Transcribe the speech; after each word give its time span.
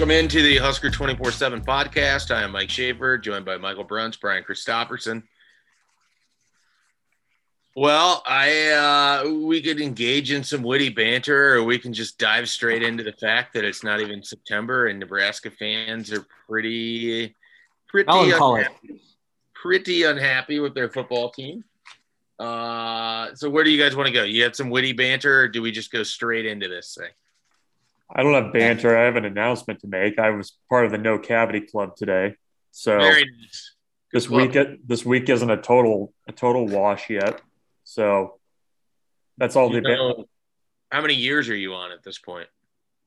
welcome 0.00 0.16
into 0.16 0.40
the 0.40 0.56
Husker 0.56 0.88
24 0.88 1.30
7 1.30 1.60
podcast. 1.60 2.34
I 2.34 2.42
am 2.42 2.52
Mike 2.52 2.70
Schaefer, 2.70 3.18
joined 3.18 3.44
by 3.44 3.58
Michael 3.58 3.84
Bruns, 3.84 4.16
Brian 4.16 4.42
Christopherson. 4.42 5.22
Well, 7.76 8.22
I 8.26 8.68
uh, 9.24 9.30
we 9.30 9.60
could 9.60 9.78
engage 9.78 10.32
in 10.32 10.42
some 10.42 10.62
witty 10.62 10.88
banter, 10.88 11.54
or 11.54 11.64
we 11.64 11.78
can 11.78 11.92
just 11.92 12.16
dive 12.16 12.48
straight 12.48 12.82
into 12.82 13.02
the 13.02 13.12
fact 13.12 13.52
that 13.52 13.62
it's 13.62 13.84
not 13.84 14.00
even 14.00 14.22
September, 14.22 14.86
and 14.86 14.98
Nebraska 14.98 15.50
fans 15.50 16.10
are 16.14 16.24
pretty, 16.48 17.36
pretty, 17.86 18.10
unhappy, 18.10 19.02
pretty 19.52 20.04
unhappy 20.04 20.60
with 20.60 20.72
their 20.72 20.88
football 20.88 21.28
team. 21.28 21.62
Uh, 22.38 23.34
so 23.34 23.50
where 23.50 23.64
do 23.64 23.70
you 23.70 23.78
guys 23.78 23.94
want 23.94 24.06
to 24.06 24.14
go? 24.14 24.22
You 24.22 24.44
had 24.44 24.56
some 24.56 24.70
witty 24.70 24.94
banter, 24.94 25.40
or 25.40 25.48
do 25.48 25.60
we 25.60 25.70
just 25.70 25.92
go 25.92 26.02
straight 26.04 26.46
into 26.46 26.68
this 26.68 26.96
thing? 26.98 27.10
I 28.14 28.22
don't 28.22 28.34
have 28.34 28.52
banter. 28.52 28.96
I 28.96 29.04
have 29.04 29.16
an 29.16 29.24
announcement 29.24 29.80
to 29.80 29.86
make. 29.86 30.18
I 30.18 30.30
was 30.30 30.56
part 30.68 30.84
of 30.84 30.92
the 30.92 30.98
No 30.98 31.18
Cavity 31.18 31.60
Club 31.60 31.94
today, 31.96 32.34
so 32.72 32.98
nice. 32.98 33.74
this 34.12 34.28
week 34.28 34.56
this 34.86 35.04
week 35.04 35.28
isn't 35.28 35.50
a 35.50 35.56
total 35.60 36.12
a 36.28 36.32
total 36.32 36.66
wash 36.66 37.08
yet. 37.10 37.40
So 37.84 38.38
that's 39.38 39.56
all 39.56 39.72
You 39.72 39.80
the. 39.80 39.88
know, 39.88 40.24
how 40.90 41.00
many 41.02 41.14
years 41.14 41.48
are 41.48 41.56
you 41.56 41.74
on 41.74 41.92
at 41.92 42.02
this 42.02 42.18
point? 42.18 42.48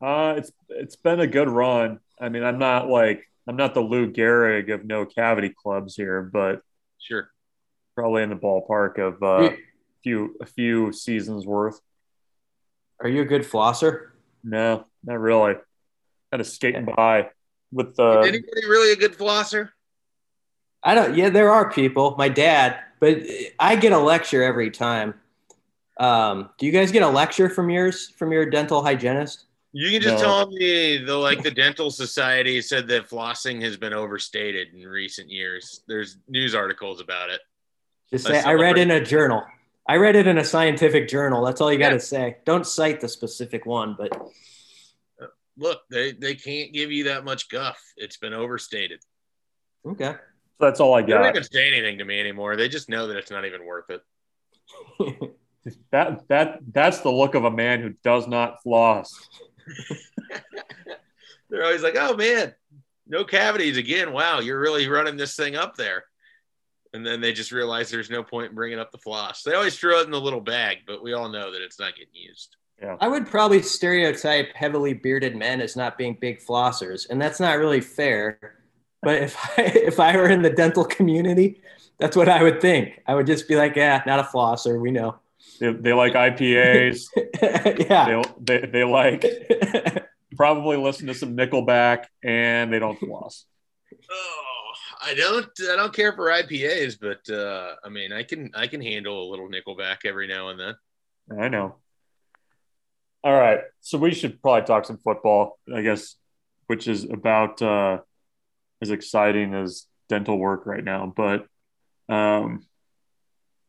Uh, 0.01 0.35
it's 0.37 0.51
it's 0.69 0.95
been 0.95 1.19
a 1.19 1.27
good 1.27 1.49
run. 1.49 1.99
I 2.19 2.29
mean, 2.29 2.43
I'm 2.43 2.59
not 2.59 2.87
like 2.89 3.25
I'm 3.47 3.55
not 3.57 3.73
the 3.73 3.81
Lou 3.81 4.11
Gehrig 4.11 4.73
of 4.73 4.85
No 4.85 5.05
Cavity 5.05 5.49
Clubs 5.49 5.95
here, 5.95 6.21
but 6.21 6.61
Sure. 6.97 7.29
probably 7.95 8.23
in 8.23 8.29
the 8.29 8.35
ballpark 8.37 8.97
of 8.99 9.21
uh, 9.21 9.51
a 9.51 9.57
few 10.01 10.37
a 10.41 10.45
few 10.45 10.93
seasons 10.93 11.45
worth. 11.45 11.79
Are 13.01 13.09
you 13.09 13.21
a 13.21 13.25
good 13.25 13.41
flosser? 13.41 14.11
No, 14.45 14.85
not 15.03 15.19
really. 15.19 15.55
Kind 16.31 16.41
of 16.41 16.47
skating 16.47 16.85
by 16.85 17.29
with 17.71 17.99
uh, 17.99 18.21
Is 18.21 18.27
anybody 18.29 18.65
really 18.67 18.91
a 18.91 18.95
good 18.95 19.17
flosser? 19.17 19.69
I 20.83 20.95
don't. 20.95 21.15
Yeah, 21.15 21.29
there 21.29 21.51
are 21.51 21.71
people. 21.71 22.15
My 22.17 22.29
dad, 22.29 22.79
but 22.99 23.19
I 23.59 23.75
get 23.75 23.91
a 23.91 23.97
lecture 23.97 24.43
every 24.43 24.71
time. 24.71 25.13
Um, 25.99 26.49
do 26.57 26.65
you 26.65 26.71
guys 26.71 26.91
get 26.91 27.03
a 27.03 27.07
lecture 27.09 27.49
from 27.49 27.69
yours 27.69 28.09
from 28.17 28.31
your 28.31 28.49
dental 28.49 28.83
hygienist? 28.83 29.45
You 29.73 29.91
can 29.91 30.01
just 30.01 30.21
No. 30.21 30.21
tell 30.21 30.47
me 30.51 30.97
the 30.97 31.15
like 31.15 31.41
the 31.43 31.51
dental 31.51 31.89
society 31.91 32.61
said 32.61 32.87
that 32.89 33.09
flossing 33.09 33.61
has 33.61 33.77
been 33.77 33.93
overstated 33.93 34.73
in 34.73 34.87
recent 34.87 35.29
years. 35.29 35.81
There's 35.87 36.17
news 36.27 36.53
articles 36.53 36.99
about 36.99 37.29
it. 37.29 37.41
Just 38.11 38.27
I 38.27 38.31
say 38.31 38.43
I 38.43 38.53
read 38.53 38.77
in 38.77 38.91
a 38.91 39.03
journal. 39.03 39.43
I 39.87 39.97
read 39.97 40.15
it 40.15 40.27
in 40.27 40.37
a 40.37 40.45
scientific 40.45 41.07
journal. 41.07 41.43
That's 41.43 41.59
all 41.59 41.71
you 41.71 41.79
got 41.79 41.89
to 41.89 41.99
say. 41.99 42.37
Don't 42.45 42.65
cite 42.65 43.01
the 43.01 43.09
specific 43.09 43.65
one, 43.65 43.95
but 43.97 44.11
Look, 45.57 45.81
they 45.89 46.13
they 46.13 46.35
can't 46.35 46.73
give 46.73 46.91
you 46.91 47.05
that 47.05 47.23
much 47.25 47.49
guff. 47.49 47.79
It's 47.97 48.17
been 48.17 48.33
overstated. 48.33 49.01
okay. 49.85 50.13
so 50.13 50.17
that's 50.59 50.79
all 50.79 50.93
I 50.93 51.01
got. 51.01 51.07
They 51.07 51.13
don't 51.13 51.23
got. 51.23 51.35
even 51.35 51.43
say 51.43 51.67
anything 51.67 51.99
to 51.99 52.05
me 52.05 52.19
anymore. 52.19 52.55
They 52.55 52.69
just 52.69 52.89
know 52.89 53.07
that 53.07 53.17
it's 53.17 53.31
not 53.31 53.45
even 53.45 53.65
worth 53.65 53.89
it. 53.89 54.01
That 55.91 56.27
that 56.27 56.59
that's 56.73 56.99
the 56.99 57.11
look 57.11 57.35
of 57.35 57.45
a 57.45 57.51
man 57.51 57.81
who 57.81 57.93
does 58.03 58.27
not 58.27 58.61
floss. 58.63 59.29
They're 61.49 61.63
always 61.63 61.83
like, 61.83 61.95
"Oh 61.97 62.17
man, 62.17 62.53
no 63.07 63.23
cavities 63.23 63.77
again. 63.77 64.11
Wow, 64.11 64.39
you're 64.39 64.59
really 64.59 64.87
running 64.89 65.15
this 65.15 65.35
thing 65.35 65.55
up 65.55 65.75
there." 65.75 66.03
And 66.93 67.05
then 67.05 67.21
they 67.21 67.31
just 67.31 67.51
realize 67.51 67.89
there's 67.89 68.09
no 68.09 68.23
point 68.23 68.49
in 68.49 68.55
bringing 68.55 68.77
up 68.77 68.91
the 68.91 68.97
floss. 68.97 69.41
They 69.41 69.53
always 69.53 69.79
throw 69.79 70.01
it 70.01 70.05
in 70.05 70.11
the 70.11 70.19
little 70.19 70.41
bag, 70.41 70.79
but 70.85 71.01
we 71.01 71.13
all 71.13 71.29
know 71.29 71.51
that 71.51 71.61
it's 71.61 71.79
not 71.79 71.95
getting 71.95 72.13
used. 72.13 72.55
I 72.99 73.07
would 73.07 73.27
probably 73.27 73.61
stereotype 73.61 74.53
heavily 74.55 74.93
bearded 74.93 75.35
men 75.35 75.61
as 75.61 75.75
not 75.75 75.97
being 75.97 76.17
big 76.19 76.39
flossers, 76.39 77.09
and 77.09 77.21
that's 77.21 77.39
not 77.39 77.57
really 77.57 77.81
fair. 77.81 78.55
But 79.01 79.21
if 79.21 79.37
I, 79.57 79.61
if 79.61 79.99
I 79.99 80.15
were 80.17 80.29
in 80.29 80.41
the 80.41 80.49
dental 80.49 80.85
community, 80.85 81.61
that's 81.97 82.15
what 82.15 82.29
I 82.29 82.43
would 82.43 82.61
think. 82.61 83.01
I 83.07 83.15
would 83.15 83.27
just 83.27 83.47
be 83.47 83.55
like, 83.55 83.75
yeah, 83.75 84.01
not 84.05 84.19
a 84.19 84.23
flosser. 84.23 84.79
We 84.79 84.91
know. 84.91 85.17
They, 85.59 85.71
they 85.71 85.93
like 85.93 86.13
IPAs. 86.13 87.05
yeah. 87.89 88.21
they, 88.39 88.59
they 88.59 88.67
they 88.67 88.83
like 88.83 89.25
probably 90.35 90.77
listen 90.77 91.07
to 91.07 91.13
some 91.13 91.37
Nickelback, 91.37 92.05
and 92.23 92.73
they 92.73 92.79
don't 92.79 92.99
floss. 92.99 93.45
Oh, 94.11 94.71
I 95.01 95.13
don't 95.13 95.49
I 95.71 95.75
don't 95.75 95.93
care 95.93 96.13
for 96.13 96.27
IPAs, 96.27 96.97
but 96.99 97.33
uh, 97.33 97.75
I 97.83 97.89
mean 97.89 98.11
I 98.11 98.23
can 98.23 98.51
I 98.53 98.67
can 98.67 98.81
handle 98.81 99.27
a 99.27 99.29
little 99.29 99.49
Nickelback 99.49 100.05
every 100.05 100.27
now 100.27 100.49
and 100.49 100.59
then. 100.59 100.75
I 101.39 101.47
know. 101.49 101.75
All 103.23 103.33
right, 103.33 103.61
so 103.79 103.97
we 103.97 104.13
should 104.13 104.41
probably 104.41 104.65
talk 104.65 104.85
some 104.85 104.97
football, 104.97 105.57
I 105.73 105.81
guess, 105.81 106.15
which 106.67 106.87
is 106.87 107.05
about 107.05 107.61
uh, 107.61 107.99
as 108.81 108.89
exciting 108.91 109.53
as 109.53 109.85
dental 110.09 110.37
work 110.37 110.65
right 110.65 110.83
now. 110.83 111.13
But 111.15 111.47
um, 112.09 112.65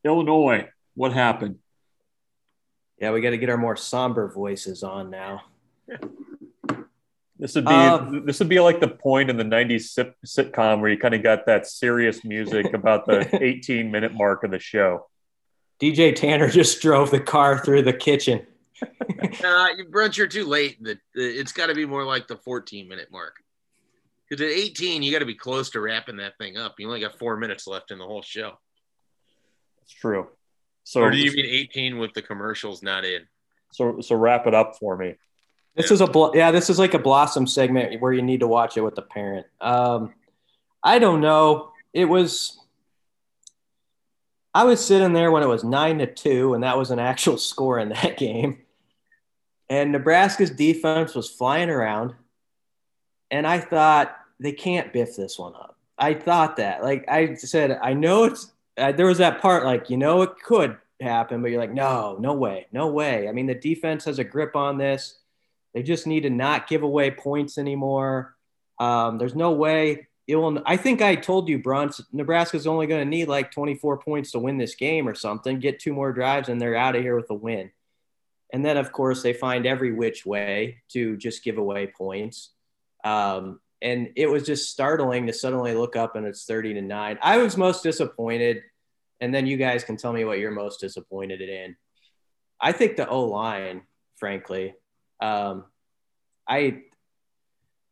Illinois, 0.04 0.68
what 0.94 1.12
happened? 1.12 1.58
Yeah, 2.98 3.12
we 3.12 3.20
got 3.20 3.30
to 3.30 3.38
get 3.38 3.48
our 3.48 3.56
more 3.56 3.76
somber 3.76 4.28
voices 4.28 4.82
on 4.82 5.10
now. 5.10 5.42
This 7.38 7.54
would 7.56 7.64
be 7.64 7.70
Um, 7.72 8.26
this 8.26 8.38
would 8.38 8.48
be 8.48 8.60
like 8.60 8.80
the 8.80 8.88
point 8.88 9.30
in 9.30 9.36
the 9.36 9.44
'90s 9.44 9.96
sitcom 10.26 10.80
where 10.80 10.90
you 10.90 10.98
kind 10.98 11.14
of 11.14 11.22
got 11.22 11.46
that 11.46 11.66
serious 11.66 12.24
music 12.24 12.72
about 12.74 13.06
the 13.06 13.28
18 13.42 13.90
minute 13.90 14.14
mark 14.14 14.44
of 14.44 14.50
the 14.50 14.58
show. 14.58 15.08
DJ 15.80 16.14
Tanner 16.14 16.48
just 16.48 16.80
drove 16.80 17.10
the 17.10 17.20
car 17.20 17.58
through 17.58 17.82
the 17.82 17.92
kitchen. 17.92 18.46
Uh, 19.44 19.68
you 19.76 19.84
brunch, 19.86 20.16
you're 20.16 20.26
too 20.26 20.44
late. 20.44 20.82
The, 20.82 20.98
the, 21.14 21.22
it's 21.22 21.52
got 21.52 21.66
to 21.66 21.74
be 21.74 21.84
more 21.86 22.04
like 22.04 22.26
the 22.28 22.36
14 22.36 22.88
minute 22.88 23.08
mark. 23.10 23.36
Because 24.28 24.42
at 24.42 24.50
18, 24.50 25.02
you 25.02 25.12
got 25.12 25.18
to 25.18 25.26
be 25.26 25.34
close 25.34 25.70
to 25.70 25.80
wrapping 25.80 26.16
that 26.18 26.38
thing 26.38 26.56
up. 26.56 26.76
You 26.78 26.86
only 26.86 27.00
got 27.00 27.18
four 27.18 27.36
minutes 27.36 27.66
left 27.66 27.90
in 27.90 27.98
the 27.98 28.04
whole 28.04 28.22
show. 28.22 28.58
That's 29.78 29.92
true. 29.92 30.28
So 30.84 31.02
or 31.02 31.10
do 31.10 31.18
you 31.18 31.32
mean 31.32 31.46
18 31.46 31.98
with 31.98 32.14
the 32.14 32.22
commercials 32.22 32.82
not 32.82 33.04
in? 33.04 33.22
so 33.74 34.00
so 34.00 34.14
wrap 34.14 34.46
it 34.46 34.54
up 34.54 34.76
for 34.78 34.96
me. 34.96 35.16
This 35.74 35.90
is 35.90 36.00
a 36.00 36.06
blo- 36.06 36.32
yeah. 36.34 36.52
This 36.52 36.70
is 36.70 36.78
like 36.78 36.94
a 36.94 36.98
Blossom 36.98 37.48
segment 37.48 38.00
where 38.00 38.12
you 38.12 38.22
need 38.22 38.40
to 38.40 38.46
watch 38.46 38.76
it 38.76 38.82
with 38.82 38.94
the 38.94 39.02
parent. 39.02 39.46
Um, 39.60 40.14
I 40.82 41.00
don't 41.00 41.20
know. 41.20 41.72
It 41.92 42.04
was. 42.04 42.60
I 44.54 44.62
was 44.62 44.84
sitting 44.84 45.12
there 45.12 45.32
when 45.32 45.42
it 45.42 45.48
was 45.48 45.64
nine 45.64 45.98
to 45.98 46.06
two, 46.06 46.54
and 46.54 46.62
that 46.62 46.78
was 46.78 46.92
an 46.92 47.00
actual 47.00 47.38
score 47.50 47.80
in 47.80 47.88
that 47.88 48.16
game. 48.16 48.58
And 49.68 49.92
Nebraska's 49.92 50.50
defense 50.50 51.14
was 51.14 51.30
flying 51.30 51.70
around, 51.70 52.14
and 53.30 53.46
I 53.46 53.58
thought 53.60 54.16
they 54.38 54.52
can't 54.52 54.92
biff 54.92 55.16
this 55.16 55.38
one 55.38 55.54
up. 55.54 55.78
I 55.96 56.14
thought 56.14 56.56
that, 56.56 56.82
like 56.82 57.04
I 57.08 57.34
said, 57.34 57.78
I 57.82 57.94
know 57.94 58.24
it's. 58.24 58.52
Uh, 58.76 58.90
there 58.90 59.06
was 59.06 59.18
that 59.18 59.40
part, 59.40 59.64
like 59.64 59.88
you 59.88 59.96
know, 59.96 60.22
it 60.22 60.32
could 60.42 60.76
happen, 61.00 61.40
but 61.40 61.50
you're 61.50 61.60
like, 61.60 61.72
no, 61.72 62.16
no 62.18 62.34
way, 62.34 62.66
no 62.72 62.88
way. 62.88 63.28
I 63.28 63.32
mean, 63.32 63.46
the 63.46 63.54
defense 63.54 64.04
has 64.04 64.18
a 64.18 64.24
grip 64.24 64.56
on 64.56 64.78
this. 64.78 65.18
They 65.72 65.82
just 65.82 66.06
need 66.06 66.22
to 66.22 66.30
not 66.30 66.68
give 66.68 66.82
away 66.82 67.10
points 67.10 67.56
anymore. 67.56 68.34
Um, 68.78 69.18
there's 69.18 69.34
no 69.34 69.52
way 69.52 70.08
it 70.26 70.36
will. 70.36 70.62
I 70.64 70.76
think 70.76 71.02
I 71.02 71.14
told 71.16 71.48
you, 71.48 71.58
Bruns, 71.58 72.00
Nebraska's 72.12 72.66
only 72.66 72.86
going 72.86 73.02
to 73.02 73.08
need 73.08 73.28
like 73.28 73.50
24 73.50 73.98
points 73.98 74.32
to 74.32 74.38
win 74.38 74.56
this 74.56 74.74
game 74.74 75.06
or 75.06 75.14
something. 75.14 75.58
Get 75.58 75.80
two 75.80 75.92
more 75.92 76.12
drives 76.12 76.48
and 76.48 76.60
they're 76.60 76.76
out 76.76 76.96
of 76.96 77.02
here 77.02 77.16
with 77.16 77.30
a 77.30 77.34
win. 77.34 77.70
And 78.54 78.64
then, 78.64 78.76
of 78.76 78.92
course, 78.92 79.20
they 79.20 79.32
find 79.32 79.66
every 79.66 79.92
which 79.92 80.24
way 80.24 80.76
to 80.90 81.16
just 81.16 81.42
give 81.42 81.58
away 81.58 81.88
points. 81.88 82.50
Um, 83.02 83.58
and 83.82 84.10
it 84.14 84.30
was 84.30 84.44
just 84.46 84.70
startling 84.70 85.26
to 85.26 85.32
suddenly 85.32 85.74
look 85.74 85.96
up 85.96 86.14
and 86.14 86.24
it's 86.24 86.44
30 86.44 86.74
to 86.74 86.80
nine. 86.80 87.18
I 87.20 87.38
was 87.38 87.56
most 87.56 87.82
disappointed. 87.82 88.62
And 89.20 89.34
then 89.34 89.48
you 89.48 89.56
guys 89.56 89.82
can 89.82 89.96
tell 89.96 90.12
me 90.12 90.24
what 90.24 90.38
you're 90.38 90.52
most 90.52 90.78
disappointed 90.78 91.40
in. 91.40 91.74
I 92.60 92.70
think 92.70 92.94
the 92.96 93.08
O 93.08 93.24
line, 93.24 93.82
frankly. 94.18 94.76
Um, 95.20 95.64
I 96.48 96.82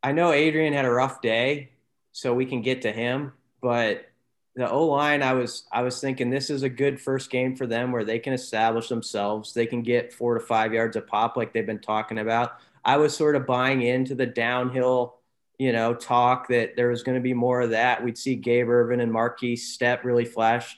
I 0.00 0.12
know 0.12 0.30
Adrian 0.30 0.74
had 0.74 0.84
a 0.84 0.90
rough 0.92 1.20
day, 1.20 1.72
so 2.12 2.34
we 2.34 2.46
can 2.46 2.62
get 2.62 2.82
to 2.82 2.92
him. 2.92 3.32
But 3.60 4.06
the 4.54 4.70
O 4.70 4.86
line, 4.86 5.22
I 5.22 5.32
was 5.32 5.64
I 5.72 5.82
was 5.82 6.00
thinking 6.00 6.28
this 6.28 6.50
is 6.50 6.62
a 6.62 6.68
good 6.68 7.00
first 7.00 7.30
game 7.30 7.56
for 7.56 7.66
them 7.66 7.90
where 7.90 8.04
they 8.04 8.18
can 8.18 8.32
establish 8.32 8.88
themselves. 8.88 9.54
They 9.54 9.66
can 9.66 9.82
get 9.82 10.12
four 10.12 10.34
to 10.34 10.40
five 10.40 10.74
yards 10.74 10.96
of 10.96 11.06
pop 11.06 11.36
like 11.36 11.52
they've 11.52 11.66
been 11.66 11.78
talking 11.78 12.18
about. 12.18 12.58
I 12.84 12.98
was 12.98 13.16
sort 13.16 13.36
of 13.36 13.46
buying 13.46 13.82
into 13.82 14.14
the 14.14 14.26
downhill, 14.26 15.16
you 15.58 15.72
know, 15.72 15.94
talk 15.94 16.48
that 16.48 16.76
there 16.76 16.88
was 16.88 17.02
going 17.02 17.14
to 17.14 17.22
be 17.22 17.32
more 17.32 17.62
of 17.62 17.70
that. 17.70 18.04
We'd 18.04 18.18
see 18.18 18.34
Gabe 18.34 18.68
Ervin 18.68 19.00
and 19.00 19.12
Markese 19.12 19.60
Stepp 19.60 20.04
really 20.04 20.24
flash 20.24 20.76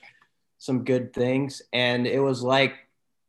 some 0.58 0.84
good 0.84 1.12
things, 1.12 1.60
and 1.72 2.06
it 2.06 2.20
was 2.20 2.42
like 2.42 2.74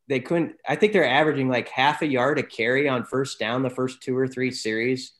they 0.08 0.20
couldn't. 0.20 0.58
I 0.68 0.76
think 0.76 0.94
they're 0.94 1.10
averaging 1.10 1.50
like 1.50 1.70
half 1.70 2.04
a 2.04 2.08
yard 2.08 2.38
a 2.38 2.44
carry 2.44 2.88
on 2.88 3.04
first 3.04 3.40
down 3.40 3.64
the 3.64 3.70
first 3.72 4.04
two 4.04 4.16
or 4.16 4.28
three 4.28 4.52
series, 4.52 5.14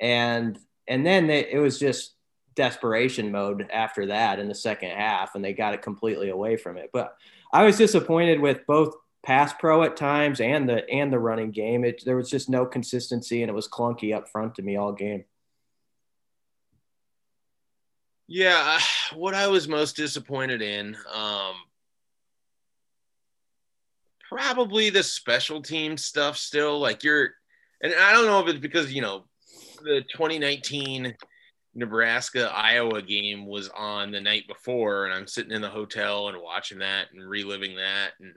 and 0.00 0.58
and 0.88 1.04
then 1.04 1.26
they, 1.26 1.50
it 1.50 1.58
was 1.58 1.78
just 1.78 2.14
desperation 2.60 3.32
mode 3.32 3.66
after 3.72 4.04
that 4.04 4.38
in 4.38 4.46
the 4.46 4.54
second 4.54 4.90
half, 4.90 5.34
and 5.34 5.42
they 5.42 5.54
got 5.54 5.72
it 5.72 5.80
completely 5.80 6.28
away 6.28 6.58
from 6.58 6.76
it. 6.76 6.90
But 6.92 7.16
I 7.54 7.64
was 7.64 7.78
disappointed 7.78 8.38
with 8.38 8.66
both 8.66 8.94
pass 9.22 9.54
pro 9.54 9.82
at 9.82 9.96
times 9.96 10.42
and 10.42 10.68
the 10.68 10.86
and 10.90 11.10
the 11.10 11.18
running 11.18 11.52
game. 11.52 11.84
It 11.84 12.02
there 12.04 12.16
was 12.16 12.28
just 12.28 12.50
no 12.50 12.66
consistency 12.66 13.42
and 13.42 13.48
it 13.48 13.54
was 13.54 13.66
clunky 13.66 14.14
up 14.14 14.28
front 14.28 14.56
to 14.56 14.62
me 14.62 14.76
all 14.76 14.92
game. 14.92 15.24
Yeah, 18.28 18.78
what 19.14 19.32
I 19.32 19.48
was 19.48 19.66
most 19.66 19.96
disappointed 19.96 20.60
in, 20.60 20.98
um, 21.10 21.54
probably 24.28 24.90
the 24.90 25.02
special 25.02 25.62
team 25.62 25.96
stuff. 25.96 26.36
Still, 26.36 26.78
like 26.78 27.04
you're, 27.04 27.30
and 27.80 27.94
I 27.94 28.12
don't 28.12 28.26
know 28.26 28.40
if 28.40 28.48
it's 28.48 28.58
because 28.58 28.92
you 28.92 29.00
know 29.00 29.24
the 29.82 30.02
2019 30.12 31.16
Nebraska 31.74 32.50
Iowa 32.52 33.00
game 33.00 33.46
was 33.46 33.68
on 33.68 34.10
the 34.10 34.20
night 34.20 34.48
before, 34.48 35.04
and 35.04 35.14
I'm 35.14 35.26
sitting 35.26 35.52
in 35.52 35.62
the 35.62 35.68
hotel 35.68 36.28
and 36.28 36.42
watching 36.42 36.78
that 36.78 37.08
and 37.12 37.28
reliving 37.28 37.76
that. 37.76 38.10
And 38.20 38.34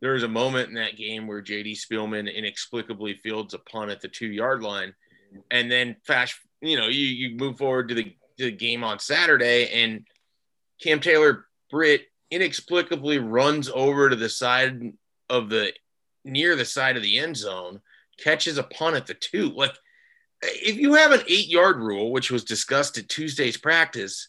there 0.00 0.12
was 0.12 0.22
a 0.22 0.28
moment 0.28 0.68
in 0.68 0.74
that 0.76 0.96
game 0.96 1.26
where 1.26 1.42
JD 1.42 1.78
Spielman 1.78 2.34
inexplicably 2.34 3.14
fields 3.22 3.54
a 3.54 3.58
punt 3.58 3.90
at 3.90 4.00
the 4.00 4.08
two 4.08 4.26
yard 4.26 4.62
line, 4.62 4.94
and 5.50 5.70
then 5.70 5.96
fast, 6.06 6.34
you 6.60 6.76
know, 6.76 6.88
you 6.88 7.06
you 7.06 7.36
move 7.36 7.58
forward 7.58 7.88
to 7.88 7.94
the, 7.94 8.04
to 8.38 8.44
the 8.44 8.50
game 8.50 8.82
on 8.84 8.98
Saturday, 8.98 9.68
and 9.82 10.06
Cam 10.82 11.00
Taylor 11.00 11.46
Britt 11.70 12.06
inexplicably 12.30 13.18
runs 13.18 13.68
over 13.68 14.08
to 14.08 14.16
the 14.16 14.28
side 14.28 14.92
of 15.28 15.50
the 15.50 15.72
near 16.24 16.56
the 16.56 16.64
side 16.64 16.96
of 16.96 17.02
the 17.02 17.18
end 17.18 17.36
zone, 17.36 17.80
catches 18.18 18.56
a 18.56 18.62
punt 18.62 18.96
at 18.96 19.06
the 19.06 19.14
two, 19.14 19.50
like 19.50 19.74
if 20.42 20.76
you 20.76 20.94
have 20.94 21.12
an 21.12 21.22
eight 21.28 21.48
yard 21.48 21.78
rule, 21.78 22.10
which 22.10 22.30
was 22.30 22.44
discussed 22.44 22.98
at 22.98 23.08
Tuesday's 23.08 23.56
practice, 23.56 24.28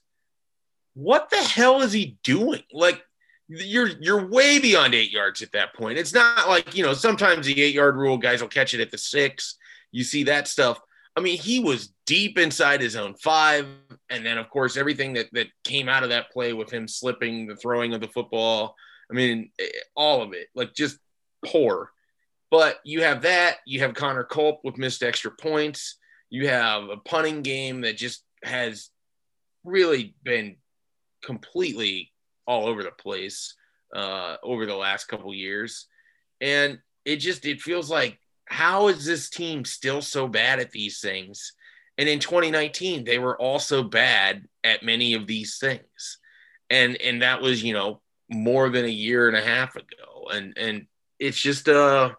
what 0.93 1.29
the 1.29 1.37
hell 1.37 1.81
is 1.81 1.91
he 1.91 2.17
doing? 2.23 2.61
Like 2.71 3.03
you're 3.47 3.87
you're 3.87 4.27
way 4.27 4.59
beyond 4.59 4.93
eight 4.93 5.11
yards 5.11 5.41
at 5.41 5.51
that 5.53 5.73
point. 5.73 5.97
It's 5.97 6.13
not 6.13 6.47
like 6.47 6.75
you 6.75 6.83
know 6.83 6.93
sometimes 6.93 7.45
the 7.45 7.61
eight 7.61 7.73
yard 7.73 7.95
rule 7.95 8.17
guys 8.17 8.41
will 8.41 8.49
catch 8.49 8.73
it 8.73 8.81
at 8.81 8.91
the 8.91 8.97
six. 8.97 9.57
You 9.91 10.03
see 10.03 10.23
that 10.23 10.47
stuff. 10.47 10.79
I 11.15 11.21
mean, 11.21 11.37
he 11.37 11.59
was 11.59 11.93
deep 12.05 12.39
inside 12.39 12.81
his 12.81 12.95
own 12.95 13.13
five, 13.15 13.67
and 14.09 14.25
then 14.25 14.37
of 14.37 14.49
course 14.49 14.77
everything 14.77 15.13
that 15.13 15.27
that 15.33 15.47
came 15.63 15.89
out 15.89 16.03
of 16.03 16.09
that 16.09 16.31
play 16.31 16.53
with 16.53 16.71
him 16.71 16.87
slipping, 16.87 17.47
the 17.47 17.55
throwing 17.55 17.93
of 17.93 18.01
the 18.01 18.07
football. 18.07 18.75
I 19.09 19.13
mean, 19.15 19.51
eh, 19.59 19.67
all 19.95 20.21
of 20.21 20.33
it, 20.33 20.47
like 20.55 20.73
just 20.73 20.97
poor. 21.45 21.91
But 22.49 22.79
you 22.83 23.01
have 23.01 23.23
that. 23.23 23.57
You 23.65 23.79
have 23.79 23.95
Connor 23.95 24.23
Culp 24.23 24.61
with 24.63 24.77
missed 24.77 25.01
extra 25.01 25.31
points. 25.31 25.97
You 26.33 26.47
have 26.47 26.89
a 26.89 26.97
punting 26.97 27.43
game 27.43 27.81
that 27.81 27.95
just 27.95 28.23
has 28.43 28.89
really 29.63 30.15
been 30.23 30.55
completely 31.23 32.11
all 32.47 32.65
over 32.65 32.81
the 32.81 32.89
place 32.89 33.53
uh, 33.95 34.37
over 34.41 34.65
the 34.65 34.75
last 34.75 35.07
couple 35.07 35.31
years, 35.31 35.85
and 36.41 36.79
it 37.05 37.17
just 37.17 37.45
it 37.45 37.61
feels 37.61 37.87
like 37.87 38.19
how 38.45 38.87
is 38.87 39.05
this 39.05 39.29
team 39.29 39.63
still 39.63 40.01
so 40.01 40.27
bad 40.27 40.59
at 40.59 40.71
these 40.71 40.99
things? 41.01 41.53
And 41.99 42.09
in 42.09 42.17
2019, 42.17 43.03
they 43.03 43.19
were 43.19 43.39
also 43.39 43.83
bad 43.83 44.47
at 44.63 44.81
many 44.81 45.13
of 45.13 45.27
these 45.27 45.59
things, 45.59 46.17
and 46.67 46.99
and 46.99 47.21
that 47.21 47.43
was 47.43 47.61
you 47.61 47.75
know 47.75 48.01
more 48.27 48.69
than 48.69 48.85
a 48.85 48.87
year 48.87 49.27
and 49.27 49.37
a 49.37 49.45
half 49.45 49.75
ago, 49.75 50.29
and 50.31 50.57
and 50.57 50.87
it's 51.19 51.39
just 51.39 51.69
uh 51.69 52.15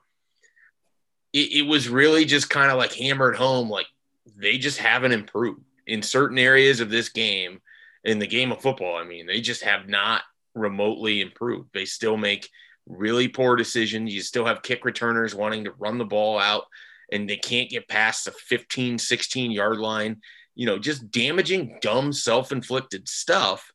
it, 1.32 1.52
it 1.52 1.67
was 1.67 1.88
really 1.88 2.25
just 2.25 2.49
kind 2.49 2.70
of 2.70 2.78
like 2.78 2.93
hammered 2.93 3.34
home 3.34 3.69
like 3.69 3.88
they 4.36 4.58
just 4.58 4.78
haven't 4.78 5.12
improved 5.12 5.62
in 5.86 6.02
certain 6.02 6.38
areas 6.38 6.81
of 6.81 6.90
this 6.90 7.08
game, 7.08 7.60
in 8.04 8.19
the 8.19 8.26
game 8.26 8.52
of 8.52 8.60
football. 8.60 8.96
I 8.96 9.04
mean, 9.04 9.26
they 9.26 9.40
just 9.40 9.62
have 9.62 9.88
not 9.88 10.22
remotely 10.54 11.20
improved. 11.20 11.70
They 11.72 11.84
still 11.84 12.16
make 12.16 12.48
really 12.86 13.28
poor 13.28 13.56
decisions. 13.56 14.14
You 14.14 14.20
still 14.20 14.46
have 14.46 14.62
kick 14.62 14.84
returners 14.84 15.34
wanting 15.34 15.64
to 15.64 15.72
run 15.72 15.98
the 15.98 16.04
ball 16.04 16.38
out 16.38 16.64
and 17.10 17.28
they 17.28 17.36
can't 17.36 17.70
get 17.70 17.88
past 17.88 18.25
the 18.25 18.32
15, 18.32 18.98
16 18.98 19.50
yard 19.50 19.78
line. 19.78 20.20
You 20.54 20.66
know, 20.66 20.78
just 20.78 21.10
damaging, 21.10 21.78
dumb, 21.81 22.12
self 22.12 22.52
inflicted 22.52 23.08
stuff 23.08 23.72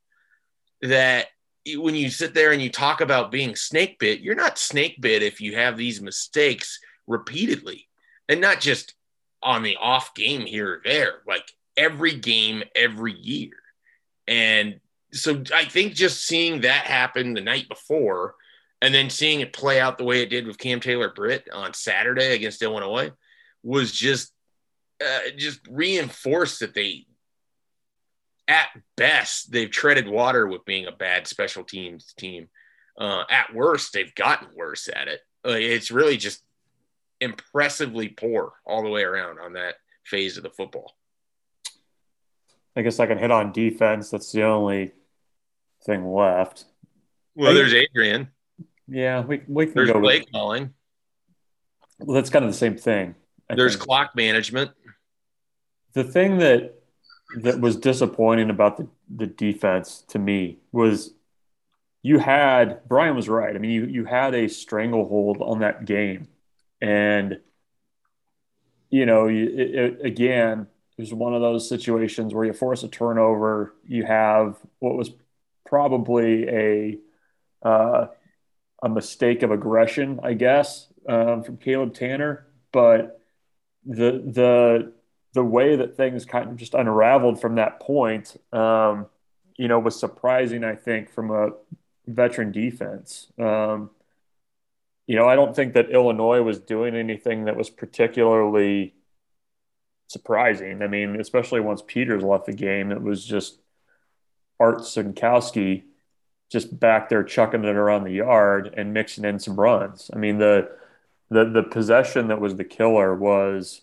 that 0.82 1.28
when 1.76 1.96
you 1.96 2.10
sit 2.10 2.34
there 2.34 2.52
and 2.52 2.62
you 2.62 2.70
talk 2.70 3.02
about 3.02 3.32
being 3.32 3.56
snake 3.56 4.00
bit, 4.00 4.22
you're 4.22 4.36
not 4.36 4.58
snake 4.58 5.02
bit 5.02 5.24
if 5.24 5.42
you 5.42 5.56
have 5.56 5.76
these 5.76 6.02
mistakes 6.02 6.80
repeatedly 7.06 7.88
and 8.30 8.40
not 8.40 8.62
just 8.62 8.94
on 9.42 9.64
the 9.64 9.78
off 9.78 10.14
game 10.14 10.42
here 10.42 10.74
or 10.74 10.82
there, 10.84 11.22
like 11.28 11.50
every 11.78 12.16
game, 12.16 12.64
every 12.76 13.14
year. 13.14 13.54
And 14.28 14.80
so 15.14 15.44
I 15.54 15.66
think 15.66 15.94
just 15.94 16.26
seeing 16.26 16.62
that 16.62 16.86
happen 16.86 17.34
the 17.34 17.42
night 17.42 17.68
before 17.68 18.36
and 18.82 18.94
then 18.94 19.10
seeing 19.10 19.42
it 19.42 19.54
play 19.54 19.80
out 19.80 19.98
the 19.98 20.04
way 20.04 20.22
it 20.22 20.30
did 20.30 20.48
with 20.48 20.58
Cam 20.58 20.80
Taylor 20.80 21.12
Britt 21.14 21.48
on 21.52 21.74
Saturday 21.74 22.36
against 22.36 22.62
Illinois 22.62 23.12
was 23.64 23.92
just 23.92 24.32
uh, 25.04 25.32
just 25.38 25.62
reinforced 25.70 26.60
that 26.60 26.74
they 26.74 27.06
at 28.48 28.68
best 28.98 29.52
they've 29.52 29.70
treaded 29.70 30.08
water 30.08 30.48
with 30.48 30.66
being 30.66 30.88
a 30.88 30.92
bad 30.92 31.28
special 31.28 31.64
teams 31.64 32.14
team. 32.18 32.48
Uh, 32.98 33.24
at 33.30 33.54
worst, 33.54 33.94
they've 33.94 34.14
gotten 34.16 34.50
worse 34.56 34.90
at 34.94 35.08
it. 35.08 35.22
It's 35.46 35.92
really 35.92 36.18
just 36.18 36.44
impressively 37.22 38.10
poor 38.10 38.54
all 38.66 38.84
the 38.84 38.90
way 38.90 39.04
around 39.04 39.40
on 39.40 39.54
that 39.54 39.76
phase 40.06 40.38
of 40.38 40.44
the 40.44 40.50
football. 40.50 40.96
I 42.76 42.82
guess 42.82 43.00
I 43.00 43.08
can 43.08 43.18
hit 43.18 43.32
on 43.32 43.52
defense. 43.52 44.10
That's 44.10 44.32
the 44.32 44.44
only 44.44 44.94
thing 45.86 46.06
left. 46.06 46.66
Well, 47.36 47.54
there's 47.54 47.74
Adrian. 47.74 48.30
Yeah, 48.88 49.22
we, 49.22 49.42
we 49.48 49.66
can 49.66 49.76
there's 49.76 49.92
go 49.92 50.00
play 50.00 50.20
with, 50.20 50.32
calling. 50.32 50.74
Well, 52.00 52.16
that's 52.16 52.30
kind 52.30 52.46
of 52.46 52.52
the 52.52 52.58
same 52.58 52.78
thing. 52.78 53.16
I 53.50 53.56
there's 53.56 53.76
think. 53.76 53.86
clock 53.86 54.16
management. 54.16 54.72
The 55.94 56.04
thing 56.04 56.40
that 56.40 56.76
that 57.42 57.60
was 57.60 57.76
disappointing 57.76 58.50
about 58.50 58.78
the, 58.78 58.88
the 59.16 59.28
defense 59.28 60.04
to 60.10 60.20
me 60.20 60.58
was 60.72 61.14
you 62.02 62.18
had 62.18 62.88
Brian 62.88 63.16
was 63.16 63.30
right. 63.30 63.56
I 63.56 63.60
mean, 63.60 63.72
you 63.72 63.86
you 63.86 64.06
had 64.06 64.34
a 64.34 64.48
stranglehold 64.48 65.38
on 65.42 65.60
that 65.60 65.86
game 65.86 66.28
and, 66.82 67.40
you 68.90 69.06
know, 69.06 69.28
it, 69.28 69.36
it, 69.36 70.06
again, 70.06 70.68
it 70.98 71.02
was 71.02 71.14
one 71.14 71.34
of 71.34 71.42
those 71.42 71.70
situations 71.70 72.34
where 72.34 72.46
you 72.46 72.54
force 72.54 72.84
a 72.84 72.88
turnover. 72.88 73.74
You 73.88 74.04
have 74.04 74.58
what 74.80 74.98
was 74.98 75.12
probably 75.66 76.48
a 76.50 76.98
uh, 77.62 78.08
a 78.82 78.90
mistake 78.90 79.44
of 79.44 79.52
aggression, 79.52 80.20
I 80.24 80.34
guess, 80.34 80.88
um, 81.08 81.44
from 81.44 81.58
Caleb 81.58 81.94
Tannor. 81.94 82.44
But 82.72 83.22
the 83.86 84.24
the 84.26 84.94
the 85.34 85.44
way 85.44 85.76
that 85.76 85.96
things 85.96 86.26
kind 86.26 86.50
of 86.50 86.58
just 86.58 86.74
unraveled 86.74 87.40
from 87.40 87.56
that 87.56 87.80
point, 87.80 88.36
um, 88.52 89.06
you 89.56 89.68
know, 89.68 89.80
was 89.80 90.00
surprising. 90.00 90.64
I 90.64 90.76
think 90.76 91.12
from 91.12 91.32
a 91.32 91.52
veteran 92.08 92.52
defense. 92.52 93.28
Um, 93.38 93.92
you 95.10 95.16
know, 95.16 95.28
I 95.28 95.36
don't 95.36 95.56
think 95.56 95.74
that 95.74 95.90
Illinois 95.90 96.44
was 96.44 96.60
doing 96.60 96.96
anything 96.96 97.46
that 97.46 97.58
was 97.58 97.72
particularly 97.72 98.94
surprising. 100.06 100.84
I 100.84 100.88
mean, 100.88 101.20
especially 101.20 101.62
once 101.62 101.82
Peters 101.82 102.22
left 102.22 102.46
the 102.46 102.54
game, 102.54 102.92
it 102.92 103.02
was 103.02 103.26
just 103.26 103.58
Art 104.60 104.82
Sitkowski 104.82 105.86
just 106.52 106.80
back 106.80 107.10
there 107.10 107.24
chucking 107.24 107.64
it 107.64 107.76
around 107.76 108.04
the 108.04 108.12
yard 108.12 108.72
and 108.78 108.94
mixing 108.94 109.26
in 109.26 109.40
some 109.40 109.60
runs. 109.60 110.12
I 110.14 110.20
mean, 110.20 110.38
the 110.38 110.70
the 111.32 111.44
the 111.44 111.64
possession 111.64 112.28
that 112.28 112.40
was 112.40 112.56
the 112.56 112.64
killer 112.64 113.16
was 113.16 113.82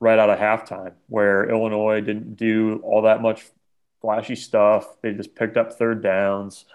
right 0.00 0.18
out 0.18 0.28
of 0.28 0.38
halftime, 0.38 0.92
where 1.06 1.48
Illinois 1.48 2.02
didn't 2.02 2.36
do 2.36 2.82
all 2.84 3.00
that 3.02 3.22
much 3.22 3.46
flashy 4.02 4.36
stuff. 4.36 5.00
They 5.00 5.14
just 5.14 5.34
picked 5.34 5.56
up 5.56 5.72
third 5.72 6.02
downs. 6.02 6.66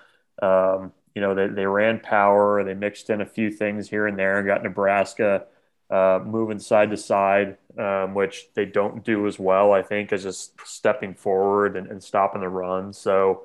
Um, 0.42 0.94
you 1.16 1.22
know, 1.22 1.36
they, 1.36 1.48
they 1.48 1.66
ran 1.66 2.00
power, 2.00 2.64
they 2.64 2.74
mixed 2.74 3.10
in 3.10 3.22
a 3.22 3.26
few 3.26 3.52
things 3.52 3.90
here 3.90 4.08
and 4.08 4.18
there, 4.18 4.38
and 4.38 4.48
got 4.48 4.64
Nebraska 4.64 5.46
uh, 5.90 6.20
moving 6.26 6.60
side 6.60 6.90
to 6.90 6.98
side, 6.98 7.58
um, 7.78 8.16
which 8.16 8.48
they 8.56 8.66
don't 8.66 9.04
do 9.04 9.28
as 9.28 9.38
well, 9.38 9.74
I 9.74 9.84
think, 9.84 10.12
as 10.12 10.24
just 10.24 10.60
stepping 10.66 11.14
forward 11.14 11.78
and, 11.78 11.88
and 11.88 12.04
stopping 12.04 12.42
the 12.42 12.50
run. 12.50 12.94
So 12.94 13.44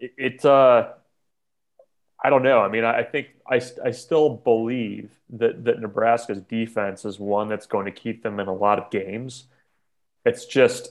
it, 0.00 0.12
it 0.16 0.44
uh, 0.44 0.88
I 2.24 2.30
don't 2.30 2.42
know. 2.42 2.60
I 2.60 2.68
mean, 2.68 2.84
I, 2.84 2.98
I 3.00 3.02
think 3.04 3.28
I, 3.48 3.60
I 3.84 3.90
still 3.92 4.30
believe 4.30 5.10
that, 5.30 5.64
that 5.64 5.80
Nebraska's 5.80 6.40
defense 6.40 7.04
is 7.04 7.20
one 7.20 7.48
that's 7.48 7.66
going 7.66 7.84
to 7.84 7.92
keep 7.92 8.22
them 8.22 8.40
in 8.40 8.48
a 8.48 8.54
lot 8.54 8.78
of 8.78 8.90
games. 8.90 9.44
It's 10.24 10.44
just, 10.44 10.88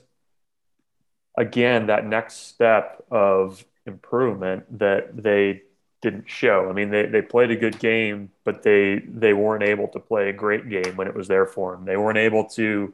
again, 1.38 1.88
that 1.88 2.06
next 2.06 2.48
step 2.48 3.04
of 3.12 3.66
improvement 3.86 4.80
that 4.80 5.22
they 5.22 5.64
didn't 6.06 6.30
show. 6.30 6.70
I 6.70 6.74
mean, 6.74 6.90
they, 6.92 7.06
they 7.08 7.22
played 7.22 7.52
a 7.52 7.56
good 7.56 7.80
game, 7.80 8.32
but 8.44 8.64
they 8.64 9.00
they 9.00 9.34
weren't 9.34 9.64
able 9.64 9.88
to 9.90 10.00
play 10.00 10.30
a 10.30 10.34
great 10.34 10.70
game 10.70 10.96
when 10.96 11.08
it 11.08 11.16
was 11.16 11.28
there 11.28 11.46
for 11.46 11.74
them. 11.76 11.86
They 11.86 11.98
weren't 11.98 12.18
able 12.18 12.46
to 12.52 12.94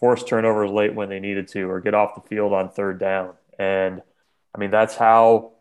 force 0.00 0.24
turnovers 0.24 0.70
late 0.70 0.94
when 0.94 1.08
they 1.08 1.20
needed 1.20 1.48
to, 1.48 1.70
or 1.70 1.80
get 1.80 1.94
off 1.94 2.14
the 2.14 2.28
field 2.28 2.52
on 2.52 2.70
third 2.70 2.98
down. 2.98 3.34
And 3.58 4.02
I 4.54 4.58
mean, 4.58 4.70
that's 4.70 4.96
how 4.96 5.52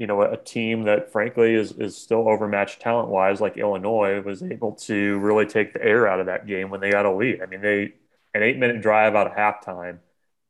you 0.00 0.06
know, 0.06 0.22
a 0.22 0.36
team 0.38 0.84
that 0.84 1.12
frankly 1.12 1.54
is, 1.54 1.72
is 1.72 1.94
still 1.94 2.26
overmatched 2.26 2.80
talent 2.80 3.10
wise, 3.10 3.38
like 3.38 3.58
Illinois, 3.58 4.22
was 4.22 4.42
able 4.42 4.72
to 4.72 5.18
really 5.18 5.44
take 5.44 5.74
the 5.74 5.84
air 5.84 6.08
out 6.08 6.20
of 6.20 6.26
that 6.26 6.46
game 6.46 6.70
when 6.70 6.80
they 6.80 6.90
got 6.90 7.04
a 7.04 7.12
lead. 7.14 7.42
I 7.42 7.46
mean, 7.46 7.60
they 7.60 7.92
an 8.34 8.42
eight 8.42 8.56
minute 8.56 8.80
drive 8.80 9.14
out 9.14 9.26
of 9.26 9.34
halftime 9.34 9.98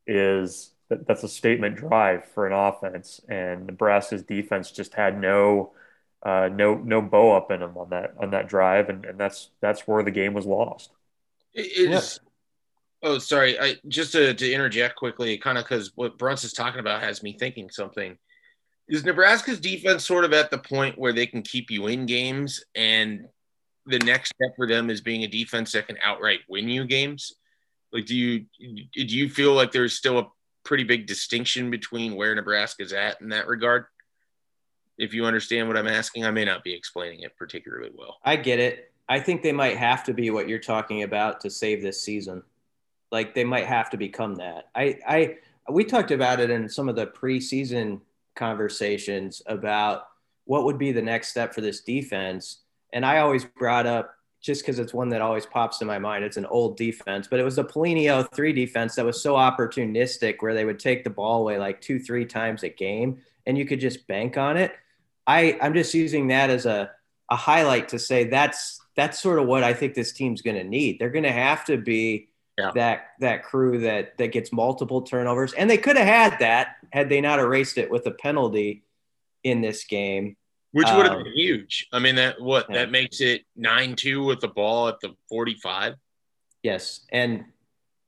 is 0.07 0.71
that's 0.89 1.23
a 1.23 1.27
statement 1.27 1.75
drive 1.75 2.25
for 2.25 2.47
an 2.47 2.53
offense, 2.53 3.19
and 3.27 3.67
Nebraska's 3.67 4.23
defense 4.23 4.71
just 4.71 4.93
had 4.93 5.19
no 5.19 5.73
uh, 6.23 6.49
no 6.51 6.75
no 6.75 7.01
bow 7.01 7.35
up 7.35 7.51
in 7.51 7.61
them 7.61 7.77
on 7.77 7.89
that 7.89 8.13
on 8.19 8.31
that 8.31 8.47
drive, 8.47 8.89
and, 8.89 9.05
and 9.05 9.19
that's 9.19 9.49
that's 9.61 9.87
where 9.87 10.03
the 10.03 10.11
game 10.11 10.33
was 10.33 10.45
lost. 10.45 10.91
It 11.53 11.91
is. 11.91 12.19
Oh, 13.03 13.17
sorry. 13.17 13.59
I 13.59 13.77
just 13.87 14.11
to, 14.11 14.33
to 14.33 14.51
interject 14.51 14.95
quickly, 14.95 15.37
kind 15.37 15.57
of 15.57 15.63
because 15.63 15.91
what 15.95 16.19
Bruns 16.19 16.43
is 16.43 16.53
talking 16.53 16.79
about 16.79 17.01
has 17.01 17.23
me 17.23 17.35
thinking 17.37 17.69
something. 17.69 18.17
Is 18.87 19.03
Nebraska's 19.03 19.59
defense 19.59 20.05
sort 20.05 20.25
of 20.25 20.33
at 20.33 20.51
the 20.51 20.57
point 20.57 20.99
where 20.99 21.13
they 21.13 21.25
can 21.25 21.41
keep 21.41 21.71
you 21.71 21.87
in 21.87 22.05
games, 22.05 22.63
and 22.75 23.25
the 23.85 23.99
next 23.99 24.33
step 24.35 24.55
for 24.55 24.67
them 24.67 24.89
is 24.89 25.01
being 25.01 25.23
a 25.23 25.27
defense 25.27 25.71
that 25.71 25.87
can 25.87 25.97
outright 26.03 26.41
win 26.47 26.69
you 26.69 26.85
games? 26.85 27.33
Like, 27.91 28.05
do 28.05 28.15
you 28.15 28.45
do 28.59 29.17
you 29.17 29.29
feel 29.29 29.53
like 29.53 29.71
there's 29.71 29.93
still 29.93 30.19
a 30.19 30.27
pretty 30.63 30.83
big 30.83 31.07
distinction 31.07 31.71
between 31.71 32.15
where 32.15 32.35
Nebraska's 32.35 32.93
at 32.93 33.19
in 33.21 33.29
that 33.29 33.47
regard? 33.47 33.85
If 35.01 35.15
you 35.15 35.25
understand 35.25 35.67
what 35.67 35.77
I'm 35.77 35.87
asking, 35.87 36.25
I 36.25 36.31
may 36.31 36.45
not 36.45 36.63
be 36.63 36.73
explaining 36.73 37.21
it 37.21 37.35
particularly 37.35 37.89
well. 37.97 38.19
I 38.23 38.35
get 38.35 38.59
it. 38.59 38.91
I 39.09 39.19
think 39.19 39.41
they 39.41 39.51
might 39.51 39.75
have 39.75 40.03
to 40.03 40.13
be 40.13 40.29
what 40.29 40.47
you're 40.47 40.59
talking 40.59 41.01
about 41.01 41.41
to 41.41 41.49
save 41.49 41.81
this 41.81 41.99
season. 41.99 42.43
Like 43.11 43.33
they 43.33 43.43
might 43.43 43.65
have 43.65 43.89
to 43.89 43.97
become 43.97 44.35
that. 44.35 44.69
I, 44.75 44.99
I, 45.07 45.37
we 45.71 45.85
talked 45.85 46.11
about 46.11 46.39
it 46.39 46.51
in 46.51 46.69
some 46.69 46.87
of 46.87 46.95
the 46.95 47.07
preseason 47.07 48.01
conversations 48.35 49.41
about 49.47 50.07
what 50.45 50.65
would 50.65 50.77
be 50.77 50.91
the 50.91 51.01
next 51.01 51.29
step 51.29 51.53
for 51.55 51.61
this 51.61 51.81
defense. 51.81 52.59
And 52.93 53.03
I 53.03 53.21
always 53.21 53.43
brought 53.43 53.87
up 53.87 54.13
just 54.39 54.61
because 54.61 54.77
it's 54.77 54.93
one 54.93 55.09
that 55.09 55.21
always 55.21 55.47
pops 55.47 55.81
in 55.81 55.87
my 55.87 55.97
mind. 55.97 56.23
It's 56.23 56.37
an 56.37 56.45
old 56.45 56.77
defense, 56.77 57.27
but 57.27 57.39
it 57.39 57.43
was 57.43 57.55
the 57.55 57.65
Pelini 57.65 58.29
03 58.33 58.53
defense 58.53 58.93
that 58.95 59.05
was 59.05 59.19
so 59.19 59.33
opportunistic 59.33 60.37
where 60.41 60.53
they 60.53 60.65
would 60.65 60.79
take 60.79 61.03
the 61.03 61.09
ball 61.09 61.41
away 61.41 61.57
like 61.57 61.81
two, 61.81 61.99
three 61.99 62.25
times 62.25 62.61
a 62.61 62.69
game 62.69 63.19
and 63.45 63.57
you 63.57 63.65
could 63.65 63.79
just 63.79 64.07
bank 64.07 64.37
on 64.37 64.57
it. 64.57 64.73
I, 65.27 65.57
I'm 65.61 65.73
just 65.73 65.93
using 65.93 66.27
that 66.27 66.49
as 66.49 66.65
a, 66.65 66.91
a 67.29 67.35
highlight 67.35 67.89
to 67.89 67.99
say 67.99 68.25
that's 68.25 68.79
that's 68.95 69.21
sort 69.21 69.39
of 69.39 69.47
what 69.47 69.63
I 69.63 69.73
think 69.73 69.93
this 69.93 70.11
team's 70.11 70.41
going 70.41 70.57
to 70.57 70.63
need. 70.63 70.99
They're 70.99 71.09
going 71.09 71.23
to 71.23 71.31
have 71.31 71.63
to 71.65 71.77
be 71.77 72.29
yeah. 72.57 72.71
that 72.75 73.07
that 73.19 73.43
crew 73.43 73.79
that 73.79 74.17
that 74.17 74.31
gets 74.31 74.51
multiple 74.51 75.01
turnovers, 75.01 75.53
and 75.53 75.69
they 75.69 75.77
could 75.77 75.97
have 75.97 76.07
had 76.07 76.39
that 76.39 76.75
had 76.91 77.09
they 77.09 77.21
not 77.21 77.39
erased 77.39 77.77
it 77.77 77.89
with 77.89 78.05
a 78.07 78.11
penalty 78.11 78.83
in 79.43 79.61
this 79.61 79.85
game, 79.85 80.35
which 80.71 80.87
would 80.91 81.05
have 81.05 81.17
um, 81.17 81.23
been 81.23 81.33
huge. 81.33 81.87
I 81.91 81.99
mean, 81.99 82.15
that 82.15 82.41
what 82.41 82.67
yeah. 82.69 82.79
that 82.79 82.91
makes 82.91 83.21
it 83.21 83.43
nine 83.55 83.95
two 83.95 84.23
with 84.23 84.41
the 84.41 84.49
ball 84.49 84.87
at 84.87 84.99
the 84.99 85.15
forty 85.29 85.55
five. 85.55 85.95
Yes, 86.63 87.01
and 87.11 87.45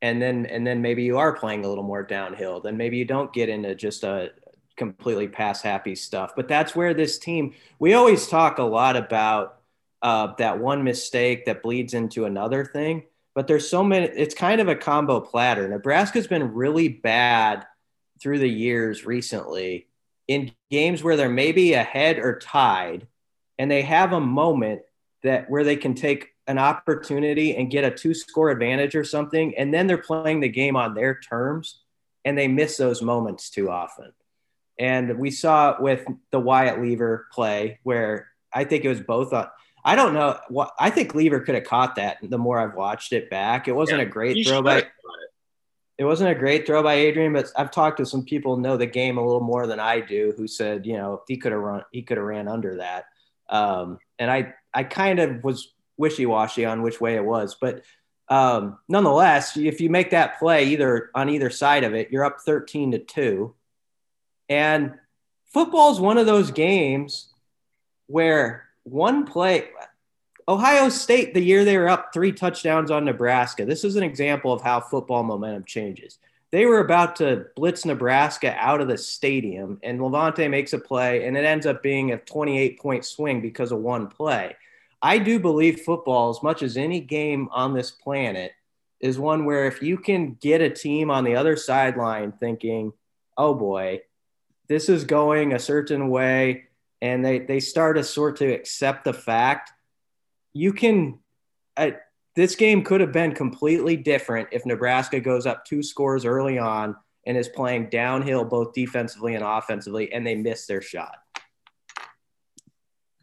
and 0.02 0.22
then 0.22 0.46
and 0.46 0.68
then 0.68 0.82
maybe 0.82 1.04
you 1.04 1.18
are 1.18 1.34
playing 1.34 1.66
a 1.66 1.68
little 1.68 1.84
more 1.84 2.04
downhill. 2.04 2.60
Then 2.60 2.78
maybe 2.78 2.98
you 2.98 3.06
don't 3.06 3.32
get 3.34 3.50
into 3.50 3.74
just 3.74 4.04
a 4.04 4.32
completely 4.78 5.28
pass 5.28 5.62
happy 5.62 5.96
stuff. 5.96 6.34
But 6.36 6.48
that's 6.48 6.76
where 6.76 6.94
this 6.94 7.18
team. 7.18 7.54
We 7.80 7.94
always 7.94 8.28
talk 8.28 8.58
a 8.58 8.64
lot 8.64 8.96
about 8.96 9.60
uh, 10.02 10.34
that 10.38 10.60
one 10.60 10.84
mistake 10.84 11.46
that 11.46 11.64
bleeds 11.64 11.94
into 11.94 12.26
another 12.26 12.66
thing. 12.66 13.04
But 13.36 13.48
there's 13.48 13.68
so 13.68 13.84
many. 13.84 14.08
It's 14.08 14.36
kind 14.36 14.62
of 14.62 14.68
a 14.68 14.76
combo 14.76 15.20
platter. 15.20 15.68
Nebraska's 15.68 16.28
been 16.28 16.54
really 16.54 16.88
bad 16.90 17.66
through 18.22 18.40
the 18.40 18.50
years 18.50 19.06
recently 19.06 19.88
in 20.28 20.52
games 20.72 21.04
where 21.04 21.18
they're 21.18 21.30
maybe 21.30 21.74
ahead 21.74 22.20
or 22.20 22.40
tied, 22.40 23.08
and 23.58 23.70
they 23.70 23.82
have 23.82 24.14
a 24.14 24.20
moment 24.20 24.82
that 25.24 25.50
where 25.50 25.64
they 25.64 25.76
can 25.76 25.96
take 25.96 26.30
an 26.48 26.58
opportunity 26.58 27.56
and 27.56 27.72
get 27.72 27.84
a 27.86 27.92
two 27.92 28.14
score 28.14 28.50
advantage 28.50 28.96
or 28.96 29.04
something, 29.04 29.58
and 29.58 29.74
then 29.74 29.88
they're 29.88 29.98
playing 29.98 30.40
the 30.40 30.50
game 30.50 30.76
on 30.76 30.94
their 30.94 31.20
terms, 31.20 31.82
and 32.26 32.38
they 32.38 32.48
miss 32.48 32.78
those 32.78 33.02
moments 33.02 33.50
too 33.50 33.70
often. 33.70 34.12
And 34.80 35.18
we 35.20 35.32
saw 35.32 35.72
it 35.72 35.82
with 35.82 36.06
the 36.32 36.40
Wyatt 36.40 36.80
Liewer 36.80 37.26
play 37.32 37.80
where 37.84 38.30
I 38.52 38.64
think 38.64 38.86
it 38.86 38.90
was 38.90 39.02
both 39.02 39.34
on. 39.34 39.48
I 39.86 39.96
don't 39.96 40.14
know 40.14 40.40
what 40.48 40.72
I 40.80 40.90
think 40.90 41.14
Liewer 41.14 41.42
could 41.42 41.56
have 41.56 41.66
caught 41.66 41.96
that 41.96 42.18
the 42.24 42.38
more 42.38 42.60
I've 42.60 42.76
watched 42.76 43.14
it 43.14 43.30
back. 43.30 43.68
It 43.68 43.74
wasn't 43.74 44.00
yeah, 44.00 44.06
a 44.06 44.10
great 44.10 44.48
throw 44.48 44.62
by 44.62 44.88
it 45.98 46.06
wasn't 46.06 46.32
a 46.32 46.36
great 46.36 46.66
throw 46.66 46.82
by 46.82 46.96
Adrian, 46.96 47.34
but 47.34 47.52
I've 47.56 47.70
talked 47.70 47.98
to 47.98 48.06
some 48.06 48.24
people 48.24 48.58
know 48.58 48.78
the 48.78 48.86
game 48.86 49.18
a 49.18 49.24
little 49.24 49.42
more 49.42 49.68
than 49.68 49.80
I 49.80 50.00
do 50.00 50.34
who 50.38 50.48
said, 50.48 50.86
you 50.86 50.98
know, 50.98 51.22
he 51.28 51.38
could 51.38 51.52
have 51.52 51.62
run 51.62 51.84
he 51.92 52.02
could 52.02 52.18
have 52.18 52.26
ran 52.26 52.48
under 52.48 52.78
that. 52.78 53.06
Um, 53.50 54.00
and 54.18 54.32
I 54.32 54.54
I 54.74 54.84
kind 54.84 55.20
of 55.20 55.44
was 55.44 55.74
wishy-washy 55.98 56.66
on 56.66 56.82
which 56.82 57.00
way 57.00 57.16
it 57.16 57.26
was, 57.26 57.56
but 57.60 57.84
um, 58.30 58.80
nonetheless, 58.88 59.58
if 59.58 59.82
you 59.82 59.90
make 59.90 60.12
that 60.12 60.40
play 60.40 60.66
either 60.70 61.12
on 61.14 61.30
either 61.30 61.50
side 61.50 61.84
of 61.84 61.94
it, 61.94 62.10
you're 62.10 62.26
up 62.26 62.40
13 62.46 62.94
to 62.94 63.00
2 63.00 63.54
and 64.50 64.94
football 65.54 65.92
is 65.92 66.00
one 66.00 66.18
of 66.18 66.26
those 66.26 66.52
games 66.52 67.30
where 68.08 68.68
one 68.84 69.26
play, 69.26 69.70
Ohio 70.48 70.90
State, 70.90 71.34
the 71.34 71.42
year 71.42 71.64
they 71.64 71.78
were 71.78 71.90
up 71.90 72.14
three 72.14 72.32
touchdowns 72.32 72.92
on 72.92 73.06
Nebraska, 73.06 73.66
this 73.66 73.84
is 73.84 73.96
an 73.96 74.04
example 74.04 74.52
of 74.52 74.62
how 74.62 74.80
football 74.80 75.24
momentum 75.24 75.64
changes. 75.64 76.20
They 76.52 76.68
were 76.68 76.82
about 76.82 77.16
to 77.16 77.48
blitz 77.56 77.84
Nebraska 77.84 78.54
out 78.60 78.80
of 78.80 78.88
the 78.88 78.98
stadium, 78.98 79.80
and 79.82 80.00
Levante 80.00 80.48
makes 80.48 80.74
a 80.74 80.78
play, 80.78 81.26
and 81.26 81.36
it 81.36 81.46
ends 81.46 81.66
up 81.66 81.82
being 81.82 82.12
a 82.12 82.18
28 82.18 82.80
point 82.80 83.06
swing 83.06 83.42
because 83.42 83.72
of 83.72 83.80
one 83.80 84.08
play. 84.08 84.56
I 85.02 85.18
do 85.18 85.40
believe 85.40 85.82
football, 85.82 86.30
as 86.30 86.44
much 86.44 86.62
as 86.62 86.78
any 86.78 87.00
game 87.00 87.50
on 87.52 87.74
this 87.74 87.90
planet, 87.90 88.52
is 89.00 89.18
one 89.18 89.46
where 89.46 89.66
if 89.66 89.82
you 89.82 89.98
can 89.98 90.36
get 90.36 90.62
a 90.62 90.70
team 90.70 91.10
on 91.10 91.24
the 91.24 91.36
other 91.36 91.58
sideline 91.58 92.32
thinking, 92.32 92.94
oh 93.36 93.54
boy, 93.54 94.02
this 94.68 94.90
is 94.90 95.04
going 95.04 95.54
a 95.54 95.60
certain 95.60 96.10
way 96.10 96.66
and 97.02 97.24
they 97.24 97.40
they 97.40 97.60
start 97.60 97.98
to 97.98 98.04
sort 98.04 98.38
to 98.38 98.46
accept 98.46 99.04
the 99.04 99.14
fact 99.14 99.72
you 100.54 100.72
can 100.72 101.20
uh, 101.78 101.92
this 102.36 102.56
game 102.56 102.84
could 102.84 103.02
have 103.02 103.12
been 103.12 103.34
completely 103.34 103.96
different 103.96 104.48
if 104.52 104.66
Nebraska 104.66 105.20
goes 105.20 105.46
up 105.46 105.66
two 105.66 105.84
scores 105.84 106.26
early 106.26 106.58
on 106.58 106.96
and 107.26 107.38
is 107.38 107.48
playing 107.48 107.90
downhill 107.90 108.44
both 108.44 108.74
defensively 108.74 109.36
and 109.36 109.44
offensively 109.44 110.12
and 110.12 110.26
they 110.26 110.36
miss 110.36 110.66
their 110.66 110.82
shot. 110.82 111.18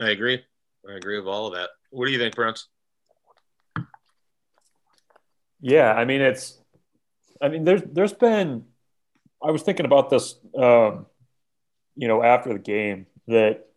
I 0.00 0.10
agree. 0.10 0.42
I 0.88 0.94
agree 0.94 1.18
with 1.18 1.26
all 1.26 1.48
of 1.48 1.54
that. 1.54 1.70
What 1.90 2.06
do 2.06 2.12
you 2.12 2.18
think, 2.18 2.34
Prince? 2.34 2.68
Yeah, 5.60 5.92
I 5.92 6.04
mean 6.04 6.20
it's 6.20 6.58
I 7.40 7.48
mean 7.48 7.64
there's 7.64 7.82
there's 7.82 8.12
been 8.12 8.64
I 9.42 9.50
was 9.50 9.62
thinking 9.62 9.86
about 9.86 10.10
this 10.10 10.34
um, 10.56 11.06
you 12.00 12.08
know, 12.08 12.22
after 12.22 12.54
the 12.54 12.58
game 12.58 13.06
that 13.28 13.68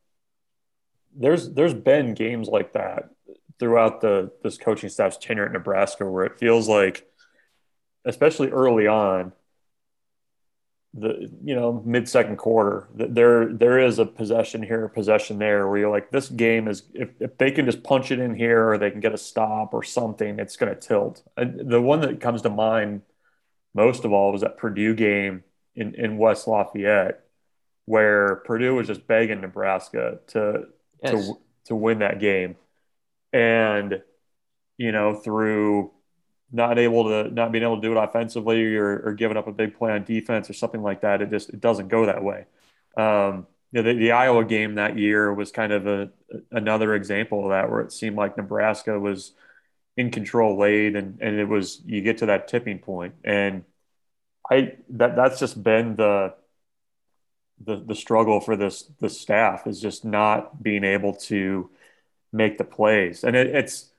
there's 1.13 1.49
there's 1.51 1.73
been 1.73 2.13
games 2.13 2.47
like 2.47 2.71
that 2.71 3.09
throughout 3.59 3.99
the 3.99 4.31
this 4.41 4.57
coaching 4.57 4.89
staff's 4.89 5.17
tenure 5.17 5.45
at 5.45 5.51
Nebraska 5.51 6.09
where 6.09 6.23
it 6.23 6.39
feels 6.39 6.69
like, 6.69 7.05
especially 8.05 8.47
early 8.47 8.87
on, 8.87 9.33
the 10.93 11.29
you 11.43 11.53
know 11.53 11.83
mid 11.85 12.07
second 12.07 12.37
quarter 12.37 12.87
there 12.93 13.51
there 13.51 13.77
is 13.77 13.99
a 13.99 14.05
possession 14.05 14.63
here, 14.63 14.85
a 14.85 14.89
possession 14.89 15.37
there 15.37 15.67
where 15.67 15.79
you're 15.79 15.91
like 15.91 16.09
this 16.11 16.29
game 16.29 16.69
is 16.69 16.83
if, 16.93 17.09
if 17.19 17.37
they 17.37 17.51
can 17.51 17.65
just 17.65 17.83
punch 17.83 18.09
it 18.09 18.19
in 18.19 18.33
here 18.35 18.69
or 18.69 18.77
they 18.77 18.89
can 18.89 19.01
get 19.01 19.13
a 19.13 19.17
stop 19.17 19.73
or 19.73 19.83
something, 19.83 20.39
it's 20.39 20.55
going 20.55 20.73
to 20.73 20.79
tilt. 20.79 21.23
And 21.35 21.69
the 21.69 21.81
one 21.81 21.99
that 21.99 22.21
comes 22.21 22.41
to 22.43 22.49
mind 22.49 23.01
most 23.73 24.05
of 24.05 24.13
all 24.13 24.31
was 24.31 24.39
that 24.41 24.57
Purdue 24.57 24.95
game 24.95 25.43
in 25.75 25.93
in 25.95 26.17
West 26.17 26.47
Lafayette 26.47 27.19
where 27.85 28.37
Purdue 28.45 28.75
was 28.75 28.87
just 28.87 29.07
begging 29.07 29.41
Nebraska 29.41 30.19
to 30.27 30.65
yes. 31.01 31.11
to 31.11 31.37
to 31.65 31.75
win 31.75 31.99
that 31.99 32.19
game, 32.19 32.55
and 33.31 34.01
you 34.77 34.91
know 34.91 35.15
through 35.15 35.91
not 36.51 36.77
able 36.77 37.05
to 37.05 37.33
not 37.33 37.51
being 37.51 37.63
able 37.63 37.77
to 37.77 37.81
do 37.81 37.97
it 37.97 38.01
offensively 38.01 38.75
or, 38.75 39.01
or 39.05 39.13
giving 39.13 39.37
up 39.37 39.47
a 39.47 39.51
big 39.51 39.75
play 39.75 39.91
on 39.91 40.03
defense 40.03 40.49
or 40.49 40.53
something 40.53 40.83
like 40.83 41.01
that, 41.01 41.21
it 41.21 41.29
just 41.29 41.49
it 41.49 41.59
doesn't 41.59 41.87
go 41.87 42.05
that 42.05 42.23
way. 42.23 42.45
Um, 42.95 43.47
you 43.71 43.81
know, 43.81 43.91
the, 43.91 43.97
the, 43.97 44.11
Iowa 44.11 44.45
game 44.45 44.75
that 44.75 44.99
year 44.99 45.33
was 45.33 45.51
kind 45.51 45.73
of 45.73 45.87
a 45.87 46.11
another 46.51 46.93
example 46.93 47.43
of 47.45 47.49
that, 47.49 47.71
where 47.71 47.81
it 47.81 47.91
seemed 47.91 48.15
like 48.15 48.37
Nebraska 48.37 48.99
was 48.99 49.33
in 49.97 50.11
control 50.11 50.57
late, 50.59 50.95
and 50.95 51.19
and 51.21 51.39
it 51.39 51.47
was 51.47 51.81
you 51.85 52.01
get 52.01 52.19
to 52.19 52.27
that 52.27 52.47
tipping 52.47 52.77
point, 52.77 53.15
and 53.23 53.63
I 54.49 54.75
that 54.89 55.15
that's 55.15 55.39
just 55.39 55.61
been 55.61 55.95
the 55.95 56.35
the 57.65 57.77
the 57.77 57.95
struggle 57.95 58.39
for 58.39 58.55
this 58.55 58.83
the 58.99 59.09
staff 59.09 59.67
is 59.67 59.81
just 59.81 60.05
not 60.05 60.61
being 60.63 60.83
able 60.83 61.13
to 61.15 61.69
make 62.33 62.57
the 62.57 62.63
plays, 62.65 63.23
and 63.23 63.35
it, 63.35 63.47
it's 63.55 63.91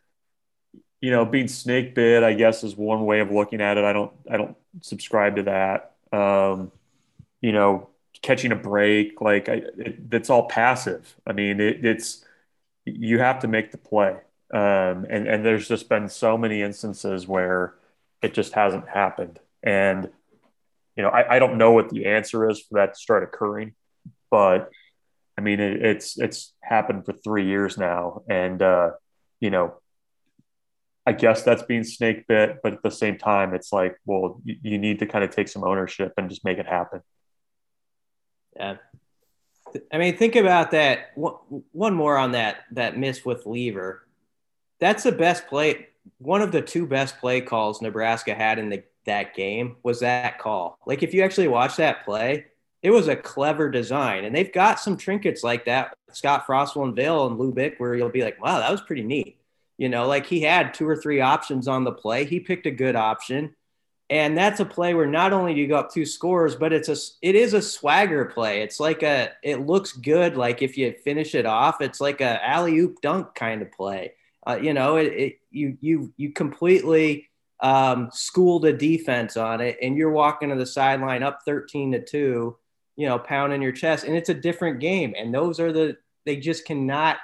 you 1.01 1.11
know 1.11 1.25
being 1.25 1.49
snake 1.49 1.95
bit. 1.95 2.23
I 2.23 2.35
guess 2.35 2.65
is 2.65 2.77
one 2.77 3.05
way 3.05 3.21
of 3.21 3.31
looking 3.31 3.61
at 3.61 3.77
it. 3.79 3.85
I 3.85 3.93
don't 3.93 4.13
I 4.31 4.37
don't 4.37 4.57
subscribe 4.81 5.37
to 5.37 5.43
that. 5.45 5.95
Um, 6.17 6.73
you 7.43 7.53
know, 7.53 7.91
catching 8.23 8.53
a 8.53 8.57
break. 8.57 9.21
Like 9.21 9.49
I, 9.49 9.55
it, 9.79 9.99
it's 10.13 10.31
all 10.31 10.49
passive. 10.49 11.17
I 11.27 11.33
mean, 11.33 11.61
it, 11.61 11.85
it's 11.85 12.25
you 12.87 13.19
have 13.21 13.41
to 13.41 13.49
make 13.49 13.73
the 13.73 13.79
play, 13.79 14.19
um, 14.53 15.07
and 15.11 15.29
and 15.29 15.45
there's 15.47 15.69
just 15.69 15.89
been 15.89 16.09
so 16.09 16.39
many 16.39 16.63
instances 16.63 17.29
where 17.29 17.77
it 18.23 18.35
just 18.35 18.55
hasn't 18.55 18.89
happened. 18.89 19.41
And 19.63 20.11
you 20.97 21.03
know, 21.03 21.09
I, 21.09 21.37
I 21.37 21.39
don't 21.39 21.59
know 21.59 21.73
what 21.73 21.91
the 21.91 22.07
answer 22.07 22.49
is 22.49 22.61
for 22.61 22.79
that 22.79 22.95
to 22.95 23.01
start 23.01 23.23
occurring, 23.23 23.75
but 24.31 24.71
I 25.37 25.41
mean, 25.41 25.61
it, 25.61 25.83
it's 25.83 26.19
it's 26.19 26.55
happened 26.63 27.05
for 27.05 27.13
three 27.13 27.47
years 27.47 27.77
now, 27.77 28.23
and 28.29 28.63
uh, 28.63 28.91
you 29.41 29.51
know, 29.51 29.75
I 31.07 31.13
guess 31.13 31.43
that's 31.43 31.63
being 31.63 31.85
snake 31.85 32.27
bit, 32.27 32.61
but 32.63 32.73
at 32.73 32.83
the 32.83 32.91
same 32.91 33.19
time, 33.19 33.55
it's 33.55 33.73
like, 33.73 33.97
well, 34.07 34.41
you, 34.45 34.57
you 34.63 34.79
need 34.79 35.01
to 35.01 35.07
kind 35.07 35.25
of 35.25 35.31
take 35.31 35.49
some 35.49 35.65
ownership 35.65 36.15
and 36.17 36.31
just 36.31 36.45
make 36.45 36.59
it 36.59 36.67
happen. 36.67 37.03
Yeah. 38.57 38.77
I 39.93 39.99
mean, 39.99 40.17
think 40.17 40.37
about 40.37 40.71
that. 40.71 41.11
One 41.17 41.95
more 41.95 42.17
on 42.17 42.33
that 42.33 42.59
that 42.73 42.97
miss 42.97 43.25
with 43.25 43.45
Liewer. 43.45 43.99
That's 44.79 45.03
the 45.03 45.13
best 45.13 45.49
play. 45.49 45.89
One 46.19 46.43
of 46.43 46.53
the 46.53 46.63
two 46.63 46.87
best 46.87 47.19
play 47.19 47.41
calls 47.41 47.83
Nebraska 47.83 48.35
had 48.35 48.59
in 48.59 48.69
the, 48.69 48.85
that 49.07 49.35
game 49.35 49.77
was 49.83 50.01
that 50.01 50.39
call. 50.39 50.79
Like, 50.87 51.03
if 51.03 51.15
you 51.15 51.23
actually 51.23 51.49
watch 51.49 51.77
that 51.77 52.05
play, 52.05 52.47
it 52.83 52.91
was 52.91 53.09
a 53.09 53.17
clever 53.17 53.71
design, 53.71 54.25
and 54.25 54.35
they've 54.35 54.53
got 54.53 54.79
some 54.79 54.97
trinkets 54.97 55.43
like 55.43 55.65
that. 55.65 55.97
Scott 56.13 56.47
Frostwell 56.47 56.85
and 56.85 56.95
Vail 56.97 57.27
and 57.27 57.39
Lubick, 57.39 57.79
where 57.79 57.95
you'll 57.95 58.11
be 58.11 58.23
like, 58.23 58.41
"Wow, 58.43 58.59
that 58.61 58.71
was 58.71 58.83
pretty 58.83 59.03
neat." 59.03 59.39
You 59.79 59.89
know, 59.89 60.07
like 60.07 60.27
he 60.27 60.41
had 60.41 60.75
two 60.75 60.89
or 60.89 60.97
three 60.97 61.21
options 61.21 61.67
on 61.67 61.85
the 61.85 61.93
play. 61.93 62.25
He 62.25 62.41
picked 62.41 62.67
a 62.67 62.71
good 62.71 62.97
option. 62.97 63.55
And 64.11 64.37
that's 64.37 64.61
a 64.61 64.67
play 64.67 64.93
where 64.93 65.07
not 65.07 65.33
only 65.33 65.55
do 65.55 65.61
you 65.61 65.67
go 65.67 65.77
up 65.77 65.91
two 65.91 66.05
scores, 66.05 66.55
but 66.55 66.73
it's 66.75 66.89
a 66.91 66.97
it 67.23 67.35
is 67.35 67.55
a 67.55 67.63
swagger 67.63 68.27
play. 68.27 68.61
It's 68.63 68.79
like 68.79 69.03
a 69.03 69.31
it 69.43 69.67
looks 69.67 69.93
good. 69.93 70.37
Like 70.37 70.61
if 70.61 70.77
you 70.77 70.95
finish 71.05 71.35
it 71.35 71.47
off, 71.47 71.81
it's 71.81 72.01
like 72.01 72.21
a 72.21 72.47
alley 72.47 72.79
oop 72.79 73.01
dunk 73.01 73.35
kind 73.35 73.63
of 73.63 73.73
play. 73.73 74.13
Uh, 74.47 74.59
you 74.61 74.75
know, 74.75 74.97
it, 74.97 75.13
it, 75.13 75.39
you 75.51 75.79
you 75.81 76.13
you 76.19 76.33
completely 76.33 77.31
um, 77.65 78.11
schooled 78.13 78.67
a 78.67 78.73
defense 78.75 79.39
on 79.39 79.63
it, 79.63 79.79
and 79.81 79.97
you're 79.97 80.11
walking 80.11 80.51
to 80.51 80.55
the 80.55 80.67
sideline 80.67 81.23
up 81.23 81.41
thirteen 81.45 81.91
to 81.93 82.05
two. 82.05 82.59
You 82.97 83.09
know, 83.09 83.19
pounding 83.19 83.63
your 83.63 83.73
chest, 83.73 84.05
and 84.05 84.15
it's 84.15 84.29
a 84.29 84.35
different 84.35 84.79
game. 84.79 85.15
And 85.19 85.35
those 85.35 85.59
are 85.59 85.73
the 85.73 85.97
they 86.27 86.37
just 86.37 86.65
cannot 86.65 87.17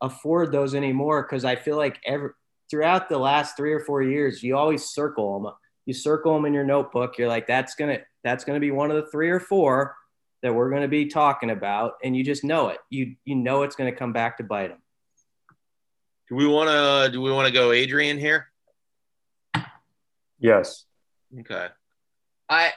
afford 0.00 0.50
those 0.52 0.74
anymore 0.74 1.22
because 1.22 1.44
I 1.44 1.56
feel 1.56 1.76
like 1.76 2.00
every 2.06 2.30
throughout 2.70 3.08
the 3.08 3.18
last 3.18 3.56
three 3.56 3.72
or 3.72 3.80
four 3.80 4.00
years, 4.00 4.42
you 4.42 4.56
always 4.56 4.84
circle 4.84 5.40
them. 5.40 5.52
You 5.86 5.92
circle 5.92 6.34
them 6.34 6.44
in 6.44 6.54
your 6.54 6.64
notebook. 6.64 7.18
You're 7.18 7.28
like, 7.28 7.48
that's 7.48 7.74
gonna 7.74 7.98
that's 8.22 8.44
gonna 8.44 8.60
be 8.60 8.70
one 8.70 8.90
of 8.90 8.96
the 8.96 9.10
three 9.10 9.30
or 9.30 9.40
four 9.40 9.96
that 10.42 10.54
we're 10.54 10.70
gonna 10.70 10.88
be 10.88 11.06
talking 11.06 11.50
about, 11.50 11.94
and 12.04 12.16
you 12.16 12.22
just 12.22 12.44
know 12.44 12.68
it. 12.68 12.78
You 12.90 13.16
you 13.24 13.34
know 13.34 13.64
it's 13.64 13.74
gonna 13.74 13.94
come 13.94 14.12
back 14.12 14.36
to 14.36 14.44
bite 14.44 14.68
them. 14.68 14.82
Do 16.28 16.36
we 16.36 16.46
want 16.46 16.70
to 16.70 17.12
do 17.12 17.20
we 17.20 17.32
want 17.32 17.48
to 17.48 17.52
go 17.52 17.72
Adrian 17.72 18.16
here? 18.16 18.49
Yes. 20.40 20.84
Okay. 21.38 21.68
I 22.48 22.72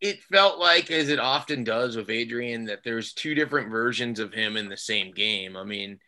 it 0.00 0.22
felt 0.22 0.58
like 0.58 0.90
as 0.90 1.08
it 1.08 1.18
often 1.18 1.64
does 1.64 1.96
with 1.96 2.08
Adrian 2.08 2.64
that 2.66 2.84
there's 2.84 3.12
two 3.12 3.34
different 3.34 3.70
versions 3.70 4.20
of 4.20 4.32
him 4.32 4.56
in 4.56 4.68
the 4.68 4.76
same 4.76 5.12
game. 5.12 5.56
I 5.56 5.64
mean, 5.64 5.98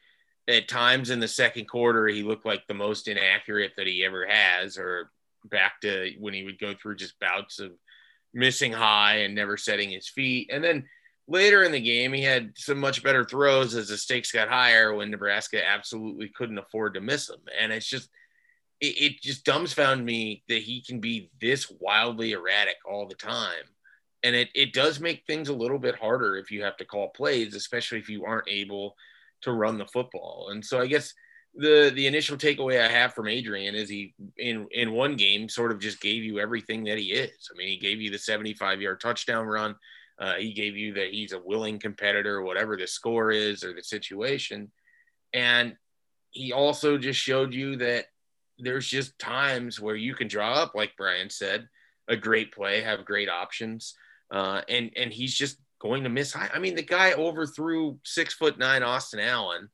at 0.48 0.68
times 0.68 1.10
in 1.10 1.18
the 1.18 1.28
second 1.28 1.68
quarter, 1.68 2.06
he 2.06 2.22
looked 2.22 2.46
like 2.46 2.66
the 2.66 2.74
most 2.74 3.08
inaccurate 3.08 3.72
that 3.76 3.88
he 3.88 4.04
ever 4.04 4.26
has, 4.26 4.78
or 4.78 5.10
back 5.44 5.80
to 5.80 6.12
when 6.18 6.34
he 6.34 6.44
would 6.44 6.58
go 6.58 6.74
through 6.74 6.96
just 6.96 7.18
bouts 7.18 7.58
of 7.58 7.72
missing 8.32 8.72
high 8.72 9.18
and 9.18 9.34
never 9.34 9.56
setting 9.56 9.90
his 9.90 10.08
feet. 10.08 10.50
And 10.52 10.62
then 10.62 10.88
later 11.26 11.64
in 11.64 11.72
the 11.72 11.80
game, 11.80 12.12
he 12.12 12.22
had 12.22 12.52
some 12.56 12.78
much 12.78 13.02
better 13.02 13.24
throws 13.24 13.74
as 13.74 13.88
the 13.88 13.96
stakes 13.96 14.30
got 14.30 14.48
higher 14.48 14.94
when 14.94 15.10
Nebraska 15.10 15.66
absolutely 15.66 16.28
couldn't 16.28 16.58
afford 16.58 16.94
to 16.94 17.00
miss 17.00 17.26
them. 17.26 17.40
And 17.60 17.72
it's 17.72 17.88
just, 17.88 18.08
it, 18.80 19.12
it 19.12 19.22
just 19.22 19.44
dumbfound 19.44 20.04
me 20.04 20.42
that 20.48 20.62
he 20.62 20.82
can 20.82 21.00
be 21.00 21.30
this 21.40 21.70
wildly 21.80 22.32
erratic 22.32 22.76
all 22.90 23.06
the 23.06 23.14
time. 23.14 23.64
And 24.22 24.36
it, 24.36 24.50
it 24.54 24.72
does 24.72 25.00
make 25.00 25.24
things 25.26 25.48
a 25.48 25.54
little 25.54 25.78
bit 25.78 25.98
harder 25.98 26.36
if 26.36 26.50
you 26.50 26.62
have 26.62 26.76
to 26.76 26.84
call 26.84 27.08
plays, 27.08 27.54
especially 27.54 27.98
if 27.98 28.08
you 28.08 28.24
aren't 28.24 28.48
able– 28.48 28.94
to 29.42 29.52
run 29.52 29.78
the 29.78 29.86
football. 29.86 30.48
And 30.50 30.64
so 30.64 30.80
I 30.80 30.86
guess 30.86 31.14
the 31.54 31.90
the 31.94 32.06
initial 32.06 32.36
takeaway 32.36 32.80
I 32.80 32.88
have 32.88 33.12
from 33.12 33.26
Adrian 33.26 33.74
is 33.74 33.88
he 33.88 34.14
in 34.36 34.66
in 34.70 34.92
one 34.92 35.16
game 35.16 35.48
sort 35.48 35.72
of 35.72 35.80
just 35.80 36.00
gave 36.00 36.22
you 36.22 36.38
everything 36.38 36.84
that 36.84 36.98
he 36.98 37.12
is. 37.12 37.50
I 37.52 37.56
mean, 37.56 37.68
he 37.68 37.76
gave 37.76 38.00
you 38.00 38.10
the 38.10 38.18
75 38.18 38.80
yard 38.80 39.00
touchdown 39.00 39.46
run. 39.46 39.74
Uh, 40.18 40.34
he 40.34 40.52
gave 40.52 40.76
you 40.76 40.94
that 40.94 41.10
he's 41.10 41.32
a 41.32 41.40
willing 41.40 41.78
competitor, 41.78 42.42
whatever 42.42 42.76
the 42.76 42.86
score 42.86 43.30
is 43.30 43.64
or 43.64 43.72
the 43.72 43.82
situation. 43.82 44.70
And 45.32 45.76
he 46.30 46.52
also 46.52 46.98
just 46.98 47.18
showed 47.18 47.54
you 47.54 47.76
that 47.76 48.06
there's 48.62 48.86
just 48.86 49.18
times 49.18 49.80
where 49.80 49.96
you 49.96 50.14
can 50.14 50.28
draw 50.28 50.54
up, 50.54 50.74
like 50.74 50.92
Brian 50.96 51.30
said, 51.30 51.68
a 52.08 52.16
great 52.16 52.52
play, 52.52 52.82
have 52.82 53.04
great 53.04 53.28
options. 53.28 53.94
Uh, 54.30 54.62
and 54.68 54.90
and 54.96 55.12
he's 55.12 55.34
just 55.34 55.58
going 55.80 56.04
to 56.04 56.10
miss 56.10 56.32
high. 56.32 56.50
I 56.52 56.58
mean, 56.58 56.76
the 56.76 56.82
guy 56.82 57.12
overthrew 57.14 57.98
six 58.04 58.34
foot 58.34 58.58
nine 58.58 58.82
Austin 58.82 59.20
Allen 59.20 59.68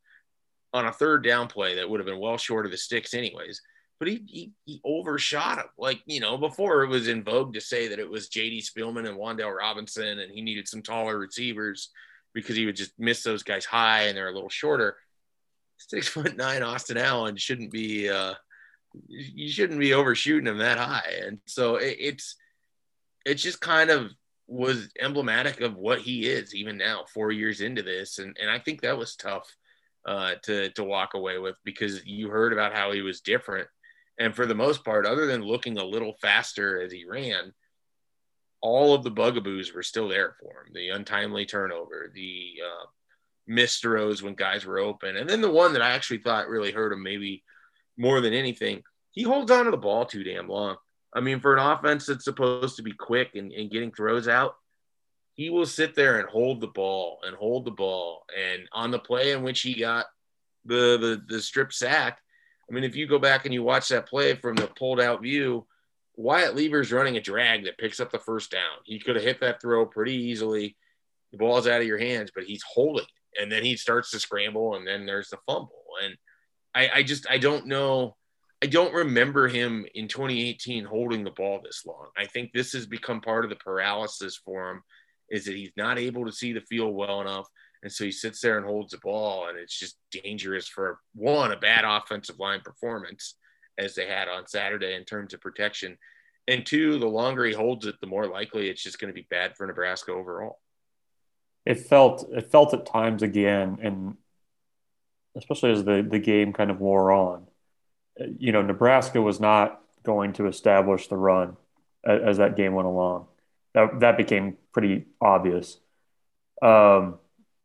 on 0.72 0.87
a 0.87 0.92
third 0.92 1.25
down 1.25 1.49
play 1.49 1.77
that 1.77 1.88
would 1.88 2.01
have 2.01 2.07
been 2.07 2.20
well 2.20 2.38
short 2.38 2.64
of 2.66 2.72
the 2.72 2.79
sticks, 2.79 3.14
anyways. 3.14 3.61
But 3.99 4.09
he, 4.09 4.22
he, 4.27 4.53
he 4.66 4.81
overshot 4.85 5.59
him. 5.59 5.64
Like, 5.79 6.03
you 6.05 6.20
know, 6.20 6.37
before 6.37 6.83
it 6.83 6.88
was 6.88 7.09
in 7.09 7.25
vogue 7.25 7.55
to 7.55 7.62
say 7.62 7.88
that 7.88 7.99
it 7.99 8.09
was 8.09 8.29
JD 8.29 8.62
Spielman 8.70 9.09
and 9.09 9.18
Wan'Dale 9.18 9.57
Robinson 9.57 10.18
and 10.18 10.31
he 10.31 10.42
needed 10.42 10.68
some 10.68 10.83
taller 10.83 11.18
receivers 11.18 11.88
because 12.35 12.57
he 12.57 12.66
would 12.66 12.77
just 12.77 12.92
miss 12.99 13.22
those 13.22 13.42
guys 13.42 13.64
high 13.64 14.03
and 14.03 14.16
they're 14.16 14.29
a 14.29 14.35
little 14.35 14.51
shorter. 14.51 14.99
Six 15.79 16.09
foot 16.09 16.37
nine 16.37 16.62
Austin 16.62 16.99
Allen 16.99 17.37
shouldn't 17.37 17.70
be, 17.70 18.11
uh, 18.11 18.35
you 19.09 19.50
shouldn't 19.50 19.80
be 19.80 19.94
overshooting 19.94 20.46
him 20.46 20.59
that 20.59 20.78
high. 20.78 21.14
And 21.24 21.38
so 21.46 21.76
it, 21.76 21.96
it's, 21.98 22.37
it's 23.24 23.42
just 23.42 23.61
kind 23.61 23.90
of 23.90 24.11
was 24.46 24.88
emblematic 25.00 25.61
of 25.61 25.76
what 25.76 26.00
he 26.00 26.26
is 26.26 26.54
even 26.54 26.76
now, 26.76 27.04
four 27.12 27.32
years 27.32 27.61
into 27.61 27.82
this. 27.82 28.18
And, 28.18 28.37
and 28.40 28.50
I 28.50 28.59
think 28.59 28.80
that 28.80 28.98
was 28.98 29.16
tough 29.16 29.54
uh, 30.06 30.35
to, 30.44 30.70
to 30.70 30.85
walk 30.85 31.14
away 31.14 31.38
with 31.38 31.56
because 31.64 32.04
you 32.06 32.28
heard 32.28 32.52
about 32.52 32.74
how 32.74 32.92
he 32.92 33.02
was 33.02 33.20
different. 33.20 33.68
And 34.18 34.35
for 34.35 34.46
the 34.46 34.54
most 34.54 34.85
part, 34.85 35.04
other 35.04 35.26
than 35.26 35.42
looking 35.42 35.78
a 35.78 35.85
little 35.85 36.14
faster 36.22 36.80
as 36.80 36.92
he 36.92 37.04
ran, 37.04 37.52
all 38.62 38.94
of 38.94 39.02
the 39.02 39.11
bugaboos 39.11 39.74
were 39.74 39.82
still 39.82 40.09
there 40.09 40.37
for 40.40 40.62
him. 40.62 40.72
The 40.72 40.88
untimely 40.90 41.44
turnover, 41.44 42.11
the 42.14 42.54
uh, 42.64 42.87
missed 43.46 43.82
throws 43.82 44.22
when 44.22 44.35
guys 44.35 44.64
were 44.64 44.78
open. 44.78 45.16
And 45.16 45.28
then 45.28 45.40
the 45.40 45.50
one 45.50 45.72
that 45.74 45.82
I 45.82 45.90
actually 45.90 46.18
thought 46.18 46.48
really 46.48 46.72
hurt 46.72 46.92
him 46.92 47.02
maybe 47.02 47.42
more 47.96 48.20
than 48.20 48.35
anything, 48.35 48.82
he 49.12 49.22
holds 49.22 49.50
on 49.50 49.64
to 49.64 49.70
the 49.70 49.76
ball 49.76 50.04
too 50.04 50.24
damn 50.24 50.48
long. 50.48 50.76
I 51.14 51.20
mean, 51.20 51.40
for 51.40 51.56
an 51.56 51.64
offense 51.64 52.06
that's 52.06 52.24
supposed 52.24 52.76
to 52.76 52.82
be 52.82 52.92
quick 52.92 53.35
and, 53.35 53.50
and 53.52 53.70
getting 53.70 53.92
throws 53.92 54.28
out, 54.28 54.56
he 55.32 55.50
will 55.50 55.66
sit 55.66 55.94
there 55.94 56.18
and 56.18 56.28
hold 56.28 56.61
the 56.61 56.66
ball 56.66 57.20
and 57.26 57.37
hold 57.37 57.64
the 57.64 57.70
ball. 57.70 58.24
And 58.37 58.68
on 58.72 58.90
the 58.90 58.98
play 58.98 59.32
in 59.32 59.42
which 59.42 59.61
he 59.61 59.74
got 59.74 60.06
the, 60.64 60.98
the, 60.98 61.22
the 61.35 61.40
strip 61.40 61.72
sack, 61.72 62.18
I 62.68 62.74
mean, 62.74 62.85
if 62.85 62.96
you 62.96 63.06
go 63.06 63.18
back 63.18 63.44
and 63.44 63.54
you 63.54 63.62
watch 63.62 63.88
that 63.88 64.09
play 64.09 64.35
from 64.35 64.56
the 64.56 64.66
pulled 64.66 65.00
out 65.00 65.22
view, 65.22 65.66
Wyatt 66.16 66.56
Liewer's 66.56 66.92
running 66.92 67.16
a 67.16 67.20
drag 67.20 67.64
that 67.64 67.78
picks 67.78 68.00
up 68.00 68.11
the 68.11 68.18
first 68.18 68.50
down. 68.50 68.78
He 68.85 68.98
could 68.98 69.16
have 69.16 69.24
hit 69.24 69.40
that 69.40 69.61
throw 69.61 69.87
pretty 69.87 70.14
easily. 70.14 70.76
The 71.32 71.38
ball's 71.38 71.68
out 71.68 71.80
of 71.80 71.87
your 71.87 71.98
hands, 71.98 72.30
but 72.35 72.44
he's 72.44 72.62
holding. 72.62 73.04
And 73.40 73.52
then 73.52 73.62
he 73.62 73.76
starts 73.76 74.11
to 74.11 74.18
scramble, 74.18 74.74
and 74.74 74.87
then 74.87 75.04
there's 75.04 75.28
the 75.28 75.37
fumble. 75.46 75.82
And 76.02 76.16
I, 76.76 76.90
I 76.96 77.02
just 77.02 77.26
I 77.28 77.38
don't 77.38 77.66
know 77.66 78.14
I 78.62 78.66
don't 78.66 78.94
remember 78.94 79.48
him 79.48 79.86
in 79.94 80.08
2018 80.08 80.84
holding 80.84 81.24
the 81.24 81.30
ball 81.30 81.60
this 81.62 81.84
long. 81.86 82.08
I 82.16 82.26
think 82.26 82.52
this 82.52 82.72
has 82.72 82.86
become 82.86 83.20
part 83.20 83.44
of 83.44 83.50
the 83.50 83.56
paralysis 83.56 84.36
for 84.36 84.70
him 84.70 84.82
is 85.28 85.44
that 85.44 85.56
he's 85.56 85.72
not 85.76 85.98
able 85.98 86.24
to 86.24 86.32
see 86.32 86.52
the 86.52 86.60
field 86.60 86.94
well 86.94 87.20
enough. 87.20 87.46
And 87.82 87.92
so 87.92 88.04
he 88.04 88.12
sits 88.12 88.40
there 88.40 88.56
and 88.56 88.66
holds 88.66 88.92
the 88.92 88.98
ball, 88.98 89.48
and 89.48 89.58
it's 89.58 89.78
just 89.78 89.98
dangerous 90.10 90.66
for 90.66 90.98
one, 91.14 91.52
a 91.52 91.56
bad 91.56 91.84
offensive 91.84 92.38
line 92.38 92.60
performance 92.64 93.34
as 93.78 93.94
they 93.94 94.06
had 94.06 94.28
on 94.28 94.46
Saturday 94.46 94.94
in 94.94 95.04
terms 95.04 95.34
of 95.34 95.40
protection. 95.40 95.98
And 96.48 96.64
two, 96.64 96.98
the 96.98 97.06
longer 97.06 97.44
he 97.44 97.52
holds 97.52 97.86
it, 97.86 97.96
the 98.00 98.06
more 98.06 98.26
likely 98.26 98.70
it's 98.70 98.82
just 98.82 98.98
going 98.98 99.12
to 99.12 99.14
be 99.14 99.26
bad 99.28 99.56
for 99.56 99.66
Nebraska 99.66 100.12
overall. 100.12 100.58
It 101.66 101.80
felt 101.80 102.26
it 102.32 102.50
felt 102.50 102.72
at 102.72 102.86
times 102.86 103.22
again, 103.22 103.78
and 103.82 104.16
especially 105.37 105.72
as 105.72 105.85
the, 105.85 106.07
the 106.09 106.18
game 106.18 106.53
kind 106.53 106.70
of 106.70 106.81
wore 106.81 107.12
on, 107.12 107.46
you 108.38 108.53
know, 108.53 108.62
Nebraska 108.62 109.20
was 109.20 109.40
not 109.40 109.81
going 110.03 110.33
to 110.35 110.46
establish 110.46 111.09
the 111.09 111.16
run 111.16 111.57
as, 112.05 112.20
as 112.22 112.37
that 112.38 112.57
game 112.57 112.75
went 112.75 112.88
along. 112.88 113.27
That, 113.75 114.01
that 114.01 114.16
became 114.16 114.57
pretty 114.72 115.07
obvious. 115.20 115.79
Um, 116.62 117.18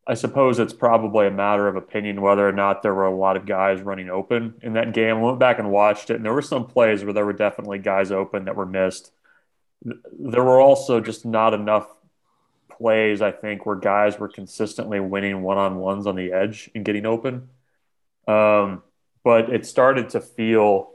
I 0.06 0.16
suppose 0.16 0.60
it's 0.60 0.74
probably 0.74 1.28
a 1.28 1.32
matter 1.32 1.68
of 1.68 1.76
opinion 1.76 2.22
whether 2.22 2.48
or 2.48 2.52
not 2.52 2.82
there 2.82 2.94
were 2.94 3.06
a 3.06 3.16
lot 3.16 3.38
of 3.38 3.46
guys 3.46 3.82
running 3.82 4.10
open 4.10 4.56
in 4.62 4.74
that 4.74 4.94
game. 4.94 5.18
I 5.18 5.22
went 5.22 5.40
back 5.40 5.60
and 5.60 5.72
watched 5.72 6.10
it, 6.10 6.16
and 6.16 6.26
there 6.26 6.34
were 6.34 6.42
some 6.42 6.66
plays 6.66 7.04
where 7.04 7.14
there 7.14 7.26
were 7.26 7.34
definitely 7.34 7.80
guys 7.80 8.12
open 8.12 8.46
that 8.46 8.56
were 8.56 8.66
missed. 8.66 9.12
There 9.84 10.44
were 10.44 10.60
also 10.60 11.00
just 11.00 11.26
not 11.26 11.54
enough 11.54 11.88
plays, 12.70 13.22
I 13.22 13.32
think, 13.32 13.66
where 13.66 13.76
guys 13.76 14.20
were 14.20 14.28
consistently 14.28 15.00
winning 15.00 15.44
one 15.44 15.58
on 15.58 15.78
ones 15.78 16.08
on 16.08 16.16
the 16.16 16.34
edge 16.34 16.70
and 16.74 16.84
getting 16.84 17.06
open. 17.06 17.48
Um, 18.28 18.84
but 19.24 19.50
it 19.50 19.66
started 19.66 20.10
to 20.10 20.22
feel 20.22 20.92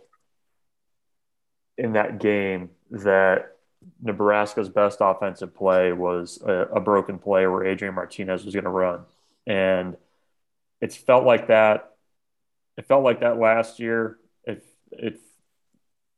in 1.79 1.93
that 1.93 2.19
game 2.19 2.71
that 2.91 3.57
Nebraska's 4.03 4.69
best 4.69 4.99
offensive 5.01 5.55
play 5.55 5.93
was 5.93 6.41
a, 6.45 6.53
a 6.53 6.81
broken 6.81 7.19
play 7.19 7.47
where 7.47 7.65
Adrian 7.65 7.95
Martinez 7.95 8.45
was 8.45 8.55
going 8.55 8.65
to 8.65 8.71
run. 8.71 9.01
And 9.47 9.97
it's 10.81 10.97
felt 10.97 11.25
like 11.25 11.49
that. 11.49 11.93
It 12.77 12.87
felt 12.87 13.05
like 13.05 13.21
that 13.21 13.39
last 13.39 13.79
year. 13.79 14.19
It, 14.45 14.65
it 14.91 15.21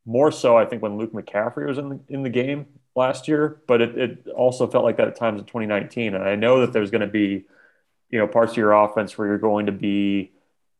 more 0.06 0.32
so, 0.32 0.56
I 0.56 0.64
think, 0.64 0.82
when 0.82 0.96
Luke 0.96 1.12
McCaffrey 1.12 1.66
was 1.66 1.78
in 1.78 1.88
the, 1.90 2.00
in 2.08 2.22
the 2.22 2.30
game 2.30 2.66
last 2.96 3.28
year, 3.28 3.60
but 3.66 3.80
it, 3.80 3.98
it 3.98 4.28
also 4.28 4.66
felt 4.66 4.84
like 4.84 4.96
that 4.96 5.08
at 5.08 5.16
times 5.16 5.40
in 5.40 5.46
2019. 5.46 6.14
And 6.14 6.24
I 6.24 6.34
know 6.34 6.60
that 6.60 6.72
there's 6.72 6.90
going 6.90 7.02
to 7.02 7.06
be, 7.06 7.44
you 8.10 8.18
know, 8.18 8.26
parts 8.26 8.52
of 8.52 8.56
your 8.56 8.72
offense 8.72 9.16
where 9.16 9.28
you're 9.28 9.38
going 9.38 9.66
to 9.66 9.72
be 9.72 10.32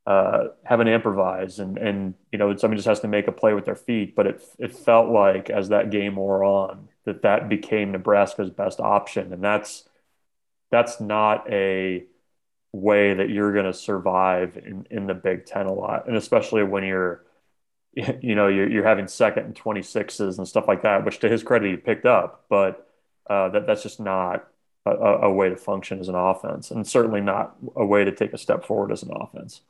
uh, 0.09 0.49
having 0.65 0.87
to 0.87 0.93
improvise 0.93 1.59
and, 1.59 1.77
and, 1.77 2.15
you 2.33 2.39
know, 2.39 2.57
somebody 2.57 2.79
just 2.79 2.89
has 2.89 3.01
to 3.01 3.09
make 3.09 3.29
a 3.29 3.33
play 3.33 3.53
with 3.53 3.67
their 3.67 3.77
feet. 3.77 4.17
But 4.17 4.27
it, 4.27 4.43
it 4.59 4.75
felt 4.75 5.11
like 5.11 5.51
as 5.51 5.69
that 5.69 5.91
game 5.91 6.17
wore 6.17 6.43
on 6.45 6.89
that 7.05 7.21
that 7.23 7.51
became 7.51 7.93
Nebraska's 7.93 8.49
best 8.49 8.81
option. 8.81 9.35
And 9.35 9.45
that's, 9.45 9.87
that's 10.71 10.99
not 10.99 11.53
a 11.53 12.07
way 12.73 13.13
that 13.13 13.29
you're 13.29 13.53
going 13.53 13.67
to 13.67 13.75
survive 13.75 14.57
in, 14.57 14.87
in 14.91 15.07
the 15.07 15.13
Big 15.13 15.45
Ten 15.45 15.67
a 15.67 15.75
lot. 15.75 16.09
And 16.09 16.17
especially 16.17 16.63
when 16.63 16.85
you're, 16.85 17.23
you 17.93 18.35
know, 18.35 18.49
you're, 18.49 18.71
you're 18.71 18.87
having 18.87 19.09
second 19.09 19.45
and 19.45 19.55
26s 19.55 20.39
and 20.39 20.49
stuff 20.49 20.67
like 20.67 20.85
that, 20.85 21.05
which 21.05 21.19
to 21.19 21.29
his 21.29 21.43
credit, 21.43 21.71
he 21.71 21.77
picked 21.77 22.07
up, 22.07 22.47
but 22.49 22.89
uh, 23.29 23.51
that, 23.51 23.67
that's 23.67 23.83
just 23.83 24.01
not 24.01 24.49
a, 24.87 24.91
a, 24.91 25.31
way 25.31 25.51
to 25.51 25.57
function 25.57 26.01
as 26.01 26.09
an 26.09 26.15
offense 26.15 26.71
and 26.71 26.87
certainly 26.87 27.21
not 27.21 27.57
a 27.77 27.85
way 27.85 28.05
to 28.05 28.13
take 28.13 28.33
a 28.33 28.39
step 28.39 28.65
forward 28.65 28.91
as 28.91 29.03
an 29.03 29.11
offense. 29.15 29.61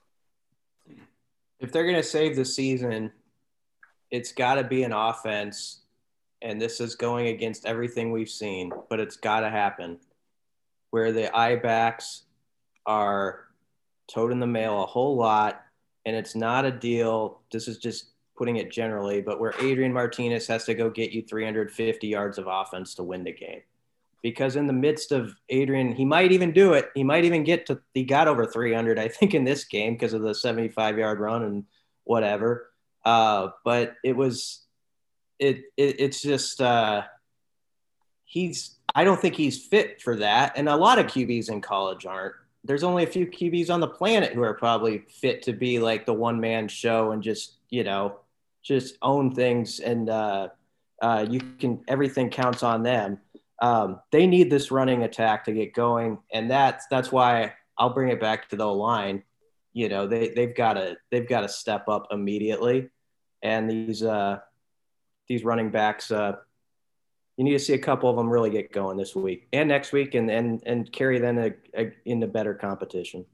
If 1.60 1.72
they're 1.72 1.84
going 1.84 1.96
to 1.96 2.02
save 2.02 2.36
the 2.36 2.44
season, 2.44 3.12
it's 4.10 4.32
got 4.32 4.54
to 4.54 4.64
be 4.64 4.82
an 4.84 4.92
offense. 4.92 5.82
And 6.40 6.60
this 6.60 6.80
is 6.80 6.94
going 6.94 7.28
against 7.28 7.66
everything 7.66 8.12
we've 8.12 8.30
seen, 8.30 8.72
but 8.88 9.00
it's 9.00 9.16
got 9.16 9.40
to 9.40 9.50
happen 9.50 9.98
where 10.90 11.12
the 11.12 11.34
I 11.36 11.56
backs 11.56 12.24
are 12.86 13.48
toting 14.12 14.40
the 14.40 14.46
mail 14.46 14.82
a 14.82 14.86
whole 14.86 15.16
lot 15.16 15.62
and 16.06 16.16
it's 16.16 16.34
not 16.34 16.64
a 16.64 16.70
deal. 16.70 17.42
This 17.52 17.68
is 17.68 17.78
just 17.78 18.12
putting 18.36 18.56
it 18.56 18.70
generally, 18.70 19.20
but 19.20 19.40
where 19.40 19.52
Adrian 19.60 19.92
Martinez 19.92 20.46
has 20.46 20.64
to 20.64 20.74
go 20.74 20.88
get 20.88 21.10
you 21.10 21.22
350 21.22 22.06
yards 22.06 22.38
of 22.38 22.46
offense 22.48 22.94
to 22.94 23.02
win 23.02 23.24
the 23.24 23.32
game. 23.32 23.60
Because 24.22 24.56
in 24.56 24.66
the 24.66 24.72
midst 24.72 25.12
of 25.12 25.32
Adrian, 25.48 25.94
he 25.94 26.04
might 26.04 26.32
even 26.32 26.52
do 26.52 26.72
it. 26.72 26.90
He 26.94 27.04
might 27.04 27.24
even 27.24 27.44
get 27.44 27.66
to, 27.66 27.80
he 27.94 28.04
got 28.04 28.28
over 28.28 28.46
300, 28.46 28.98
I 28.98 29.08
think, 29.08 29.34
in 29.34 29.44
this 29.44 29.64
game 29.64 29.94
because 29.94 30.12
of 30.12 30.22
the 30.22 30.34
75 30.34 30.98
yard 30.98 31.20
run 31.20 31.44
and 31.44 31.64
whatever. 32.04 32.70
Uh, 33.04 33.50
but 33.64 33.94
it 34.02 34.16
was, 34.16 34.64
it, 35.38 35.58
it 35.76 36.00
it's 36.00 36.20
just, 36.20 36.60
uh, 36.60 37.02
he's, 38.24 38.76
I 38.94 39.04
don't 39.04 39.20
think 39.20 39.36
he's 39.36 39.64
fit 39.64 40.02
for 40.02 40.16
that. 40.16 40.54
And 40.56 40.68
a 40.68 40.76
lot 40.76 40.98
of 40.98 41.06
QBs 41.06 41.50
in 41.50 41.60
college 41.60 42.06
aren't 42.06 42.34
there's 42.64 42.82
only 42.82 43.04
a 43.04 43.06
few 43.06 43.26
QBs 43.26 43.70
on 43.70 43.80
the 43.80 43.88
planet 43.88 44.34
who 44.34 44.42
are 44.42 44.54
probably 44.54 44.98
fit 45.08 45.42
to 45.42 45.52
be 45.52 45.78
like 45.78 46.04
the 46.04 46.12
one 46.12 46.40
man 46.40 46.68
show 46.68 47.12
and 47.12 47.22
just 47.22 47.54
you 47.70 47.84
know 47.84 48.18
just 48.62 48.98
own 49.00 49.34
things 49.34 49.80
and 49.80 50.10
uh, 50.10 50.48
uh, 51.00 51.24
you 51.28 51.40
can 51.58 51.82
everything 51.88 52.30
counts 52.30 52.62
on 52.62 52.82
them. 52.82 53.18
Um, 53.60 54.00
they 54.12 54.26
need 54.26 54.50
this 54.50 54.70
running 54.70 55.02
attack 55.02 55.44
to 55.44 55.52
get 55.52 55.74
going, 55.74 56.18
and 56.32 56.50
that's 56.50 56.86
that's 56.90 57.10
why 57.10 57.54
I'll 57.76 57.92
bring 57.92 58.10
it 58.10 58.20
back 58.20 58.48
to 58.50 58.56
the 58.56 58.66
line. 58.66 59.24
You 59.72 59.88
know 59.88 60.06
they 60.06 60.28
they've 60.28 60.54
got 60.54 60.74
to 60.74 60.96
they've 61.10 61.28
got 61.28 61.42
to 61.42 61.48
step 61.48 61.88
up 61.88 62.08
immediately, 62.10 62.90
and 63.42 63.68
these 63.68 64.02
uh, 64.02 64.38
these 65.28 65.44
running 65.44 65.70
backs 65.70 66.10
uh, 66.10 66.36
you 67.38 67.44
need 67.44 67.52
to 67.52 67.58
see 67.58 67.74
a 67.74 67.78
couple 67.78 68.10
of 68.10 68.16
them 68.16 68.28
really 68.28 68.50
get 68.50 68.72
going 68.72 68.96
this 68.96 69.14
week 69.14 69.46
and 69.52 69.68
next 69.68 69.92
week 69.92 70.14
and 70.14 70.30
and 70.30 70.62
and 70.66 70.92
carry 70.92 71.18
them 71.18 71.38
a, 71.38 71.52
a, 71.74 71.92
into 72.04 72.26
better 72.26 72.52
competition 72.52 73.24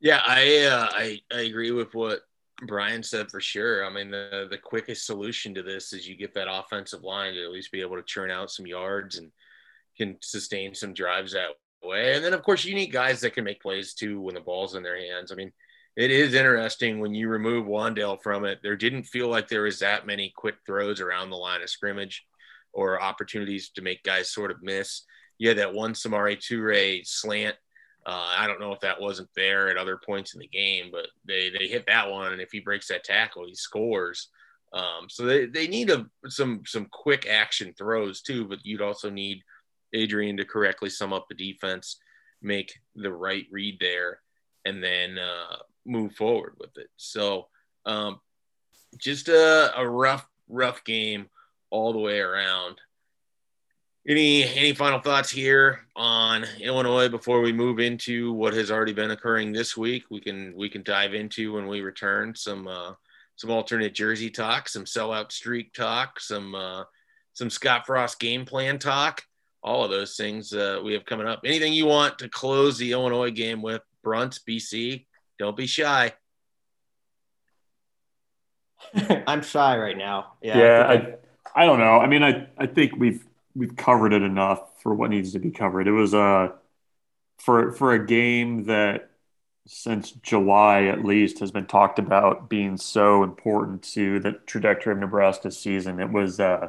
yeah 0.00 0.20
i 0.26 0.64
uh, 0.64 0.88
i 0.92 1.20
i 1.32 1.40
agree 1.40 1.70
with 1.70 1.94
what 1.94 2.22
brian 2.66 3.02
said 3.02 3.30
for 3.30 3.40
sure 3.40 3.84
i 3.84 3.90
mean 3.90 4.10
the 4.10 4.46
the 4.50 4.58
quickest 4.58 5.06
solution 5.06 5.54
to 5.54 5.62
this 5.62 5.92
is 5.92 6.08
you 6.08 6.16
get 6.16 6.34
that 6.34 6.52
offensive 6.52 7.02
line 7.02 7.34
to 7.34 7.44
at 7.44 7.50
least 7.50 7.72
be 7.72 7.80
able 7.80 7.96
to 7.96 8.02
churn 8.04 8.30
out 8.30 8.50
some 8.50 8.66
yards 8.66 9.18
and 9.18 9.30
can 9.96 10.16
sustain 10.22 10.74
some 10.74 10.94
drives 10.94 11.32
that 11.32 11.48
way 11.82 12.14
and 12.14 12.24
then 12.24 12.32
of 12.32 12.42
course 12.42 12.64
you 12.64 12.74
need 12.74 12.92
guys 12.92 13.20
that 13.20 13.34
can 13.34 13.44
make 13.44 13.60
plays 13.60 13.94
too 13.94 14.20
when 14.20 14.34
the 14.34 14.40
ball's 14.40 14.74
in 14.74 14.82
their 14.82 14.98
hands 14.98 15.32
i 15.32 15.34
mean 15.34 15.52
it 15.96 16.10
is 16.10 16.32
interesting 16.32 17.00
when 17.00 17.14
you 17.14 17.28
remove 17.28 17.66
Wan'Dale 17.66 18.22
from 18.22 18.46
it. 18.46 18.60
There 18.62 18.76
didn't 18.76 19.02
feel 19.02 19.28
like 19.28 19.48
there 19.48 19.62
was 19.62 19.80
that 19.80 20.06
many 20.06 20.32
quick 20.34 20.54
throws 20.64 21.00
around 21.00 21.28
the 21.28 21.36
line 21.36 21.60
of 21.60 21.68
scrimmage 21.68 22.24
or 22.72 23.02
opportunities 23.02 23.70
to 23.70 23.82
make 23.82 24.02
guys 24.02 24.30
sort 24.30 24.50
of 24.50 24.62
miss. 24.62 25.02
You 25.36 25.48
had 25.48 25.58
that 25.58 25.74
one 25.74 25.92
Samori 25.92 26.38
Toure 26.38 27.06
slant. 27.06 27.56
Uh, 28.04 28.34
I 28.36 28.46
don't 28.46 28.60
know 28.60 28.72
if 28.72 28.80
that 28.80 29.00
wasn't 29.00 29.28
there 29.36 29.68
at 29.68 29.76
other 29.76 29.96
points 29.96 30.34
in 30.34 30.40
the 30.40 30.48
game, 30.48 30.90
but 30.90 31.06
they 31.26 31.50
they 31.50 31.68
hit 31.68 31.86
that 31.86 32.10
one, 32.10 32.32
and 32.32 32.40
if 32.40 32.50
he 32.50 32.60
breaks 32.60 32.88
that 32.88 33.04
tackle, 33.04 33.46
he 33.46 33.54
scores. 33.54 34.28
Um, 34.72 35.08
so 35.08 35.24
they, 35.24 35.46
they 35.46 35.68
need 35.68 35.90
a, 35.90 36.06
some 36.28 36.62
some 36.66 36.86
quick 36.90 37.26
action 37.28 37.74
throws 37.76 38.22
too, 38.22 38.46
but 38.46 38.64
you'd 38.64 38.80
also 38.80 39.10
need 39.10 39.42
Adrian 39.92 40.36
to 40.38 40.44
correctly 40.44 40.90
sum 40.90 41.12
up 41.12 41.26
the 41.28 41.34
defense, 41.34 41.98
make 42.40 42.72
the 42.96 43.12
right 43.12 43.46
read 43.50 43.76
there, 43.80 44.20
and 44.64 44.82
then 44.82 45.18
uh, 45.18 45.56
move 45.84 46.14
forward 46.14 46.54
with 46.58 46.76
it. 46.78 46.88
So 46.96 47.48
um, 47.84 48.20
just 48.98 49.28
a, 49.28 49.72
a 49.76 49.88
rough, 49.88 50.26
rough 50.48 50.82
game 50.84 51.26
all 51.70 51.92
the 51.92 51.98
way 51.98 52.20
around. 52.20 52.80
Any 54.08 54.42
any 54.42 54.74
final 54.74 54.98
thoughts 54.98 55.30
here 55.30 55.86
on 55.94 56.44
Illinois 56.60 57.08
before 57.08 57.40
we 57.40 57.52
move 57.52 57.78
into 57.78 58.32
what 58.32 58.52
has 58.54 58.68
already 58.68 58.92
been 58.92 59.12
occurring 59.12 59.52
this 59.52 59.76
week? 59.76 60.04
We 60.10 60.20
can 60.20 60.52
we 60.56 60.68
can 60.68 60.82
dive 60.82 61.14
into 61.14 61.52
when 61.52 61.68
we 61.68 61.82
return 61.82 62.34
some 62.34 62.66
uh, 62.66 62.94
some 63.36 63.50
alternate 63.50 63.94
jersey 63.94 64.28
talk, 64.28 64.68
some 64.68 64.86
sellout 64.86 65.30
streak 65.30 65.72
talk, 65.72 66.18
some 66.18 66.52
uh, 66.52 66.82
some 67.32 67.48
Scott 67.48 67.86
Frost 67.86 68.18
game 68.18 68.44
plan 68.44 68.80
talk. 68.80 69.22
All 69.62 69.84
of 69.84 69.90
those 69.90 70.16
things 70.16 70.52
uh, 70.52 70.80
we 70.84 70.94
have 70.94 71.04
coming 71.04 71.28
up. 71.28 71.42
Anything 71.44 71.72
you 71.72 71.86
want 71.86 72.18
to 72.18 72.28
close 72.28 72.78
the 72.78 72.90
Illinois 72.90 73.30
game 73.30 73.62
with, 73.62 73.82
Bruns, 74.02 74.40
BC? 74.40 75.06
Don't 75.38 75.56
be 75.56 75.66
shy. 75.66 76.12
I'm 79.26 79.42
shy 79.42 79.78
right 79.78 79.96
now. 79.96 80.32
Yeah. 80.42 80.58
Yeah. 80.58 80.86
I, 80.88 80.94
I, 80.94 81.62
I, 81.62 81.66
don't 81.66 81.78
know. 81.78 81.98
I 81.98 82.08
mean, 82.08 82.24
I, 82.24 82.48
I 82.58 82.66
think 82.66 82.96
we've, 82.96 83.24
we've 83.54 83.76
covered 83.76 84.12
it 84.12 84.22
enough 84.22 84.82
for 84.82 84.94
what 84.94 85.10
needs 85.10 85.32
to 85.32 85.38
be 85.38 85.50
covered. 85.50 85.86
It 85.88 85.92
was, 85.92 86.14
uh, 86.14 86.50
for, 87.38 87.72
for 87.72 87.92
a 87.92 88.06
game 88.06 88.64
that 88.64 89.10
since 89.66 90.12
July 90.12 90.84
at 90.84 91.04
least 91.04 91.38
has 91.40 91.52
been 91.52 91.66
talked 91.66 91.98
about 91.98 92.48
being 92.50 92.76
so 92.76 93.22
important 93.22 93.82
to 93.94 94.20
the 94.20 94.32
trajectory 94.46 94.92
of 94.92 94.98
Nebraska's 94.98 95.58
season. 95.58 96.00
It 96.00 96.10
was, 96.10 96.40
uh, 96.40 96.68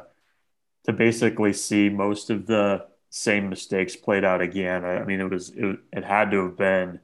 to 0.84 0.92
basically 0.92 1.52
see 1.52 1.88
most 1.88 2.30
of 2.30 2.46
the 2.46 2.86
same 3.10 3.50
mistakes 3.50 3.96
played 3.96 4.24
out 4.24 4.40
again. 4.42 4.84
I, 4.84 4.98
I 4.98 5.04
mean, 5.04 5.20
it 5.20 5.30
was, 5.30 5.50
it, 5.50 5.78
it 5.92 6.04
had 6.04 6.30
to 6.32 6.44
have 6.44 6.56
been, 6.56 7.00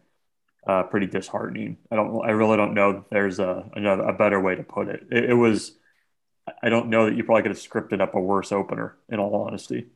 uh, 0.66 0.84
pretty 0.84 1.06
disheartening. 1.06 1.78
I 1.90 1.96
don't, 1.96 2.24
I 2.24 2.30
really 2.32 2.56
don't 2.56 2.74
know 2.74 3.04
there's 3.10 3.38
a 3.40 3.68
another 3.74 4.04
a 4.04 4.12
better 4.12 4.40
way 4.40 4.54
to 4.56 4.62
put 4.62 4.88
it. 4.88 5.06
it. 5.10 5.30
It 5.30 5.34
was, 5.34 5.72
I 6.62 6.68
don't 6.68 6.88
know 6.88 7.06
that 7.06 7.16
you 7.16 7.24
probably 7.24 7.42
could 7.42 7.50
have 7.50 7.58
scripted 7.58 8.00
up 8.00 8.14
a 8.14 8.20
worse 8.20 8.52
opener. 8.52 8.96
In 9.08 9.18
all 9.18 9.34
honesty. 9.34 9.86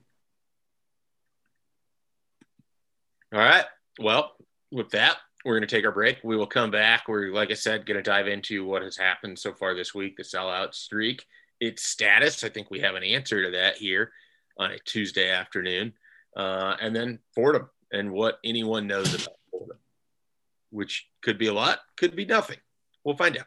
All 3.33 3.41
right. 3.41 3.65
Well, 3.99 4.33
with 4.71 4.91
that, 4.91 5.17
we're 5.45 5.59
going 5.59 5.69
to 5.69 5.77
take 5.77 5.85
our 5.85 5.93
break. 5.93 6.19
We 6.23 6.37
will 6.37 6.47
come 6.47 6.71
back. 6.71 7.09
We're, 7.09 7.33
like 7.33 7.51
I 7.51 7.55
said, 7.55 7.87
going 7.87 7.97
to 7.97 8.03
dive 8.03 8.29
into 8.29 8.65
what 8.65 8.83
has 8.83 8.97
happened 8.97 9.39
so 9.39 9.53
far 9.53 9.75
this 9.75 9.95
week, 9.95 10.17
the 10.17 10.23
sellout 10.23 10.75
streak, 10.75 11.25
its 11.61 11.87
status. 11.87 12.45
I 12.45 12.49
think 12.49 12.71
we 12.71 12.81
have 12.81 12.95
an 12.95 13.03
answer 13.03 13.45
to 13.45 13.51
that 13.53 13.77
here 13.77 14.13
on 14.59 14.71
a 14.71 14.79
Tuesday 14.79 15.31
afternoon. 15.31 15.93
Uh, 16.37 16.77
and 16.81 16.95
then 16.95 17.19
Fordham 17.35 17.69
and 17.93 18.13
what 18.13 18.39
anyone 18.45 18.87
knows 18.87 19.15
about 19.15 19.37
Fordham, 19.51 19.79
which 20.71 21.09
could 21.23 21.39
be 21.39 21.47
a 21.47 21.55
lot, 21.55 21.81
could 21.97 22.17
be 22.17 22.25
nothing. 22.25 22.59
We'll 23.05 23.17
find 23.17 23.37
out. 23.37 23.47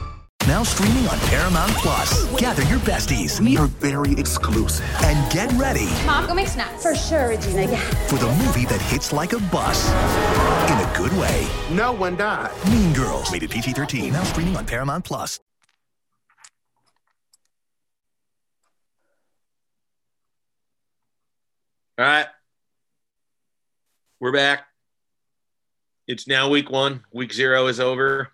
Now 0.47 0.63
streaming 0.63 1.07
on 1.07 1.19
Paramount 1.19 1.71
Plus. 1.73 2.25
Gather 2.39 2.63
your 2.63 2.79
besties 2.79 3.39
We 3.39 3.57
are 3.57 3.67
very 3.67 4.13
exclusive. 4.13 4.85
and 5.03 5.31
get 5.31 5.51
ready 5.53 5.85
Mom, 6.05 6.25
go 6.27 6.33
make 6.33 6.47
snacks. 6.47 6.81
For 6.83 6.95
sure, 6.95 7.29
Regina. 7.29 7.63
Yeah. 7.71 7.77
for 8.07 8.15
the 8.17 8.27
movie 8.43 8.65
that 8.65 8.81
hits 8.81 9.13
like 9.13 9.33
a 9.33 9.39
bus. 9.39 9.87
In 10.71 10.77
a 10.77 10.93
good 10.97 11.13
way. 11.19 11.47
No 11.71 11.91
one 11.91 12.15
died. 12.17 12.51
Mean 12.69 12.91
Girls. 12.93 13.31
Rated 13.31 13.51
PG 13.51 13.73
13. 13.73 14.11
Now 14.13 14.23
streaming 14.23 14.57
on 14.57 14.65
Paramount 14.65 15.05
Plus. 15.05 15.39
All 21.97 22.05
right. 22.05 22.25
We're 24.19 24.31
back. 24.31 24.65
It's 26.07 26.27
now 26.27 26.49
week 26.49 26.69
one. 26.69 27.03
Week 27.13 27.33
zero 27.33 27.67
is 27.67 27.79
over. 27.79 28.29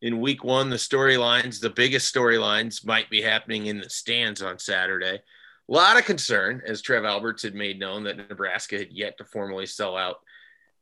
In 0.00 0.20
week 0.20 0.44
one, 0.44 0.70
the 0.70 0.76
storylines, 0.76 1.60
the 1.60 1.70
biggest 1.70 2.14
storylines, 2.14 2.86
might 2.86 3.10
be 3.10 3.20
happening 3.20 3.66
in 3.66 3.78
the 3.80 3.90
stands 3.90 4.42
on 4.42 4.58
Saturday. 4.58 5.20
A 5.68 5.72
lot 5.72 5.98
of 5.98 6.04
concern, 6.04 6.62
as 6.64 6.80
Trev 6.80 7.04
Alberts 7.04 7.42
had 7.42 7.54
made 7.54 7.80
known, 7.80 8.04
that 8.04 8.16
Nebraska 8.16 8.78
had 8.78 8.92
yet 8.92 9.18
to 9.18 9.24
formally 9.24 9.66
sell 9.66 9.96
out 9.96 10.20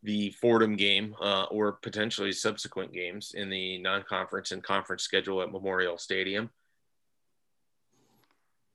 the 0.02 0.30
Fordham 0.30 0.76
game 0.76 1.14
uh, 1.20 1.44
or 1.44 1.72
potentially 1.72 2.30
subsequent 2.30 2.92
games 2.92 3.32
in 3.34 3.48
the 3.48 3.78
non 3.78 4.02
conference 4.02 4.52
and 4.52 4.62
conference 4.62 5.02
schedule 5.02 5.40
at 5.42 5.50
Memorial 5.50 5.96
Stadium. 5.96 6.50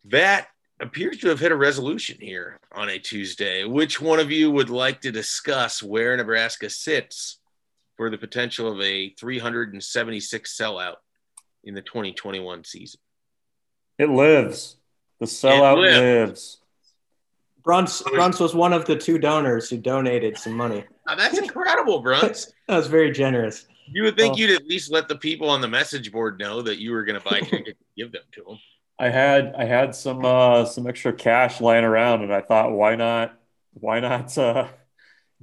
That 0.05 0.47
appears 0.79 1.19
to 1.19 1.29
have 1.29 1.39
hit 1.39 1.51
a 1.51 1.55
resolution 1.55 2.17
here 2.19 2.59
on 2.71 2.89
a 2.89 2.97
Tuesday. 2.97 3.63
Which 3.63 4.01
one 4.01 4.19
of 4.19 4.31
you 4.31 4.49
would 4.49 4.71
like 4.71 5.01
to 5.01 5.11
discuss 5.11 5.83
where 5.83 6.17
Nebraska 6.17 6.69
sits 6.69 7.37
for 8.01 8.09
the 8.09 8.17
potential 8.17 8.71
of 8.71 8.81
a 8.81 9.09
376 9.09 10.57
sellout 10.59 10.95
in 11.63 11.75
the 11.75 11.83
2021 11.83 12.63
season? 12.63 12.99
It 13.99 14.09
lives. 14.09 14.77
The 15.19 15.27
sellout 15.27 15.77
lives. 15.77 15.99
lives. 15.99 16.57
Bruns, 17.63 18.01
Bruns 18.01 18.39
was 18.39 18.55
one 18.55 18.73
of 18.73 18.85
the 18.85 18.95
two 18.95 19.19
donors 19.19 19.69
who 19.69 19.77
donated 19.77 20.35
some 20.35 20.53
money. 20.53 20.83
Now, 21.07 21.13
that's 21.13 21.37
incredible, 21.37 22.01
Bruns. 22.01 22.51
That 22.67 22.77
was 22.77 22.87
very 22.87 23.11
generous. 23.11 23.67
You 23.91 24.01
would 24.01 24.17
think 24.17 24.33
Oh. 24.33 24.37
you'd 24.37 24.49
at 24.59 24.65
least 24.65 24.91
let 24.91 25.07
the 25.07 25.17
people 25.17 25.47
on 25.51 25.61
the 25.61 25.67
message 25.67 26.11
board 26.11 26.39
know 26.39 26.63
that 26.63 26.79
you 26.79 26.93
were 26.93 27.03
going 27.03 27.21
to 27.21 27.29
buy 27.29 27.39
tickets 27.41 27.67
and 27.67 27.95
give 27.95 28.11
them 28.11 28.23
to 28.31 28.43
them. 28.47 28.57
I 28.97 29.09
had 29.09 29.53
I 29.55 29.65
had 29.65 29.93
some 29.93 30.25
uh, 30.25 30.65
some 30.65 30.87
extra 30.87 31.13
cash 31.13 31.61
lying 31.61 31.83
around, 31.83 32.23
and 32.23 32.33
I 32.33 32.41
thought, 32.41 32.71
why 32.71 32.95
not 32.95 33.37
why 33.73 33.99
not 33.99 34.35
uh, 34.39 34.69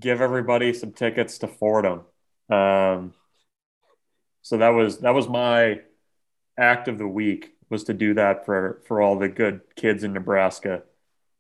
give 0.00 0.20
everybody 0.20 0.72
some 0.72 0.90
tickets 0.90 1.38
to 1.38 1.46
Fordham? 1.46 2.00
Um, 2.50 3.14
so 4.42 4.56
that 4.58 4.70
was 4.70 4.98
that 4.98 5.14
was 5.14 5.28
my 5.28 5.80
act 6.58 6.88
of 6.88 6.98
the 6.98 7.06
week 7.06 7.52
was 7.70 7.84
to 7.84 7.94
do 7.94 8.14
that 8.14 8.46
for 8.46 8.80
for 8.87 9.02
all 9.02 9.18
the 9.18 9.28
good 9.28 9.61
kids 9.76 10.04
in 10.04 10.12
Nebraska, 10.14 10.82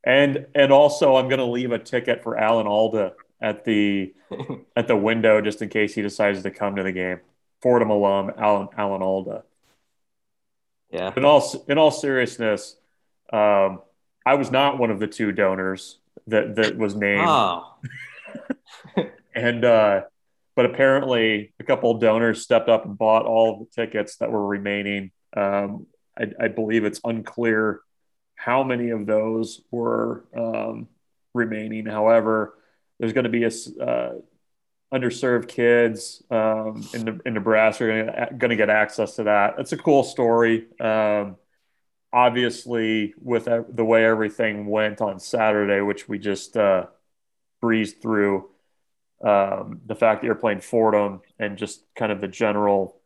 and 0.04 0.46
and 0.54 0.70
also 0.72 1.16
I'm 1.16 1.28
going 1.28 1.38
to 1.38 1.44
leave 1.46 1.72
a 1.72 1.78
ticket 1.78 2.22
for 2.22 2.36
Alan 2.36 2.66
Alda 2.66 3.14
at 3.40 3.64
the 3.64 4.12
at 4.76 4.88
the 4.88 4.96
window 4.96 5.40
just 5.40 5.62
in 5.62 5.68
case 5.70 5.94
he 5.94 6.02
decides 6.02 6.42
to 6.42 6.50
come 6.50 6.76
to 6.76 6.82
the 6.82 6.92
game. 6.92 7.20
Fordham 7.62 7.90
alum 7.90 8.30
Alan 8.36 8.68
Alan 8.76 9.02
Alda 9.02 9.42
Yeah. 10.90 11.12
in 11.16 11.24
all 11.24 11.42
in 11.68 11.78
all 11.78 11.90
seriousness, 11.90 12.76
um, 13.32 13.80
I 14.26 14.34
was 14.34 14.50
not 14.50 14.78
one 14.78 14.90
of 14.90 15.00
the 15.00 15.06
two 15.08 15.32
donors 15.32 15.98
that 16.26 16.56
that 16.56 16.76
was 16.76 16.94
named, 16.94 17.26
Oh, 17.26 17.74
and 19.34 19.64
uh, 19.64 20.02
but 20.58 20.66
apparently 20.66 21.52
a 21.60 21.62
couple 21.62 21.94
donors 21.98 22.42
stepped 22.42 22.68
up 22.68 22.84
and 22.84 22.98
bought 22.98 23.26
all 23.26 23.52
of 23.52 23.58
the 23.60 23.66
tickets 23.66 24.16
that 24.16 24.32
were 24.32 24.44
remaining. 24.44 25.12
Um, 25.36 25.86
I, 26.18 26.32
I 26.40 26.48
believe 26.48 26.84
it's 26.84 27.00
unclear 27.04 27.80
how 28.34 28.64
many 28.64 28.90
of 28.90 29.06
those 29.06 29.60
were 29.70 30.24
um, 30.36 30.88
remaining. 31.32 31.86
However, 31.86 32.58
there's 32.98 33.12
going 33.12 33.22
to 33.22 33.30
be 33.30 33.44
a 33.44 33.52
uh, 33.80 34.14
underserved 34.92 35.46
kids 35.46 36.24
um, 36.28 36.84
in, 36.92 37.04
Ne- 37.04 37.20
in 37.24 37.34
Nebraska 37.34 37.84
are 37.84 38.30
going 38.36 38.50
to 38.50 38.56
get 38.56 38.68
access 38.68 39.14
to 39.14 39.22
that. 39.22 39.60
It's 39.60 39.70
a 39.70 39.76
cool 39.76 40.02
story. 40.02 40.66
Um, 40.80 41.36
obviously, 42.12 43.14
with 43.22 43.44
the 43.44 43.84
way 43.84 44.04
everything 44.04 44.66
went 44.66 45.00
on 45.00 45.20
Saturday, 45.20 45.82
which 45.82 46.08
we 46.08 46.18
just 46.18 46.56
uh, 46.56 46.86
breezed 47.60 48.02
through, 48.02 48.50
um, 49.22 49.80
the 49.86 49.94
fact 49.94 50.20
that 50.20 50.26
you're 50.26 50.34
playing 50.34 50.60
Fordham 50.60 51.20
and 51.38 51.58
just 51.58 51.82
kind 51.94 52.12
of 52.12 52.20
the 52.20 52.28
general, 52.28 53.00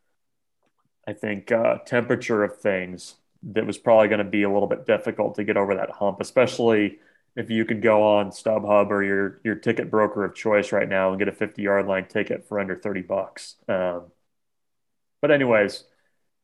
I 1.07 1.13
think, 1.15 1.51
uh, 1.51 1.79
temperature 1.79 2.45
of 2.45 2.59
things, 2.59 3.15
that 3.45 3.67
was 3.67 3.79
probably 3.79 4.09
going 4.09 4.19
to 4.19 4.25
be 4.25 4.43
a 4.43 4.51
little 4.51 4.69
bit 4.69 4.87
difficult 4.87 5.35
to 5.37 5.45
get 5.45 5.57
over 5.57 5.75
that 5.75 5.91
hump, 5.91 6.21
especially 6.21 6.99
if 7.35 7.51
you 7.51 7.65
could 7.65 7.83
go 7.83 8.03
on 8.03 8.31
StubHub 8.31 8.91
or 8.91 9.03
your 9.03 9.41
your 9.43 9.55
ticket 9.55 9.91
broker 9.91 10.25
of 10.25 10.35
choice 10.35 10.71
right 10.71 10.89
now 10.89 11.11
and 11.11 11.19
get 11.19 11.29
a 11.29 11.33
50 11.33 11.63
yard 11.63 11.87
line 11.87 12.07
ticket 12.07 12.47
for 12.47 12.61
under 12.61 12.77
30 12.77 13.03
bucks. 13.03 13.57
Um, 13.69 14.13
but 15.21 15.31
anyways, 15.31 15.85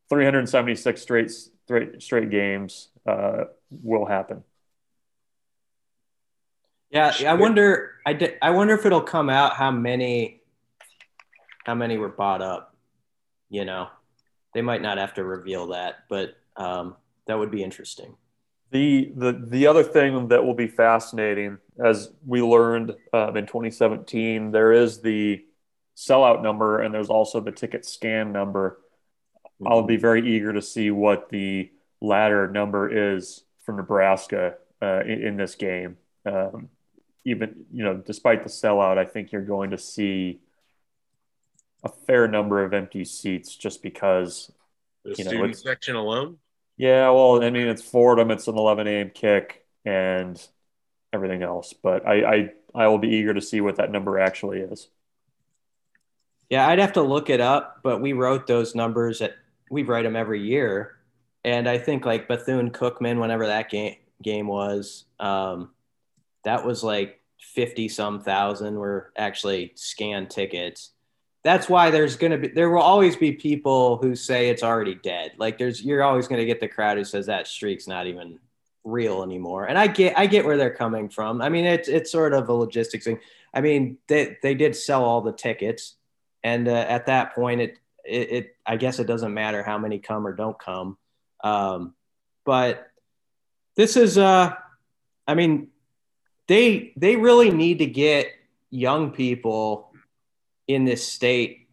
376 0.09 1.01
straight 1.01 1.31
straight 1.31 2.03
straight 2.03 2.31
games 2.31 2.89
uh, 3.07 3.45
will 3.71 4.07
happen. 4.07 4.45
Yeah. 6.91 7.13
I 7.27 7.35
wonder. 7.35 7.93
I 8.07 8.13
did, 8.15 8.35
I 8.41 8.51
wonder 8.51 8.75
if 8.75 8.87
it'll 8.87 9.03
come 9.03 9.29
out 9.29 9.55
how 9.55 9.71
many, 9.71 10.41
how 11.65 11.75
many 11.75 11.99
were 11.99 12.09
bought 12.09 12.43
up. 12.43 12.75
You 13.51 13.65
know, 13.65 13.89
they 14.55 14.63
might 14.63 14.83
not 14.83 14.99
have 14.99 15.15
to 15.15 15.25
reveal 15.25 15.69
that, 15.69 16.05
but 16.09 16.37
um, 16.57 16.97
that 17.27 17.39
would 17.39 17.51
be 17.51 17.63
interesting. 17.63 18.17
The 18.71 19.13
the 19.15 19.45
the 19.47 19.67
other 19.67 19.83
thing 19.83 20.29
that 20.29 20.45
will 20.45 20.55
be 20.55 20.69
fascinating, 20.69 21.59
as 21.83 22.11
we 22.27 22.43
learned 22.43 22.95
um, 23.13 23.37
in 23.37 23.47
2017, 23.47 24.51
there 24.51 24.73
is 24.73 25.01
the 25.01 25.45
sellout 25.97 26.43
number 26.43 26.81
and 26.81 26.95
there's 26.95 27.09
also 27.11 27.41
the 27.41 27.51
ticket 27.51 27.85
scan 27.85 28.33
number. 28.33 28.79
I'll 29.67 29.83
be 29.83 29.97
very 29.97 30.37
eager 30.37 30.53
to 30.53 30.63
see 30.63 30.91
what 30.91 31.29
the 31.31 31.71
latter 32.01 32.49
number 32.49 33.17
is 33.17 33.43
for 33.65 33.73
Nebraska 33.73 34.55
uh, 34.81 35.01
in, 35.01 35.23
in 35.27 35.37
this 35.37 35.57
game. 35.57 35.97
Um, 36.25 36.69
even 37.31 37.67
you 37.73 37.85
know, 37.85 37.97
despite 37.97 38.43
the 38.45 38.51
sellout, 38.51 38.99
I 38.99 39.05
think 39.05 39.33
you're 39.33 39.43
going 39.45 39.71
to 39.71 39.79
see 39.79 40.41
a 41.85 41.89
fair 41.89 42.27
number 42.29 42.65
of 42.65 42.73
empty 42.75 43.05
seats 43.05 43.55
just 43.57 43.83
because 43.83 44.51
The 45.05 45.17
You 45.17 45.25
know, 45.25 45.35
student 45.35 45.57
section 45.57 45.97
alone. 45.97 46.39
yeah, 46.77 47.11
well, 47.11 47.43
I 47.43 47.51
mean, 47.51 47.67
it's 47.67 47.83
Fordham. 47.83 48.31
It's 48.31 48.47
an 48.49 48.57
11 48.57 49.01
a.m. 49.01 49.11
kick 49.11 49.65
and 49.85 50.41
everything 51.13 51.43
else. 51.43 51.75
But 51.75 52.07
I, 52.07 52.25
I, 52.37 52.51
I 52.75 52.89
will 52.89 52.99
be 52.99 53.09
eager 53.11 53.35
to 53.35 53.41
see 53.43 53.61
what 53.61 53.77
that 53.77 53.93
number 53.93 54.19
actually 54.21 54.61
is. 54.61 54.89
Yeah, 56.51 56.67
I'd 56.67 56.79
have 56.79 56.95
to 56.95 57.03
look 57.03 57.29
it 57.31 57.41
up, 57.41 57.81
but 57.83 58.01
we 58.01 58.13
wrote 58.15 58.47
those 58.47 58.75
numbers 58.75 59.21
at 59.21 59.35
we 59.71 59.83
write 59.83 60.05
them 60.05 60.17
every 60.17 60.41
year, 60.43 60.97
and 61.45 61.69
I 61.69 61.77
think 61.79 62.07
like 62.07 62.27
Bethune 62.29 62.71
Cookman, 62.71 63.21
whenever 63.21 63.47
that 63.47 63.69
game 63.71 63.97
game 64.23 64.47
was, 64.47 65.05
um, 65.21 65.71
that 66.45 66.65
was 66.67 66.85
like 66.85 67.18
fifty 67.41 67.89
some 67.89 68.21
thousand 68.21 68.77
were 68.77 69.13
actually 69.17 69.73
scanned 69.75 70.31
tickets. 70.31 70.91
That's 71.45 71.69
why 71.69 71.91
there's 71.91 72.17
gonna 72.17 72.39
be 72.39 72.49
there 72.49 72.71
will 72.71 72.83
always 72.83 73.17
be 73.17 73.33
people 73.33 73.99
who 73.99 74.15
say 74.15 74.49
it's 74.49 74.63
already 74.63 74.95
dead. 74.97 75.33
Like 75.39 75.59
there's 75.59 75.83
you're 75.83 76.03
always 76.03 76.29
gonna 76.29 76.45
get 76.45 76.61
the 76.61 76.69
crowd 76.69 76.99
who 76.99 77.05
says 77.05 77.27
that 77.27 77.47
streak's 77.47 77.87
not 77.87 78.07
even 78.07 78.39
real 78.85 79.23
anymore. 79.23 79.67
And 79.67 79.79
I 79.79 79.87
get 79.87 80.19
I 80.19 80.27
get 80.27 80.45
where 80.45 80.57
they're 80.57 80.75
coming 80.75 81.09
from. 81.09 81.41
I 81.41 81.49
mean 81.49 81.65
it's 81.65 81.89
it's 81.89 82.11
sort 82.11 82.33
of 82.33 82.49
a 82.49 82.53
logistics 82.53 83.05
thing. 83.05 83.21
I 83.55 83.61
mean 83.61 83.99
they 84.09 84.37
they 84.43 84.55
did 84.55 84.75
sell 84.77 85.05
all 85.05 85.21
the 85.21 85.33
tickets 85.33 85.95
and 86.45 86.69
uh, 86.69 86.87
at 86.89 87.07
that 87.07 87.35
point 87.35 87.61
it, 87.61 87.79
it 88.05 88.33
it 88.33 88.57
i 88.67 88.77
guess 88.77 88.99
it 88.99 89.07
doesn't 89.07 89.35
matter 89.35 89.63
how 89.63 89.79
many 89.79 89.99
come 89.99 90.27
or 90.27 90.33
don't 90.33 90.59
come 90.59 90.97
um, 91.45 91.95
but 92.45 92.91
this 93.77 93.97
is 93.97 94.19
uh 94.19 94.55
i 95.27 95.35
mean 95.35 95.69
they 96.49 96.93
they 96.97 97.17
really 97.17 97.51
need 97.51 97.79
to 97.79 97.87
get 97.87 98.27
young 98.71 99.13
people 99.13 99.93
in 100.67 100.85
this 100.85 101.07
state 101.07 101.69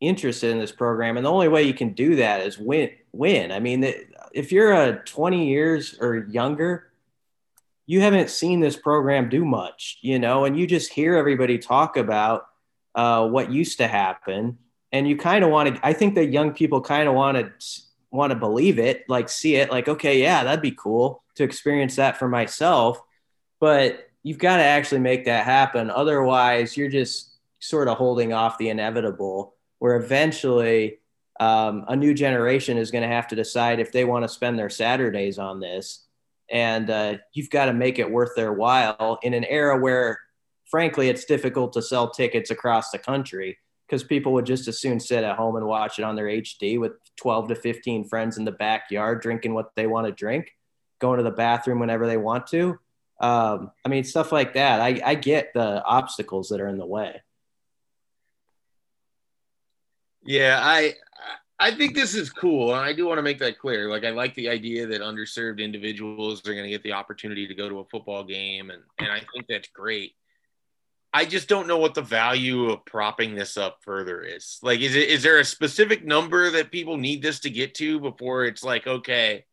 interested 0.00 0.50
in 0.50 0.58
this 0.58 0.72
program. 0.72 1.16
And 1.18 1.26
the 1.26 1.30
only 1.30 1.48
way 1.48 1.64
you 1.64 1.74
can 1.74 1.92
do 1.92 2.16
that 2.16 2.40
is 2.40 2.58
win 2.58 2.90
win. 3.12 3.52
I 3.52 3.60
mean 3.60 3.84
if 4.32 4.50
you're 4.50 4.72
a 4.72 5.04
20 5.04 5.48
years 5.48 5.96
or 6.00 6.16
younger 6.16 6.90
you 7.90 8.00
haven't 8.00 8.30
seen 8.30 8.60
this 8.60 8.76
program 8.76 9.28
do 9.28 9.44
much, 9.44 9.98
you 10.00 10.20
know, 10.20 10.44
and 10.44 10.56
you 10.56 10.64
just 10.64 10.92
hear 10.92 11.16
everybody 11.16 11.58
talk 11.58 11.96
about 11.96 12.46
uh, 12.94 13.26
what 13.26 13.50
used 13.50 13.78
to 13.78 13.88
happen, 13.88 14.58
and 14.92 15.08
you 15.08 15.16
kind 15.16 15.42
of 15.44 15.50
want 15.50 15.74
to. 15.74 15.84
I 15.84 15.92
think 15.92 16.14
that 16.14 16.26
young 16.26 16.52
people 16.52 16.80
kind 16.82 17.08
of 17.08 17.16
want 17.16 17.38
to 17.38 17.82
want 18.12 18.30
to 18.30 18.36
believe 18.36 18.78
it, 18.78 19.06
like 19.08 19.28
see 19.28 19.56
it, 19.56 19.72
like 19.72 19.88
okay, 19.88 20.22
yeah, 20.22 20.44
that'd 20.44 20.62
be 20.62 20.70
cool 20.70 21.24
to 21.34 21.42
experience 21.42 21.96
that 21.96 22.16
for 22.16 22.28
myself, 22.28 23.02
but 23.58 24.08
you've 24.22 24.38
got 24.38 24.56
to 24.56 24.62
actually 24.62 25.00
make 25.00 25.24
that 25.24 25.44
happen. 25.44 25.90
Otherwise, 25.90 26.76
you're 26.76 26.90
just 26.90 27.38
sort 27.60 27.88
of 27.88 27.96
holding 27.96 28.32
off 28.32 28.58
the 28.58 28.68
inevitable, 28.68 29.54
where 29.78 29.96
eventually 29.96 30.98
um, 31.38 31.84
a 31.88 31.96
new 31.96 32.12
generation 32.14 32.76
is 32.76 32.90
going 32.90 33.02
to 33.02 33.08
have 33.08 33.28
to 33.28 33.36
decide 33.36 33.80
if 33.80 33.92
they 33.92 34.04
want 34.04 34.24
to 34.24 34.28
spend 34.28 34.58
their 34.58 34.70
Saturdays 34.70 35.38
on 35.38 35.60
this. 35.60 36.06
And 36.50 36.90
uh, 36.90 37.18
you've 37.32 37.50
got 37.50 37.66
to 37.66 37.72
make 37.72 37.98
it 37.98 38.10
worth 38.10 38.34
their 38.34 38.52
while 38.52 39.18
in 39.22 39.34
an 39.34 39.44
era 39.44 39.78
where, 39.78 40.18
frankly, 40.70 41.08
it's 41.08 41.24
difficult 41.24 41.72
to 41.74 41.82
sell 41.82 42.10
tickets 42.10 42.50
across 42.50 42.90
the 42.90 42.98
country 42.98 43.58
because 43.86 44.04
people 44.04 44.32
would 44.32 44.46
just 44.46 44.68
as 44.68 44.80
soon 44.80 45.00
sit 45.00 45.24
at 45.24 45.36
home 45.36 45.56
and 45.56 45.66
watch 45.66 45.98
it 45.98 46.04
on 46.04 46.14
their 46.14 46.26
HD 46.26 46.78
with 46.78 46.92
12 47.16 47.48
to 47.48 47.54
15 47.54 48.04
friends 48.04 48.36
in 48.36 48.44
the 48.44 48.52
backyard 48.52 49.20
drinking 49.22 49.54
what 49.54 49.74
they 49.76 49.86
want 49.86 50.06
to 50.06 50.12
drink, 50.12 50.56
going 51.00 51.18
to 51.18 51.24
the 51.24 51.30
bathroom 51.30 51.80
whenever 51.80 52.06
they 52.06 52.16
want 52.16 52.46
to. 52.48 52.78
Um, 53.20 53.70
I 53.84 53.88
mean, 53.88 54.04
stuff 54.04 54.32
like 54.32 54.54
that. 54.54 54.80
I, 54.80 55.00
I 55.04 55.14
get 55.14 55.52
the 55.52 55.84
obstacles 55.84 56.48
that 56.48 56.60
are 56.60 56.68
in 56.68 56.78
the 56.78 56.86
way. 56.86 57.20
Yeah, 60.22 60.58
I 60.62 60.94
I 61.58 61.74
think 61.74 61.94
this 61.94 62.14
is 62.14 62.30
cool, 62.30 62.74
and 62.74 62.82
I 62.82 62.94
do 62.94 63.06
want 63.06 63.18
to 63.18 63.22
make 63.22 63.38
that 63.40 63.58
clear. 63.58 63.90
Like, 63.90 64.04
I 64.04 64.10
like 64.10 64.34
the 64.34 64.48
idea 64.48 64.86
that 64.86 65.02
underserved 65.02 65.60
individuals 65.60 66.40
are 66.48 66.54
going 66.54 66.64
to 66.64 66.70
get 66.70 66.82
the 66.82 66.94
opportunity 66.94 67.46
to 67.46 67.54
go 67.54 67.68
to 67.68 67.80
a 67.80 67.84
football 67.84 68.24
game, 68.24 68.70
and 68.70 68.82
and 68.98 69.10
I 69.12 69.20
think 69.32 69.46
that's 69.48 69.68
great. 69.68 70.14
I 71.12 71.24
just 71.26 71.48
don't 71.48 71.66
know 71.66 71.76
what 71.78 71.94
the 71.94 72.02
value 72.02 72.70
of 72.70 72.84
propping 72.86 73.34
this 73.34 73.58
up 73.58 73.78
further 73.82 74.22
is. 74.22 74.58
Like, 74.62 74.80
is 74.80 74.94
it 74.94 75.08
is 75.10 75.22
there 75.22 75.38
a 75.38 75.44
specific 75.44 76.04
number 76.04 76.50
that 76.50 76.70
people 76.70 76.96
need 76.96 77.20
this 77.20 77.40
to 77.40 77.50
get 77.50 77.74
to 77.74 78.00
before 78.00 78.44
it's 78.46 78.64
like, 78.64 78.86
okay, 78.86 79.44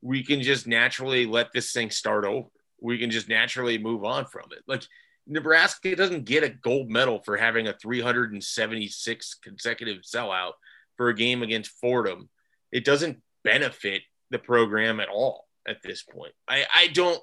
we 0.00 0.24
can 0.24 0.40
just 0.42 0.66
naturally 0.66 1.26
let 1.26 1.52
this 1.52 1.72
thing 1.72 1.90
start 1.90 2.24
over? 2.24 2.48
We 2.82 2.98
can 2.98 3.10
just 3.10 3.28
naturally 3.28 3.78
move 3.78 4.04
on 4.04 4.26
from 4.26 4.46
it. 4.52 4.62
Like, 4.66 4.82
Nebraska 5.26 5.94
doesn't 5.94 6.24
get 6.24 6.42
a 6.42 6.48
gold 6.48 6.90
medal 6.90 7.20
for 7.24 7.36
having 7.36 7.68
a 7.68 7.72
376 7.72 9.34
consecutive 9.42 10.02
sellout 10.02 10.52
for 10.96 11.08
a 11.08 11.14
game 11.14 11.42
against 11.42 11.78
Fordham. 11.80 12.28
It 12.72 12.84
doesn't 12.84 13.22
benefit 13.44 14.02
the 14.30 14.38
program 14.38 15.00
at 15.00 15.08
all 15.08 15.46
at 15.66 15.82
this 15.82 16.02
point. 16.02 16.32
I, 16.48 16.64
I 16.74 16.88
don't 16.88 17.20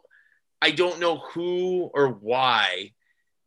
I 0.62 0.72
don't 0.72 1.00
know 1.00 1.17
who 1.17 1.89
or 1.93 2.10
why 2.10 2.91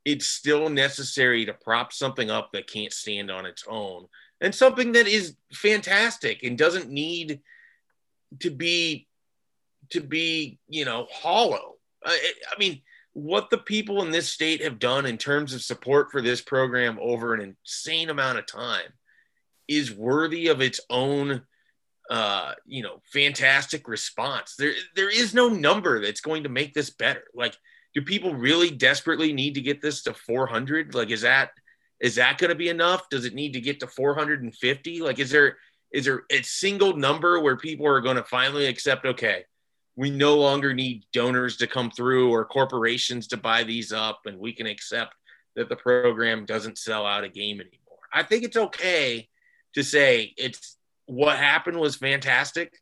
it's 0.04 0.26
still 0.26 0.68
necessary 0.68 1.46
to 1.46 1.52
prop 1.52 1.92
something 1.92 2.30
up 2.30 2.50
that 2.52 2.66
can't 2.66 2.92
stand 2.92 3.30
on 3.30 3.46
its 3.46 3.64
own 3.68 4.06
and 4.40 4.54
something 4.54 4.92
that 4.92 5.06
is 5.06 5.36
fantastic 5.52 6.42
and 6.42 6.58
doesn't 6.58 6.90
need 6.90 7.40
to 8.40 8.50
be 8.50 9.06
to 9.90 10.00
be 10.00 10.58
you 10.68 10.84
know 10.84 11.06
hollow 11.12 11.74
I, 12.04 12.32
I 12.50 12.58
mean 12.58 12.82
what 13.14 13.50
the 13.50 13.58
people 13.58 14.02
in 14.02 14.10
this 14.10 14.30
state 14.30 14.62
have 14.62 14.78
done 14.78 15.04
in 15.04 15.18
terms 15.18 15.52
of 15.52 15.62
support 15.62 16.10
for 16.10 16.22
this 16.22 16.40
program 16.40 16.98
over 17.00 17.34
an 17.34 17.40
insane 17.40 18.08
amount 18.08 18.38
of 18.38 18.46
time 18.46 18.90
is 19.68 19.94
worthy 19.94 20.48
of 20.48 20.60
its 20.60 20.80
own 20.88 21.42
uh 22.10 22.52
you 22.66 22.82
know 22.82 23.00
fantastic 23.12 23.86
response. 23.86 24.54
There 24.58 24.72
there 24.96 25.10
is 25.10 25.34
no 25.34 25.48
number 25.48 26.00
that's 26.00 26.20
going 26.20 26.44
to 26.44 26.48
make 26.48 26.74
this 26.74 26.90
better. 26.90 27.24
Like 27.34 27.56
do 27.94 28.02
people 28.02 28.34
really 28.34 28.70
desperately 28.70 29.32
need 29.32 29.54
to 29.54 29.60
get 29.60 29.82
this 29.82 30.02
to 30.04 30.14
400 30.14 30.94
like 30.94 31.10
is 31.10 31.22
that 31.22 31.50
is 32.00 32.16
that 32.16 32.38
going 32.38 32.48
to 32.48 32.56
be 32.56 32.68
enough? 32.68 33.08
Does 33.10 33.24
it 33.24 33.34
need 33.34 33.52
to 33.52 33.60
get 33.60 33.80
to 33.80 33.86
450 33.86 35.00
like 35.00 35.18
is 35.18 35.30
there 35.30 35.58
is 35.92 36.06
there 36.06 36.22
a 36.30 36.42
single 36.42 36.96
number 36.96 37.40
where 37.40 37.56
people 37.56 37.86
are 37.86 38.00
going 38.00 38.16
to 38.16 38.24
finally 38.24 38.66
accept 38.66 39.04
okay 39.04 39.44
we 39.96 40.10
no 40.10 40.36
longer 40.36 40.72
need 40.72 41.04
donors 41.12 41.56
to 41.58 41.66
come 41.66 41.90
through 41.90 42.30
or 42.30 42.44
corporations 42.44 43.26
to 43.28 43.36
buy 43.36 43.62
these 43.62 43.92
up 43.92 44.20
and 44.26 44.38
we 44.38 44.52
can 44.52 44.66
accept 44.66 45.14
that 45.54 45.68
the 45.68 45.76
program 45.76 46.46
doesn't 46.46 46.78
sell 46.78 47.04
out 47.04 47.24
a 47.24 47.28
game 47.28 47.60
anymore. 47.60 47.98
I 48.12 48.22
think 48.22 48.44
it's 48.44 48.56
okay 48.56 49.28
to 49.74 49.82
say 49.82 50.32
it's 50.36 50.78
what 51.06 51.36
happened 51.36 51.78
was 51.78 51.96
fantastic. 51.96 52.72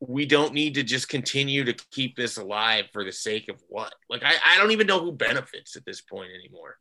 We 0.00 0.26
don't 0.26 0.52
need 0.52 0.74
to 0.74 0.82
just 0.82 1.08
continue 1.08 1.64
to 1.64 1.74
keep 1.90 2.16
this 2.16 2.36
alive 2.36 2.86
for 2.92 3.02
the 3.04 3.12
sake 3.12 3.48
of 3.48 3.62
what? 3.68 3.94
Like 4.10 4.22
i, 4.22 4.34
I 4.44 4.58
don't 4.58 4.72
even 4.72 4.86
know 4.86 5.00
who 5.00 5.12
benefits 5.12 5.76
at 5.76 5.86
this 5.86 6.02
point 6.02 6.30
anymore. 6.38 6.76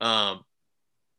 Um 0.00 0.42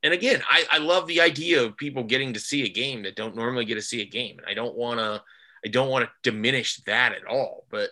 and 0.03 0.13
again 0.13 0.41
I, 0.49 0.65
I 0.71 0.77
love 0.79 1.07
the 1.07 1.21
idea 1.21 1.63
of 1.63 1.77
people 1.77 2.03
getting 2.03 2.33
to 2.33 2.39
see 2.39 2.65
a 2.65 2.69
game 2.69 3.03
that 3.03 3.15
don't 3.15 3.35
normally 3.35 3.63
get 3.63 3.75
to 3.75 3.81
see 3.81 4.01
a 4.01 4.05
game. 4.05 4.39
And 4.39 4.47
i 4.47 4.53
don't 4.53 4.75
want 4.75 4.99
to 4.99 5.23
i 5.65 5.67
don't 5.67 5.89
want 5.89 6.05
to 6.05 6.31
diminish 6.31 6.77
that 6.85 7.13
at 7.13 7.25
all 7.25 7.65
but 7.69 7.89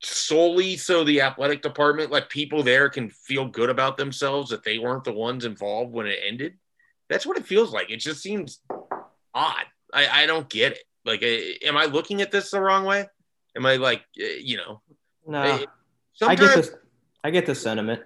solely 0.00 0.76
so 0.76 1.02
the 1.02 1.20
athletic 1.20 1.60
department 1.60 2.10
like 2.10 2.28
people 2.28 2.62
there 2.62 2.88
can 2.88 3.10
feel 3.10 3.46
good 3.46 3.68
about 3.68 3.96
themselves 3.96 4.50
that 4.50 4.62
they 4.62 4.78
weren't 4.78 5.04
the 5.04 5.12
ones 5.12 5.44
involved 5.44 5.92
when 5.92 6.06
it 6.06 6.20
ended 6.24 6.54
that's 7.08 7.26
what 7.26 7.36
it 7.36 7.46
feels 7.46 7.72
like 7.72 7.90
it 7.90 7.98
just 7.98 8.22
seems 8.22 8.60
odd 9.34 9.64
i, 9.92 10.22
I 10.22 10.26
don't 10.26 10.48
get 10.48 10.72
it 10.72 10.84
like, 11.04 11.22
am 11.22 11.76
I 11.76 11.86
looking 11.86 12.22
at 12.22 12.30
this 12.30 12.50
the 12.50 12.60
wrong 12.60 12.84
way? 12.84 13.06
Am 13.56 13.66
I 13.66 13.76
like, 13.76 14.02
eh, 14.20 14.38
you 14.40 14.56
know? 14.56 14.80
No. 15.26 15.42
Eh, 15.42 15.66
I 16.22 16.34
get 16.34 16.54
the 16.54 16.78
I 17.24 17.30
get 17.30 17.46
the 17.46 17.54
sentiment. 17.54 18.02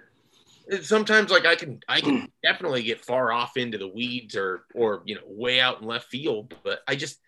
Eh, 0.71 0.79
sometimes, 0.81 1.31
like 1.31 1.45
I 1.45 1.55
can, 1.55 1.79
I 1.87 2.01
can 2.01 2.31
definitely 2.43 2.83
get 2.83 3.05
far 3.05 3.31
off 3.31 3.57
into 3.57 3.77
the 3.77 3.87
weeds 3.87 4.35
or, 4.35 4.63
or 4.73 5.03
you 5.05 5.15
know, 5.15 5.21
way 5.25 5.59
out 5.59 5.81
in 5.81 5.87
left 5.87 6.07
field. 6.07 6.53
But 6.63 6.79
I 6.87 6.95
just, 6.95 7.19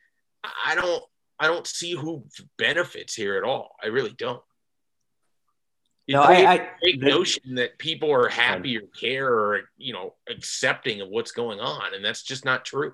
I 0.43 0.75
don't, 0.75 1.04
I 1.39 1.47
don't 1.47 1.65
see 1.65 1.93
who 1.93 2.25
benefits 2.58 3.15
here 3.15 3.38
at 3.38 3.43
all. 3.43 3.75
I 3.84 3.88
really 3.88 4.13
don't. 4.17 4.41
It's 6.08 6.15
no, 6.15 6.21
I, 6.23 6.54
I 6.54 6.69
big 6.82 7.02
the, 7.02 7.08
notion 7.08 7.56
that 7.56 7.78
people 7.78 8.12
are 8.12 8.28
happy 8.28 8.78
or 8.78 8.88
care 8.99 9.28
or 9.28 9.62
you 9.78 9.93
know 9.93 10.15
accepting 10.28 11.02
of 11.02 11.10
what's 11.10 11.32
going 11.32 11.60
on, 11.60 11.93
and 11.93 12.04
that's 12.04 12.23
just 12.23 12.45
not 12.45 12.65
true. 12.65 12.93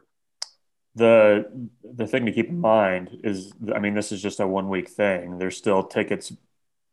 The 0.95 1.69
the 1.83 2.07
thing 2.07 2.25
to 2.25 2.31
keep 2.31 2.49
in 2.49 2.59
mind 2.59 3.19
is 3.23 3.53
i 3.73 3.79
mean 3.79 3.95
this 3.95 4.11
is 4.11 4.21
just 4.21 4.39
a 4.39 4.47
one 4.47 4.69
week 4.69 4.89
thing. 4.89 5.37
There's 5.37 5.57
still 5.57 5.83
tickets 5.83 6.33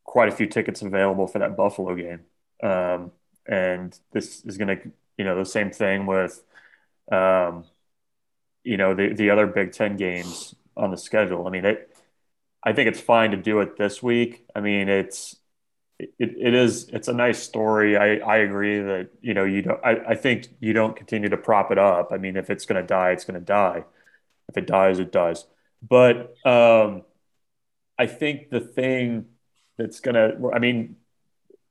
quite 0.05 0.29
a 0.29 0.33
few 0.33 0.47
tickets 0.47 0.83
available 0.83 1.27
for 1.27 1.39
that 1.41 1.57
buffalo 1.57 1.95
game. 1.95 2.21
Um, 2.63 3.11
and 3.47 3.99
this 4.13 4.45
is 4.45 4.57
going 4.59 4.77
to 4.77 4.91
you 5.19 5.25
know 5.25 5.37
the 5.37 5.45
same 5.45 5.71
thing 5.71 6.07
with 6.07 6.43
um, 7.11 7.65
you 8.63 8.77
know 8.77 8.95
the, 8.95 9.13
the 9.13 9.31
other 9.31 9.47
big 9.47 9.73
10 9.73 9.97
games 9.97 10.55
on 10.77 10.91
the 10.91 10.97
schedule 10.97 11.47
i 11.47 11.51
mean 11.51 11.65
it, 11.65 11.95
i 12.63 12.73
think 12.73 12.89
it's 12.89 13.01
fine 13.01 13.31
to 13.31 13.37
do 13.37 13.61
it 13.61 13.77
this 13.77 14.03
week 14.03 14.47
i 14.55 14.61
mean 14.61 14.89
it's 14.89 15.37
it, 16.19 16.35
it 16.39 16.55
is 16.55 16.89
it's 16.89 17.09
a 17.09 17.13
nice 17.13 17.43
story. 17.43 17.97
I, 17.97 18.17
I 18.17 18.39
agree 18.39 18.81
that 18.81 19.11
you 19.21 19.35
know 19.35 19.45
you 19.45 19.63
don't 19.63 19.81
I, 19.85 19.97
I 20.11 20.15
think 20.15 20.49
you 20.61 20.73
don't 20.73 20.97
continue 20.97 21.29
to 21.29 21.37
prop 21.37 21.71
it 21.71 21.79
up. 21.79 22.11
I 22.13 22.19
mean 22.19 22.37
if 22.37 22.51
it's 22.51 22.67
gonna 22.67 22.83
die, 22.83 23.11
it's 23.11 23.25
gonna 23.25 23.41
die. 23.41 23.85
If 24.49 24.57
it 24.57 24.67
dies, 24.67 24.99
it 24.99 25.13
dies. 25.13 25.47
But 25.87 26.35
um, 26.47 27.03
I 27.99 28.07
think 28.07 28.51
the 28.51 28.61
thing 28.61 29.27
that's 29.79 30.01
gonna 30.01 30.33
I 30.53 30.59
mean 30.59 30.97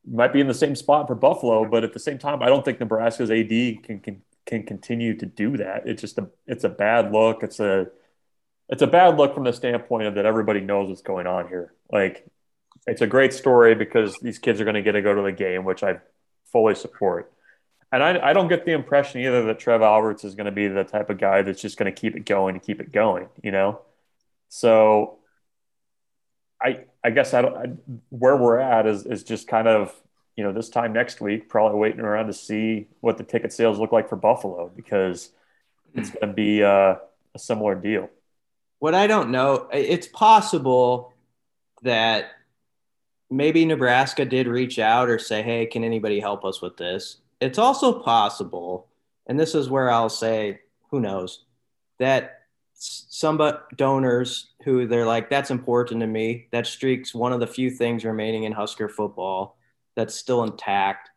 might 0.09 0.33
be 0.33 0.41
in 0.41 0.47
the 0.47 0.53
same 0.53 0.75
spot 0.75 1.07
for 1.07 1.15
Buffalo, 1.15 1.65
but 1.65 1.83
at 1.83 1.93
the 1.93 1.99
same 1.99 2.17
time, 2.17 2.41
I 2.41 2.47
don't 2.47 2.65
think 2.65 2.79
Nebraska's 2.79 3.31
AD 3.31 3.49
can 3.83 3.99
can 3.99 4.21
can 4.45 4.63
continue 4.63 5.15
to 5.17 5.25
do 5.25 5.57
that. 5.57 5.83
It's 5.85 6.01
just 6.01 6.17
a 6.17 6.29
it's 6.47 6.63
a 6.63 6.69
bad 6.69 7.11
look. 7.11 7.43
It's 7.43 7.59
a 7.59 7.87
it's 8.71 8.81
a 8.81 8.87
bad 8.87 9.17
look 9.17 9.33
from 9.33 9.43
the 9.43 9.51
standpoint 9.51 10.07
of 10.07 10.15
that 10.15 10.25
everybody 10.25 10.61
knows 10.61 10.89
what's 10.89 11.01
going 11.01 11.27
on 11.27 11.47
here. 11.49 11.73
Like 11.91 12.25
it's 12.87 13.01
a 13.01 13.07
great 13.07 13.33
story 13.33 13.75
because 13.75 14.17
these 14.19 14.39
kids 14.39 14.61
are 14.61 14.63
going 14.63 14.75
to 14.75 14.81
get 14.81 14.93
to 14.93 15.01
go 15.01 15.13
to 15.13 15.21
the 15.21 15.31
game, 15.31 15.65
which 15.65 15.83
I 15.83 15.99
fully 16.51 16.75
support. 16.75 17.31
And 17.91 18.01
I, 18.01 18.29
I 18.29 18.33
don't 18.33 18.47
get 18.47 18.65
the 18.65 18.71
impression 18.71 19.19
either 19.19 19.43
that 19.45 19.59
Trev 19.59 19.81
Alberts 19.81 20.23
is 20.23 20.35
going 20.35 20.45
to 20.45 20.51
be 20.51 20.69
the 20.69 20.85
type 20.85 21.09
of 21.09 21.17
guy 21.17 21.41
that's 21.41 21.61
just 21.61 21.77
going 21.77 21.93
to 21.93 21.99
keep 21.99 22.15
it 22.15 22.25
going 22.25 22.55
and 22.55 22.63
keep 22.63 22.79
it 22.79 22.93
going, 22.93 23.27
you 23.43 23.51
know? 23.51 23.81
So 24.47 25.19
I 26.61 26.85
I 27.03 27.09
guess 27.09 27.33
I 27.33 27.41
don't 27.41 27.57
I, 27.57 27.65
where 28.09 28.37
we're 28.37 28.59
at 28.59 28.87
is 28.87 29.05
is 29.05 29.23
just 29.23 29.47
kind 29.47 29.67
of 29.67 29.93
you 30.37 30.43
know 30.43 30.53
this 30.53 30.69
time 30.69 30.93
next 30.93 31.19
week 31.19 31.49
probably 31.49 31.79
waiting 31.79 31.99
around 31.99 32.27
to 32.27 32.33
see 32.33 32.87
what 33.01 33.17
the 33.17 33.23
ticket 33.23 33.51
sales 33.51 33.79
look 33.79 33.91
like 33.91 34.07
for 34.07 34.15
Buffalo 34.15 34.71
because 34.73 35.29
it's 35.93 36.09
going 36.09 36.27
to 36.27 36.33
be 36.33 36.63
uh, 36.63 36.95
a 37.35 37.39
similar 37.39 37.75
deal. 37.75 38.09
What 38.81 38.95
I 38.95 39.05
don't 39.05 39.29
know, 39.29 39.67
it's 39.71 40.07
possible 40.07 41.13
that 41.83 42.31
maybe 43.29 43.63
Nebraska 43.63 44.25
did 44.25 44.47
reach 44.47 44.79
out 44.79 45.07
or 45.07 45.19
say, 45.19 45.43
hey, 45.43 45.67
can 45.67 45.83
anybody 45.83 46.19
help 46.19 46.43
us 46.43 46.63
with 46.63 46.77
this? 46.77 47.17
It's 47.39 47.59
also 47.59 48.01
possible, 48.01 48.87
and 49.27 49.39
this 49.39 49.53
is 49.53 49.69
where 49.69 49.91
I'll 49.91 50.09
say, 50.09 50.61
who 50.89 50.99
knows, 50.99 51.43
that 51.99 52.39
some 52.73 53.39
donors 53.75 54.47
who 54.63 54.87
they're 54.87 55.05
like, 55.05 55.29
that's 55.29 55.51
important 55.51 55.99
to 56.01 56.07
me. 56.07 56.47
That 56.51 56.65
streak's 56.65 57.13
one 57.13 57.33
of 57.33 57.39
the 57.39 57.45
few 57.45 57.69
things 57.69 58.03
remaining 58.03 58.45
in 58.45 58.51
Husker 58.51 58.89
football 58.89 59.59
that's 59.95 60.15
still 60.15 60.43
intact. 60.43 61.10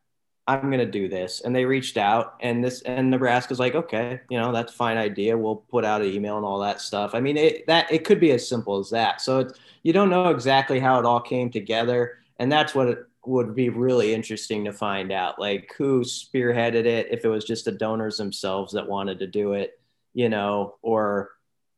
I'm 0.47 0.71
going 0.71 0.79
to 0.79 0.87
do 0.87 1.09
this. 1.09 1.41
And 1.41 1.57
they 1.57 1.65
reached 1.65 1.97
out 1.97 2.35
and 2.41 2.63
this, 2.63 2.83
and 2.83 3.11
Nebraska's 3.11 3.59
like, 3.59 3.75
okay, 3.75 4.21
you 4.29 4.39
know, 4.39 4.53
that's 4.53 4.73
fine 4.73 4.99
idea. 4.99 5.39
We'll 5.39 5.57
put 5.57 5.85
out 5.85 6.03
an 6.03 6.09
email 6.09 6.37
and 6.37 6.45
all 6.45 6.59
that 6.59 6.81
stuff. 6.81 7.15
I 7.15 7.21
mean, 7.21 7.37
it, 7.37 7.67
that 7.67 7.91
it 7.91 8.05
could 8.05 8.21
be 8.21 8.33
as 8.33 8.47
simple 8.47 8.79
as 8.79 8.91
that. 8.91 9.21
So 9.23 9.39
it's, 9.41 9.59
you 9.83 9.93
don't 9.93 10.11
know 10.11 10.29
exactly 10.29 10.81
how 10.81 10.99
it 10.99 11.07
all 11.07 11.21
came 11.21 11.51
together. 11.51 12.19
And 12.39 12.53
that's 12.53 12.75
what 12.75 12.89
it 12.89 12.99
would 13.25 13.55
be 13.55 13.71
really 13.71 14.13
interesting 14.13 14.67
to 14.67 14.73
find 14.73 15.11
out, 15.11 15.39
like 15.39 15.73
who 15.79 16.03
spearheaded 16.03 16.85
it, 16.85 17.09
if 17.11 17.25
it 17.25 17.29
was 17.29 17.45
just 17.45 17.65
the 17.65 17.73
donors 17.73 18.19
themselves 18.19 18.75
that 18.75 18.87
wanted 18.87 19.19
to 19.21 19.27
do 19.27 19.55
it, 19.55 19.81
you 20.13 20.29
know, 20.29 20.75
or 20.83 21.31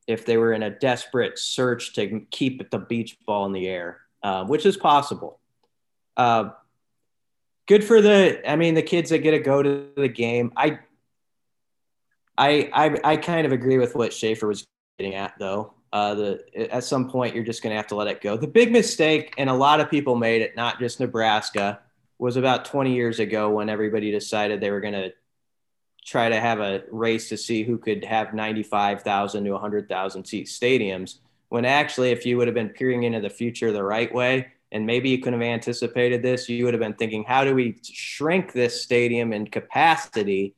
if 0.08 0.26
they 0.26 0.38
were 0.38 0.52
in 0.52 0.64
a 0.64 0.70
desperate 0.70 1.38
search 1.38 1.94
to 1.94 2.26
keep 2.30 2.68
the 2.70 2.78
beach 2.78 3.16
ball 3.26 3.46
in 3.46 3.52
the 3.52 3.68
air, 3.68 4.00
uh, 4.24 4.44
which 4.44 4.66
is 4.66 4.76
possible. 4.76 5.38
Uh, 6.16 6.50
good 7.66 7.84
for 7.84 8.00
the, 8.00 8.40
I 8.48 8.56
mean, 8.56 8.74
the 8.74 8.82
kids 8.82 9.10
that 9.10 9.18
get 9.18 9.32
to 9.32 9.38
go 9.38 9.62
to 9.62 9.88
the 9.96 10.08
game. 10.08 10.52
I, 10.56 10.78
I, 12.38 12.70
I, 12.72 13.00
I 13.04 13.16
kind 13.16 13.46
of 13.46 13.52
agree 13.52 13.78
with 13.78 13.94
what 13.94 14.12
Schaefer 14.12 14.46
was 14.46 14.66
getting 14.98 15.14
at, 15.14 15.34
though. 15.38 15.74
Uh, 15.92 16.14
the 16.14 16.72
at 16.74 16.84
some 16.84 17.08
point 17.08 17.34
you're 17.34 17.44
just 17.44 17.62
going 17.62 17.70
to 17.70 17.76
have 17.76 17.86
to 17.86 17.94
let 17.94 18.08
it 18.08 18.20
go. 18.20 18.36
The 18.36 18.48
big 18.48 18.72
mistake, 18.72 19.34
and 19.38 19.48
a 19.48 19.54
lot 19.54 19.80
of 19.80 19.90
people 19.90 20.16
made 20.16 20.42
it, 20.42 20.56
not 20.56 20.78
just 20.78 21.00
Nebraska, 21.00 21.80
was 22.18 22.36
about 22.36 22.64
20 22.64 22.94
years 22.94 23.18
ago 23.18 23.50
when 23.50 23.68
everybody 23.68 24.10
decided 24.10 24.60
they 24.60 24.70
were 24.70 24.80
going 24.80 24.94
to 24.94 25.12
try 26.04 26.28
to 26.28 26.40
have 26.40 26.60
a 26.60 26.82
race 26.90 27.28
to 27.28 27.36
see 27.36 27.62
who 27.62 27.78
could 27.78 28.04
have 28.04 28.34
95,000 28.34 29.44
to 29.44 29.50
100,000 29.50 30.24
seat 30.24 30.46
stadiums. 30.46 31.18
When 31.48 31.64
actually, 31.64 32.10
if 32.10 32.26
you 32.26 32.36
would 32.36 32.48
have 32.48 32.54
been 32.54 32.70
peering 32.70 33.04
into 33.04 33.20
the 33.20 33.30
future 33.30 33.72
the 33.72 33.82
right 33.82 34.12
way, 34.12 34.48
and 34.72 34.86
maybe 34.86 35.10
you 35.10 35.18
could 35.18 35.32
have 35.32 35.42
anticipated 35.42 36.22
this, 36.22 36.48
you 36.48 36.64
would 36.64 36.74
have 36.74 36.80
been 36.80 36.94
thinking, 36.94 37.24
how 37.24 37.44
do 37.44 37.54
we 37.54 37.78
shrink 37.82 38.52
this 38.52 38.82
stadium 38.82 39.32
in 39.32 39.46
capacity 39.46 40.54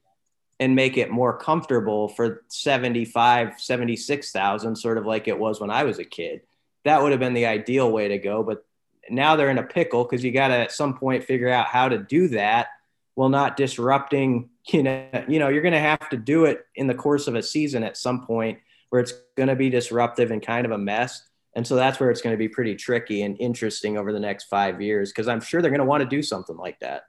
and 0.60 0.74
make 0.74 0.96
it 0.96 1.10
more 1.10 1.36
comfortable 1.38 2.08
for 2.08 2.44
75, 2.48 3.60
76,000, 3.60 4.76
sort 4.76 4.98
of 4.98 5.06
like 5.06 5.28
it 5.28 5.38
was 5.38 5.60
when 5.60 5.70
I 5.70 5.84
was 5.84 5.98
a 5.98 6.04
kid? 6.04 6.40
That 6.84 7.02
would 7.02 7.12
have 7.12 7.20
been 7.20 7.34
the 7.34 7.46
ideal 7.46 7.90
way 7.90 8.08
to 8.08 8.18
go. 8.18 8.42
But 8.42 8.64
now 9.10 9.36
they're 9.36 9.50
in 9.50 9.58
a 9.58 9.62
pickle 9.62 10.04
because 10.04 10.24
you 10.24 10.32
got 10.32 10.48
to 10.48 10.54
at 10.54 10.72
some 10.72 10.96
point 10.96 11.24
figure 11.24 11.48
out 11.48 11.66
how 11.66 11.88
to 11.88 11.98
do 11.98 12.28
that 12.28 12.68
while 13.14 13.28
not 13.28 13.56
disrupting 13.56 14.48
you 14.68 14.82
know 14.82 15.24
you 15.26 15.38
know 15.38 15.48
you're 15.48 15.62
going 15.62 15.72
to 15.72 15.80
have 15.80 16.08
to 16.10 16.16
do 16.16 16.44
it 16.44 16.66
in 16.74 16.86
the 16.86 16.94
course 16.94 17.26
of 17.26 17.34
a 17.34 17.42
season 17.42 17.82
at 17.82 17.96
some 17.96 18.26
point 18.26 18.58
where 18.90 19.00
it's 19.00 19.12
going 19.36 19.48
to 19.48 19.56
be 19.56 19.70
disruptive 19.70 20.30
and 20.30 20.42
kind 20.42 20.66
of 20.66 20.72
a 20.72 20.78
mess 20.78 21.27
and 21.54 21.66
so 21.66 21.76
that's 21.76 21.98
where 21.98 22.10
it's 22.10 22.20
going 22.20 22.34
to 22.34 22.38
be 22.38 22.48
pretty 22.48 22.74
tricky 22.74 23.22
and 23.22 23.36
interesting 23.40 23.96
over 23.98 24.12
the 24.12 24.20
next 24.20 24.44
five 24.44 24.80
years 24.80 25.10
because 25.10 25.28
i'm 25.28 25.40
sure 25.40 25.60
they're 25.60 25.70
going 25.70 25.80
to 25.80 25.86
want 25.86 26.02
to 26.02 26.08
do 26.08 26.22
something 26.22 26.56
like 26.56 26.78
that 26.80 27.02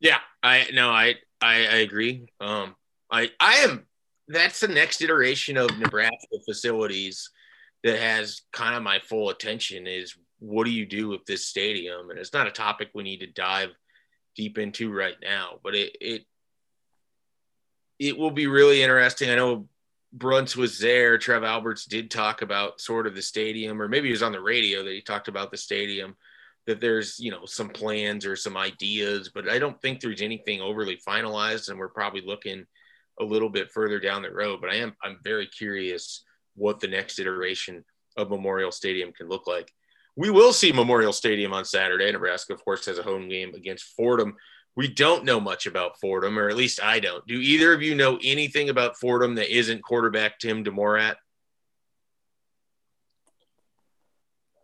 yeah 0.00 0.18
i 0.42 0.66
no 0.72 0.90
i 0.90 1.14
i, 1.40 1.54
I 1.56 1.76
agree 1.76 2.26
um 2.40 2.74
i 3.10 3.30
i 3.40 3.56
am 3.56 3.86
that's 4.28 4.60
the 4.60 4.68
next 4.68 5.02
iteration 5.02 5.56
of 5.56 5.76
nebraska 5.78 6.38
facilities 6.46 7.30
that 7.82 7.98
has 7.98 8.42
kind 8.52 8.74
of 8.74 8.82
my 8.82 9.00
full 9.00 9.30
attention 9.30 9.86
is 9.86 10.14
what 10.42 10.64
do 10.64 10.70
you 10.70 10.84
do 10.84 11.08
with 11.08 11.24
this 11.24 11.46
stadium? 11.46 12.10
And 12.10 12.18
it's 12.18 12.32
not 12.32 12.46
a 12.46 12.52
topic 12.52 12.90
we 12.94 13.04
need 13.04 13.20
to 13.20 13.26
dive 13.28 13.70
deep 14.34 14.58
into 14.58 14.92
right 14.92 15.16
now, 15.22 15.60
but 15.62 15.74
it 15.74 15.96
it 16.00 16.24
it 17.98 18.18
will 18.18 18.30
be 18.30 18.48
really 18.48 18.82
interesting. 18.82 19.30
I 19.30 19.36
know 19.36 19.68
Bruns 20.12 20.56
was 20.56 20.78
there. 20.78 21.16
Trev 21.16 21.42
Alberts 21.42 21.86
did 21.86 22.10
talk 22.10 22.42
about 22.42 22.80
sort 22.80 23.06
of 23.06 23.14
the 23.14 23.22
stadium, 23.22 23.80
or 23.80 23.88
maybe 23.88 24.08
he 24.08 24.12
was 24.12 24.22
on 24.22 24.32
the 24.32 24.40
radio 24.40 24.84
that 24.84 24.92
he 24.92 25.00
talked 25.00 25.28
about 25.28 25.50
the 25.50 25.56
stadium. 25.56 26.16
That 26.66 26.80
there's 26.80 27.18
you 27.18 27.30
know 27.30 27.44
some 27.44 27.70
plans 27.70 28.24
or 28.24 28.36
some 28.36 28.56
ideas, 28.56 29.30
but 29.34 29.48
I 29.48 29.58
don't 29.58 29.80
think 29.80 30.00
there's 30.00 30.22
anything 30.22 30.60
overly 30.60 30.96
finalized, 30.96 31.70
and 31.70 31.78
we're 31.78 31.88
probably 31.88 32.20
looking 32.20 32.66
a 33.20 33.24
little 33.24 33.48
bit 33.48 33.72
further 33.72 33.98
down 33.98 34.22
the 34.22 34.30
road. 34.30 34.60
But 34.60 34.70
I 34.70 34.76
am 34.76 34.94
I'm 35.02 35.18
very 35.24 35.46
curious 35.46 36.22
what 36.54 36.78
the 36.78 36.88
next 36.88 37.18
iteration 37.18 37.84
of 38.16 38.30
Memorial 38.30 38.70
Stadium 38.70 39.12
can 39.12 39.28
look 39.28 39.46
like. 39.46 39.72
We 40.14 40.30
will 40.30 40.52
see 40.52 40.72
Memorial 40.72 41.12
Stadium 41.12 41.52
on 41.52 41.64
Saturday. 41.64 42.12
Nebraska, 42.12 42.52
of 42.52 42.64
course, 42.64 42.84
has 42.86 42.98
a 42.98 43.02
home 43.02 43.28
game 43.28 43.54
against 43.54 43.96
Fordham. 43.96 44.36
We 44.74 44.88
don't 44.88 45.24
know 45.24 45.38
much 45.38 45.66
about 45.66 46.00
Fordham, 46.00 46.38
or 46.38 46.48
at 46.48 46.56
least 46.56 46.82
I 46.82 46.98
don't. 46.98 47.26
Do 47.26 47.34
either 47.34 47.74
of 47.74 47.82
you 47.82 47.94
know 47.94 48.18
anything 48.22 48.70
about 48.70 48.98
Fordham 48.98 49.34
that 49.34 49.54
isn't 49.54 49.82
quarterback 49.82 50.38
Tim 50.38 50.64
DeMorat? 50.64 51.16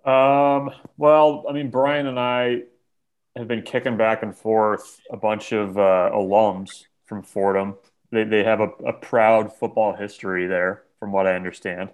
Um, 0.05 0.71
well, 0.97 1.45
I 1.49 1.53
mean, 1.53 1.71
Brian 1.71 2.07
and 2.07 2.19
I 2.19 2.63
have 3.37 3.49
been 3.49 3.63
kicking 3.63 3.99
back 3.99 4.23
and 4.23 4.35
forth 4.35 4.99
a 5.11 5.17
bunch 5.19 5.53
of 5.53 5.77
uh, 5.77 6.11
alums 6.15 6.85
from 7.05 7.23
Fordham. 7.23 7.77
They, 8.11 8.25
they 8.25 8.43
have 8.45 8.61
a, 8.61 8.69
a 8.87 8.95
proud 8.95 9.55
football 9.55 9.95
history 9.95 10.47
there, 10.47 10.85
from 10.99 11.13
what 11.13 11.27
I 11.27 11.35
understand. 11.35 11.91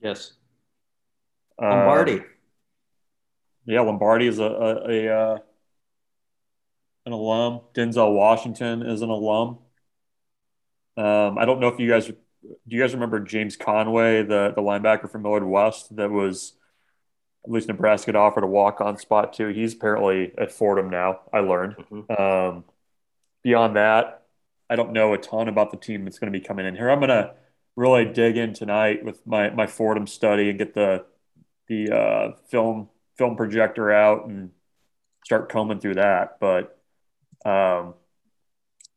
Yes. 0.00 0.34
Lombardi. 1.60 2.20
Um, 2.20 2.24
yeah, 3.66 3.80
Lombardi 3.80 4.28
is 4.28 4.38
a, 4.38 4.44
a, 4.44 4.90
a 4.90 5.18
uh, 5.18 5.38
an 7.08 7.12
alum. 7.12 7.62
Denzel 7.74 8.14
Washington 8.14 8.82
is 8.82 9.02
an 9.02 9.10
alum. 9.10 9.58
Um, 10.96 11.38
I 11.38 11.44
don't 11.44 11.60
know 11.60 11.68
if 11.68 11.80
you 11.80 11.88
guys 11.88 12.06
do 12.06 12.14
you 12.66 12.80
guys 12.80 12.94
remember 12.94 13.20
James 13.20 13.56
Conway, 13.56 14.22
the 14.22 14.52
the 14.54 14.62
linebacker 14.62 15.10
from 15.10 15.22
Millard 15.22 15.44
West 15.44 15.96
that 15.96 16.10
was 16.10 16.54
at 17.44 17.50
least 17.50 17.68
Nebraska 17.68 18.08
had 18.08 18.16
offered 18.16 18.44
a 18.44 18.46
walk 18.46 18.80
on 18.80 18.96
spot 18.98 19.32
to. 19.34 19.48
He's 19.48 19.74
apparently 19.74 20.32
at 20.38 20.52
Fordham 20.52 20.90
now. 20.90 21.20
I 21.32 21.40
learned. 21.40 21.76
Mm-hmm. 21.76 22.22
Um, 22.22 22.64
beyond 23.42 23.76
that, 23.76 24.22
I 24.70 24.76
don't 24.76 24.92
know 24.92 25.14
a 25.14 25.18
ton 25.18 25.48
about 25.48 25.70
the 25.70 25.76
team 25.76 26.04
that's 26.04 26.18
going 26.18 26.32
to 26.32 26.38
be 26.38 26.44
coming 26.44 26.66
in 26.66 26.76
here. 26.76 26.90
I'm 26.90 27.00
going 27.00 27.08
to 27.08 27.34
really 27.74 28.04
dig 28.04 28.36
in 28.36 28.54
tonight 28.54 29.04
with 29.04 29.26
my 29.26 29.50
my 29.50 29.66
Fordham 29.66 30.06
study 30.06 30.50
and 30.50 30.58
get 30.58 30.74
the 30.74 31.04
the 31.68 31.90
uh, 31.90 32.36
film 32.50 32.88
film 33.16 33.36
projector 33.36 33.90
out 33.90 34.26
and 34.26 34.50
start 35.24 35.50
combing 35.50 35.80
through 35.80 35.94
that. 35.94 36.38
But, 36.40 36.77
um, 37.44 37.94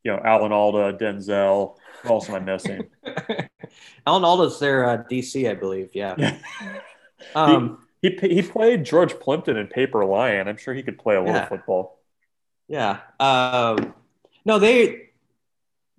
you 0.04 0.10
know, 0.10 0.20
Alan 0.22 0.52
Alda, 0.52 0.98
Denzel, 0.98 1.76
who 2.02 2.08
else 2.08 2.28
am 2.28 2.34
I 2.36 2.40
missing? 2.40 2.88
Alan 4.06 4.24
Alda's 4.24 4.58
their 4.58 4.88
uh, 4.88 5.04
DC, 5.10 5.48
I 5.48 5.54
believe. 5.54 5.90
Yeah. 5.94 6.38
um, 7.34 7.86
he, 8.00 8.18
he, 8.20 8.34
he 8.36 8.42
played 8.42 8.84
George 8.84 9.18
Plimpton 9.20 9.56
in 9.56 9.68
Paper 9.68 10.04
Lion. 10.04 10.48
I'm 10.48 10.56
sure 10.56 10.74
he 10.74 10.82
could 10.82 10.98
play 10.98 11.14
a 11.14 11.20
little 11.20 11.34
yeah. 11.34 11.48
football. 11.48 12.00
Yeah. 12.68 13.00
Um, 13.20 13.94
no, 14.44 14.58
they 14.58 15.10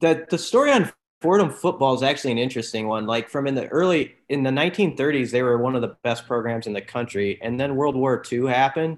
the 0.02 0.26
the 0.30 0.38
story 0.38 0.72
on 0.72 0.92
Fordham 1.22 1.50
football 1.50 1.94
is 1.94 2.04
actually 2.04 2.34
an 2.34 2.38
interesting 2.38 2.88
one. 2.88 3.06
Like 3.06 3.30
from 3.30 3.48
in 3.48 3.56
the 3.56 3.68
early 3.68 4.16
in 4.28 4.44
the 4.44 4.50
1930s, 4.50 5.32
they 5.32 5.42
were 5.42 5.58
one 5.58 5.76
of 5.76 5.82
the 5.82 5.96
best 6.04 6.28
programs 6.28 6.68
in 6.68 6.74
the 6.74 6.82
country, 6.82 7.40
and 7.42 7.60
then 7.60 7.76
World 7.76 7.96
War 7.96 8.22
II 8.30 8.48
happened, 8.48 8.98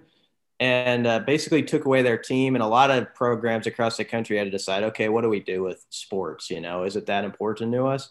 and 0.60 1.06
uh, 1.06 1.20
basically 1.20 1.64
took 1.64 1.86
away 1.86 2.02
their 2.02 2.18
team. 2.18 2.56
And 2.56 2.64
a 2.64 2.68
lot 2.68 2.92
of 2.92 3.14
programs 3.14 3.68
across 3.68 3.98
the 3.98 4.06
country 4.06 4.38
had 4.38 4.46
to 4.46 4.52
decide, 4.52 4.84
okay, 4.84 5.10
what 5.10 5.22
do 5.22 5.30
we 5.30 5.40
do 5.40 5.64
with 5.64 5.86
sports? 5.90 6.50
You 6.50 6.62
know, 6.62 6.84
is 6.84 6.96
it 6.96 7.08
that 7.08 7.26
important 7.26 7.74
to 7.74 7.88
us? 7.88 8.10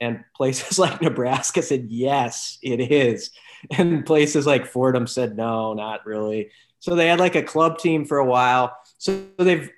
And 0.00 0.24
places 0.36 0.78
like 0.78 1.00
Nebraska 1.00 1.62
said, 1.62 1.86
yes, 1.88 2.58
it 2.62 2.80
is. 2.92 3.30
And 3.76 4.06
places 4.06 4.46
like 4.46 4.66
Fordham 4.66 5.06
said, 5.06 5.36
no, 5.36 5.74
not 5.74 6.06
really. 6.06 6.50
So 6.78 6.94
they 6.94 7.08
had 7.08 7.18
like 7.18 7.34
a 7.34 7.42
club 7.42 7.78
team 7.78 8.04
for 8.04 8.18
a 8.18 8.24
while. 8.24 8.76
So 8.98 9.26
they've 9.38 9.70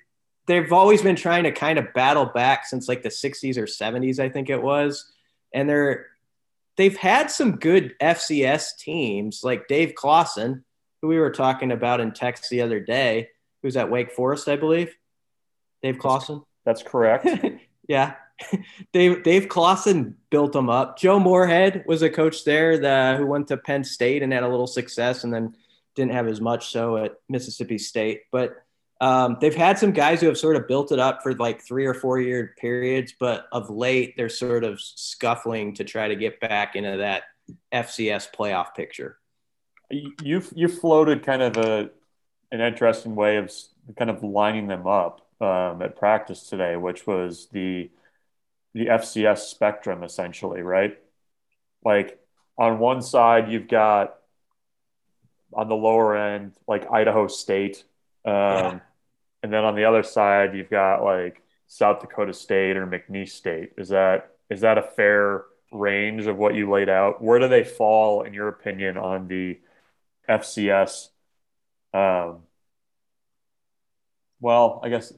they've 0.47 0.71
always 0.73 1.01
been 1.01 1.15
trying 1.15 1.43
to 1.43 1.51
kind 1.51 1.79
of 1.79 1.93
battle 1.93 2.25
back 2.25 2.65
since 2.65 2.87
like 2.87 3.03
the 3.03 3.09
60s 3.09 3.57
or 3.57 3.65
70s, 3.65 4.19
I 4.19 4.29
think 4.29 4.49
it 4.49 4.61
was. 4.61 5.11
And 5.53 5.69
they're 5.69 6.07
they've 6.77 6.97
had 6.97 7.31
some 7.31 7.57
good 7.57 7.95
FCS 7.99 8.77
teams 8.77 9.43
like 9.43 9.67
Dave 9.67 9.95
Clawson, 9.95 10.63
who 11.01 11.07
we 11.07 11.19
were 11.19 11.31
talking 11.31 11.71
about 11.71 11.99
in 11.99 12.11
text 12.11 12.49
the 12.49 12.61
other 12.61 12.79
day, 12.79 13.29
who's 13.61 13.77
at 13.77 13.89
Wake 13.89 14.11
Forest, 14.11 14.47
I 14.47 14.55
believe. 14.55 14.95
Dave 15.81 15.97
Clawson. 15.97 16.43
That's, 16.65 16.81
that's 16.81 16.91
correct. 16.91 17.27
yeah. 17.87 18.15
Dave 18.93 19.23
Dave 19.23 19.49
Clawson 19.49 20.17
built 20.29 20.53
them 20.53 20.69
up. 20.69 20.97
Joe 20.97 21.19
Moorhead 21.19 21.83
was 21.87 22.01
a 22.01 22.09
coach 22.09 22.43
there 22.43 22.77
the, 22.77 23.15
who 23.17 23.25
went 23.25 23.47
to 23.49 23.57
Penn 23.57 23.83
State 23.83 24.23
and 24.23 24.33
had 24.33 24.43
a 24.43 24.47
little 24.47 24.67
success 24.67 25.23
and 25.23 25.33
then 25.33 25.55
didn't 25.95 26.13
have 26.13 26.27
as 26.27 26.41
much 26.41 26.71
so 26.71 26.97
at 26.97 27.15
Mississippi 27.29 27.77
State. 27.77 28.21
But 28.31 28.55
um, 28.99 29.37
they've 29.41 29.55
had 29.55 29.79
some 29.79 29.91
guys 29.91 30.21
who 30.21 30.27
have 30.27 30.37
sort 30.37 30.55
of 30.55 30.67
built 30.67 30.91
it 30.91 30.99
up 30.99 31.23
for 31.23 31.33
like 31.33 31.61
three 31.61 31.85
or 31.85 31.93
four 31.93 32.19
year 32.19 32.53
periods, 32.59 33.13
but 33.19 33.47
of 33.51 33.69
late 33.69 34.15
they're 34.15 34.29
sort 34.29 34.63
of 34.63 34.79
scuffling 34.79 35.73
to 35.75 35.83
try 35.83 36.07
to 36.07 36.15
get 36.15 36.39
back 36.39 36.75
into 36.75 36.97
that 36.97 37.23
FCS 37.73 38.27
playoff 38.33 38.75
picture. 38.75 39.17
You 39.91 40.43
you 40.55 40.67
floated 40.67 41.23
kind 41.23 41.41
of 41.41 41.57
a 41.57 41.89
an 42.51 42.61
interesting 42.61 43.15
way 43.15 43.37
of 43.37 43.51
kind 43.97 44.09
of 44.09 44.23
lining 44.23 44.67
them 44.67 44.85
up 44.87 45.21
um, 45.39 45.81
at 45.81 45.95
practice 45.95 46.43
today, 46.43 46.75
which 46.75 47.07
was 47.07 47.47
the 47.51 47.89
the 48.73 48.85
FCS 48.87 49.39
spectrum 49.39 50.03
essentially, 50.03 50.61
right? 50.61 50.97
Like 51.83 52.19
on 52.57 52.79
one 52.79 53.01
side, 53.01 53.51
you've 53.51 53.67
got 53.67 54.15
on 55.53 55.67
the 55.67 55.75
lower 55.75 56.15
end, 56.15 56.53
like 56.67 56.89
Idaho 56.91 57.27
State. 57.27 57.83
Um, 58.23 58.33
yeah. 58.33 58.79
And 59.43 59.51
then 59.51 59.63
on 59.63 59.75
the 59.75 59.85
other 59.85 60.03
side, 60.03 60.55
you've 60.55 60.69
got 60.69 61.03
like 61.03 61.41
South 61.67 61.99
Dakota 61.99 62.33
State 62.33 62.77
or 62.77 62.85
McNeese 62.85 63.29
State. 63.29 63.71
Is 63.77 63.89
that 63.89 64.35
is 64.49 64.61
that 64.61 64.77
a 64.77 64.83
fair 64.83 65.45
range 65.71 66.27
of 66.27 66.37
what 66.37 66.53
you 66.53 66.69
laid 66.69 66.89
out? 66.89 67.21
Where 67.21 67.39
do 67.39 67.47
they 67.47 67.63
fall, 67.63 68.23
in 68.23 68.33
your 68.33 68.49
opinion, 68.49 68.97
on 68.97 69.27
the 69.27 69.59
FCS? 70.29 71.09
Um, 71.93 72.43
well, 74.39 74.79
I 74.83 74.89
guess 74.89 75.13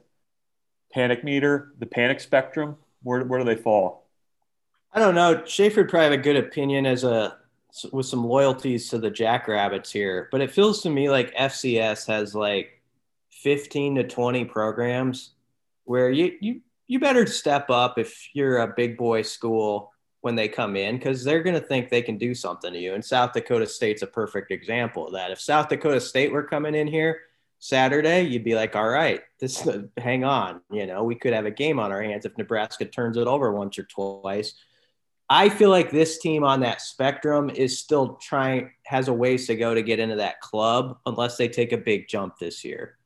panic 0.91 1.23
meter, 1.23 1.73
the 1.79 1.85
panic 1.85 2.19
spectrum. 2.19 2.77
Where 3.01 3.23
where 3.25 3.39
do 3.39 3.45
they 3.45 3.61
fall? 3.61 4.07
I 4.91 4.99
don't 4.99 5.15
know. 5.15 5.43
Schaefer 5.45 5.83
probably 5.85 6.03
have 6.03 6.19
a 6.19 6.23
good 6.23 6.37
opinion 6.37 6.85
as 6.85 7.03
a 7.03 7.37
with 7.91 8.05
some 8.05 8.25
loyalties 8.25 8.89
to 8.89 8.99
the 8.99 9.09
Jackrabbits 9.09 9.91
here, 9.91 10.29
but 10.31 10.41
it 10.41 10.51
feels 10.51 10.81
to 10.83 10.89
me 10.89 11.09
like 11.09 11.33
FCS 11.35 12.07
has 12.07 12.35
like 12.35 12.81
15 13.31 13.95
to 13.95 14.03
20 14.03 14.45
programs 14.45 15.31
where 15.85 16.09
you 16.09 16.37
you 16.39 16.61
you 16.87 16.99
better 16.99 17.25
step 17.25 17.69
up 17.69 17.97
if 17.97 18.29
you're 18.33 18.59
a 18.59 18.73
big 18.75 18.97
boy 18.97 19.21
school 19.21 19.92
when 20.23 20.35
they 20.35 20.47
come 20.47 20.77
in 20.77 20.95
because 20.95 21.21
they're 21.21 21.43
going 21.43 21.53
to 21.53 21.67
think 21.67 21.89
they 21.89 22.01
can 22.01 22.17
do 22.17 22.33
something 22.33 22.71
to 22.71 22.79
you. 22.79 22.93
And 22.93 23.03
South 23.03 23.33
Dakota 23.33 23.67
State's 23.67 24.03
a 24.03 24.07
perfect 24.07 24.51
example 24.51 25.05
of 25.05 25.11
that. 25.11 25.31
If 25.31 25.41
South 25.41 25.67
Dakota 25.67 25.99
State 25.99 26.31
were 26.31 26.43
coming 26.43 26.75
in 26.75 26.87
here 26.87 27.19
Saturday, 27.59 28.21
you'd 28.21 28.45
be 28.45 28.55
like, 28.55 28.73
all 28.73 28.87
right, 28.87 29.19
this 29.41 29.67
hang 29.97 30.23
on, 30.23 30.61
you 30.71 30.85
know, 30.85 31.03
we 31.03 31.15
could 31.15 31.33
have 31.33 31.45
a 31.45 31.51
game 31.51 31.77
on 31.77 31.91
our 31.91 32.01
hands 32.01 32.23
if 32.23 32.37
Nebraska 32.37 32.85
turns 32.85 33.17
it 33.17 33.27
over 33.27 33.51
once 33.51 33.77
or 33.77 33.83
twice. 33.83 34.53
I 35.29 35.49
feel 35.49 35.69
like 35.69 35.91
this 35.91 36.19
team 36.19 36.45
on 36.45 36.61
that 36.61 36.79
spectrum 36.79 37.49
is 37.49 37.79
still 37.79 38.15
trying, 38.15 38.71
has 38.85 39.09
a 39.09 39.13
ways 39.13 39.47
to 39.47 39.57
go 39.57 39.73
to 39.73 39.83
get 39.83 39.99
into 39.99 40.15
that 40.15 40.39
club 40.39 40.99
unless 41.05 41.35
they 41.35 41.49
take 41.49 41.73
a 41.73 41.77
big 41.77 42.07
jump 42.07 42.39
this 42.39 42.63
year. 42.63 42.97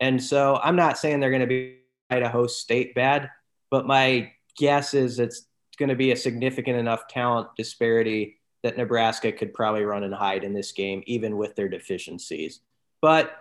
And 0.00 0.22
so 0.22 0.58
I'm 0.62 0.76
not 0.76 0.96
saying 0.96 1.20
they're 1.20 1.28
going 1.28 1.40
to 1.42 1.46
be 1.46 1.80
Idaho 2.08 2.46
State 2.46 2.94
bad, 2.94 3.28
but 3.70 3.86
my 3.86 4.32
guess 4.56 4.94
is 4.94 5.18
it's 5.18 5.46
going 5.76 5.88
to 5.88 5.94
be 5.94 6.12
a 6.12 6.16
significant 6.16 6.78
enough 6.78 7.08
talent 7.08 7.48
disparity 7.56 8.38
that 8.62 8.76
Nebraska 8.76 9.32
could 9.32 9.54
probably 9.54 9.82
run 9.82 10.04
and 10.04 10.14
hide 10.14 10.44
in 10.44 10.52
this 10.52 10.72
game, 10.72 11.02
even 11.06 11.36
with 11.36 11.56
their 11.56 11.68
deficiencies. 11.68 12.60
But 13.00 13.36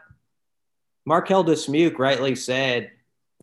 Marquel 1.06 1.46
Dismuke 1.46 1.98
rightly 1.98 2.36
said 2.36 2.92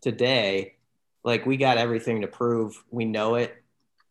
today, 0.01 0.75
like, 1.23 1.45
we 1.45 1.57
got 1.57 1.77
everything 1.77 2.21
to 2.21 2.27
prove. 2.27 2.83
We 2.91 3.05
know 3.05 3.35
it 3.35 3.55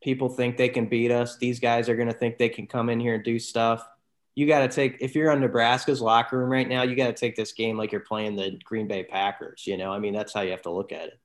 people 0.03 0.29
think 0.29 0.57
they 0.57 0.69
can 0.69 0.87
beat 0.87 1.11
us. 1.11 1.37
These 1.37 1.61
guys 1.61 1.89
are 1.89 1.97
going 1.97 2.09
to 2.09 2.15
think 2.15 2.39
they 2.39 2.49
can 2.49 2.67
come 2.67 2.89
in 2.89 3.01
here 3.01 3.15
and 3.15 3.25
do 3.25 3.39
stuff. 3.39 3.87
You 4.35 4.47
got 4.47 4.61
to 4.61 4.69
take, 4.69 4.99
if 5.01 5.15
you're 5.15 5.31
on 5.31 5.41
Nebraska's 5.41 6.01
locker 6.01 6.39
room 6.39 6.51
right 6.51 6.69
now, 6.69 6.83
you 6.83 6.95
got 6.95 7.09
to 7.09 7.13
take 7.13 7.35
this 7.35 7.53
game 7.53 7.77
like 7.77 7.91
you're 7.91 8.01
playing 8.01 8.37
the 8.37 8.59
Green 8.65 8.87
Bay 8.87 9.03
Packers. 9.03 9.67
You 9.67 9.77
know, 9.77 9.93
I 9.93 9.99
mean, 9.99 10.15
that's 10.15 10.33
how 10.33 10.43
you 10.43 10.53
have 10.53 10.63
to 10.63 10.71
look 10.71 10.93
at 10.93 11.07
it. 11.07 11.19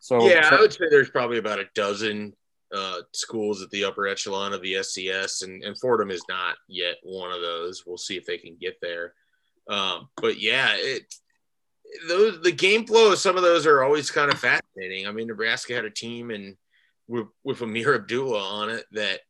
So, 0.00 0.26
yeah, 0.28 0.48
so, 0.48 0.56
I 0.56 0.60
would 0.60 0.72
say 0.72 0.86
there's 0.90 1.10
probably 1.10 1.38
about 1.38 1.58
a 1.58 1.66
dozen 1.74 2.34
uh, 2.74 3.00
schools 3.12 3.62
at 3.62 3.70
the 3.70 3.84
upper 3.84 4.06
echelon 4.06 4.52
of 4.52 4.62
the 4.62 4.74
FCS, 4.74 5.44
and, 5.44 5.62
and 5.62 5.78
Fordham 5.78 6.10
is 6.10 6.22
not 6.28 6.56
yet 6.68 6.96
one 7.02 7.30
of 7.30 7.40
those. 7.40 7.84
We'll 7.86 7.96
see 7.96 8.16
if 8.16 8.26
they 8.26 8.38
can 8.38 8.56
get 8.60 8.80
there. 8.82 9.14
Um, 9.68 10.08
but 10.16 10.40
yeah, 10.40 10.70
it 10.72 11.02
those 12.08 12.40
the 12.42 12.52
game 12.52 12.86
flow 12.86 13.12
of 13.12 13.18
some 13.18 13.36
of 13.36 13.42
those 13.42 13.66
are 13.66 13.82
always 13.82 14.10
kind 14.10 14.32
of 14.32 14.38
fascinating. 14.38 15.06
I 15.06 15.12
mean, 15.12 15.28
Nebraska 15.28 15.74
had 15.74 15.84
a 15.84 15.90
team 15.90 16.30
and 16.30 16.56
with, 17.06 17.26
with 17.44 17.60
Ameer 17.60 17.94
Abdullah 17.94 18.42
on 18.42 18.70
it 18.70 18.84
that 18.92 19.20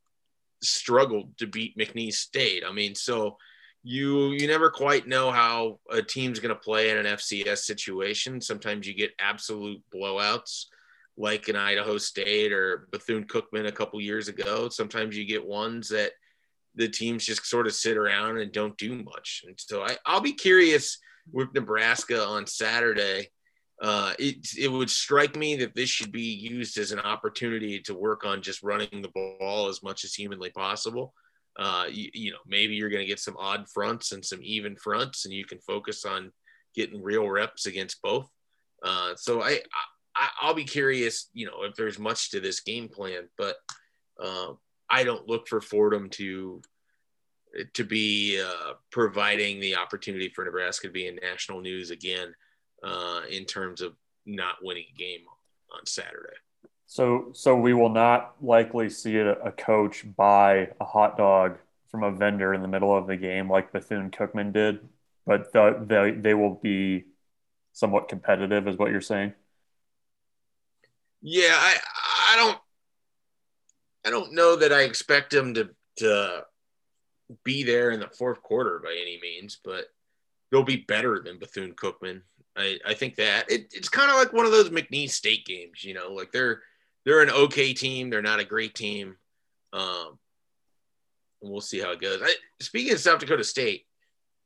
struggled 0.63 1.37
to 1.37 1.47
beat 1.47 1.77
McNeese 1.77 2.15
State. 2.15 2.63
I 2.67 2.71
mean, 2.71 2.95
so 2.95 3.37
you 3.83 4.31
you 4.31 4.47
never 4.47 4.71
quite 4.71 5.07
know 5.07 5.31
how 5.31 5.79
a 5.91 6.01
team's 6.01 6.39
going 6.39 6.55
to 6.55 6.59
play 6.59 6.89
in 6.89 6.97
an 6.97 7.05
FCS 7.05 7.59
situation. 7.59 8.41
Sometimes 8.41 8.87
you 8.87 8.95
get 8.95 9.11
absolute 9.19 9.81
blowouts 9.93 10.65
like 11.17 11.47
in 11.49 11.55
Idaho 11.55 11.97
State 11.97 12.51
or 12.51 12.87
Bethune 12.91 13.25
Cookman 13.25 13.67
a 13.67 13.71
couple 13.71 13.99
years 14.01 14.27
ago. 14.27 14.69
Sometimes 14.69 15.17
you 15.17 15.25
get 15.25 15.45
ones 15.45 15.89
that 15.89 16.11
the 16.75 16.89
teams 16.89 17.25
just 17.25 17.45
sort 17.45 17.67
of 17.67 17.73
sit 17.73 17.95
around 17.95 18.37
and 18.37 18.51
don't 18.51 18.77
do 18.77 19.01
much. 19.03 19.43
And 19.47 19.55
so 19.57 19.83
I, 19.83 19.97
I'll 20.05 20.21
be 20.21 20.33
curious 20.33 20.97
with 21.31 21.53
Nebraska 21.53 22.21
on 22.21 22.45
Saturday 22.47 23.29
uh, 23.81 24.13
it, 24.17 24.37
it 24.57 24.67
would 24.69 24.89
strike 24.89 25.35
me 25.35 25.55
that 25.57 25.75
this 25.75 25.89
should 25.89 26.11
be 26.11 26.21
used 26.21 26.77
as 26.77 26.91
an 26.91 26.99
opportunity 26.99 27.79
to 27.81 27.93
work 27.93 28.25
on 28.25 28.41
just 28.41 28.63
running 28.63 29.01
the 29.01 29.11
ball 29.13 29.67
as 29.67 29.83
much 29.83 30.03
as 30.03 30.13
humanly 30.13 30.49
possible. 30.49 31.13
Uh, 31.57 31.85
you, 31.89 32.09
you 32.13 32.31
know, 32.31 32.37
maybe 32.47 32.75
you're 32.75 32.89
going 32.89 33.01
to 33.01 33.07
get 33.07 33.19
some 33.19 33.35
odd 33.37 33.65
fronts 33.73 34.11
and 34.11 34.23
some 34.23 34.39
even 34.41 34.75
fronts, 34.75 35.25
and 35.25 35.33
you 35.33 35.45
can 35.45 35.59
focus 35.59 36.05
on 36.05 36.31
getting 36.73 37.01
real 37.01 37.29
reps 37.29 37.65
against 37.65 38.01
both. 38.01 38.29
Uh, 38.83 39.13
so 39.15 39.41
I, 39.41 39.59
I, 40.15 40.29
I'll 40.41 40.53
be 40.53 40.63
curious, 40.63 41.29
you 41.33 41.45
know, 41.45 41.63
if 41.63 41.75
there's 41.75 41.99
much 41.99 42.31
to 42.31 42.39
this 42.39 42.61
game 42.61 42.87
plan, 42.87 43.29
but 43.37 43.55
uh, 44.23 44.53
I 44.89 45.03
don't 45.03 45.27
look 45.27 45.47
for 45.47 45.61
Fordham 45.61 46.09
to 46.11 46.61
to 47.73 47.83
be 47.85 48.41
uh, 48.41 48.73
providing 48.91 49.61
the 49.61 49.77
opportunity 49.77 50.29
for 50.29 50.43
Nebraska 50.43 50.87
to 50.87 50.93
be 50.93 51.07
in 51.07 51.15
national 51.21 51.61
news 51.61 51.89
again 51.89 52.33
uh, 52.83 53.21
in 53.29 53.45
terms 53.45 53.81
of 53.81 53.93
not 54.25 54.55
winning 54.61 54.85
a 54.93 54.97
game 54.97 55.21
on 55.73 55.85
Saturday. 55.85 56.35
So, 56.87 57.29
so 57.33 57.55
we 57.55 57.73
will 57.73 57.89
not 57.89 58.35
likely 58.41 58.89
see 58.89 59.17
a, 59.17 59.33
a 59.39 59.51
coach 59.51 60.05
buy 60.15 60.69
a 60.79 60.85
hot 60.85 61.17
dog 61.17 61.57
from 61.89 62.03
a 62.03 62.11
vendor 62.11 62.53
in 62.53 62.61
the 62.61 62.67
middle 62.67 62.95
of 62.95 63.07
the 63.07 63.17
game 63.17 63.49
like 63.49 63.71
Bethune 63.71 64.11
Cookman 64.11 64.51
did, 64.51 64.79
but 65.25 65.53
the, 65.53 65.83
the, 65.87 66.17
they 66.19 66.33
will 66.33 66.55
be 66.55 67.05
somewhat 67.71 68.09
competitive, 68.09 68.67
is 68.67 68.77
what 68.77 68.91
you're 68.91 69.01
saying. 69.01 69.33
Yeah, 71.27 71.57
I 71.59 71.75
I 72.33 72.35
don't 72.37 72.57
I 74.05 74.11
don't 74.11 74.33
know 74.33 74.55
that 74.57 74.71
I 74.71 74.83
expect 74.83 75.31
them 75.31 75.55
to 75.55 75.69
to 75.97 76.45
be 77.43 77.63
there 77.63 77.89
in 77.89 77.99
the 77.99 78.09
fourth 78.09 78.43
quarter 78.43 78.79
by 78.83 78.91
any 78.91 79.19
means, 79.19 79.59
but 79.65 79.85
they'll 80.51 80.61
be 80.61 80.85
better 80.87 81.19
than 81.19 81.39
Bethune 81.39 81.73
Cookman. 81.73 82.21
I, 82.55 82.77
I 82.85 82.93
think 82.93 83.15
that 83.15 83.49
it, 83.49 83.73
it's 83.73 83.89
kind 83.89 84.11
of 84.11 84.17
like 84.17 84.33
one 84.33 84.45
of 84.45 84.51
those 84.51 84.69
McNeese 84.69 85.09
State 85.09 85.47
games, 85.47 85.83
you 85.83 85.95
know, 85.95 86.13
like 86.13 86.31
they're 86.31 86.61
they're 87.05 87.23
an 87.23 87.31
okay 87.31 87.73
team, 87.73 88.11
they're 88.11 88.21
not 88.21 88.39
a 88.39 88.45
great 88.45 88.75
team. 88.75 89.15
Um, 89.73 90.19
and 91.41 91.51
we'll 91.51 91.59
see 91.59 91.79
how 91.79 91.89
it 91.89 92.01
goes. 92.01 92.21
I, 92.23 92.35
speaking 92.61 92.93
of 92.93 92.99
South 92.99 93.19
Dakota 93.19 93.43
State, 93.43 93.87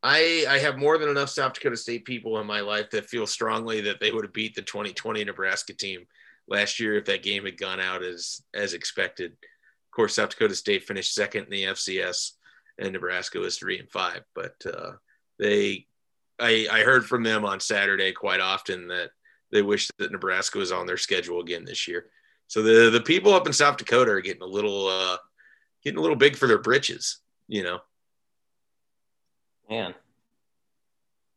I 0.02 0.46
I 0.50 0.60
have 0.60 0.78
more 0.78 0.98
than 0.98 1.10
enough 1.10 1.30
South 1.30 1.56
Dakota 1.56 1.76
State 1.76 2.06
people 2.06 2.40
in 2.40 2.48
my 2.48 2.62
life 2.62 2.90
that 2.92 3.10
feel 3.10 3.28
strongly 3.28 3.82
that 3.82 4.00
they 4.00 4.14
would 4.14 4.24
have 4.24 4.34
beat 4.34 4.56
the 4.56 4.62
2020 4.62 5.26
Nebraska 5.26 5.74
team 5.74 6.08
last 6.50 6.80
year 6.80 6.96
if 6.96 7.06
that 7.06 7.24
game 7.24 7.46
had 7.46 7.58
gone 7.58 7.80
out 7.80 8.04
as 8.04 8.42
as 8.54 8.74
expected. 8.74 9.32
Of 9.32 9.96
course, 9.96 10.16
South 10.16 10.30
Dakota 10.30 10.56
State 10.56 10.84
finished 10.84 11.14
second 11.14 11.46
in 11.46 11.50
the 11.50 11.64
FCS, 11.66 12.32
and 12.78 12.94
Nebraska 12.94 13.40
was 13.40 13.58
three 13.58 13.80
and 13.80 13.90
five, 13.90 14.24
but 14.36 14.56
uh, 14.66 14.94
they 15.38 15.88
I, 16.40 16.68
I 16.72 16.80
heard 16.82 17.06
from 17.06 17.24
them 17.24 17.46
on 17.46 17.60
Saturday 17.60 18.12
quite 18.12 18.40
often 18.40 18.88
that 18.88 19.10
they 19.52 19.62
wish 19.62 19.90
that 19.98 20.12
Nebraska 20.12 20.58
was 20.58 20.72
on 20.72 20.86
their 20.86 20.98
schedule 20.98 21.42
again 21.42 21.66
this 21.66 21.88
year. 21.88 22.06
So 22.48 22.62
the 22.62 22.90
the 22.90 23.02
people 23.02 23.34
up 23.34 23.48
in 23.48 23.54
South 23.54 23.78
Dakota 23.78 24.12
are 24.12 24.22
getting 24.22 24.42
a 24.42 24.48
little 24.48 24.88
uh, 24.88 25.18
getting 25.84 26.00
a 26.00 26.02
little 26.02 26.16
big 26.16 26.36
for 26.36 26.48
their 26.48 26.58
britches, 26.58 27.20
you 27.48 27.64
know. 27.64 27.80
Man, 29.70 29.94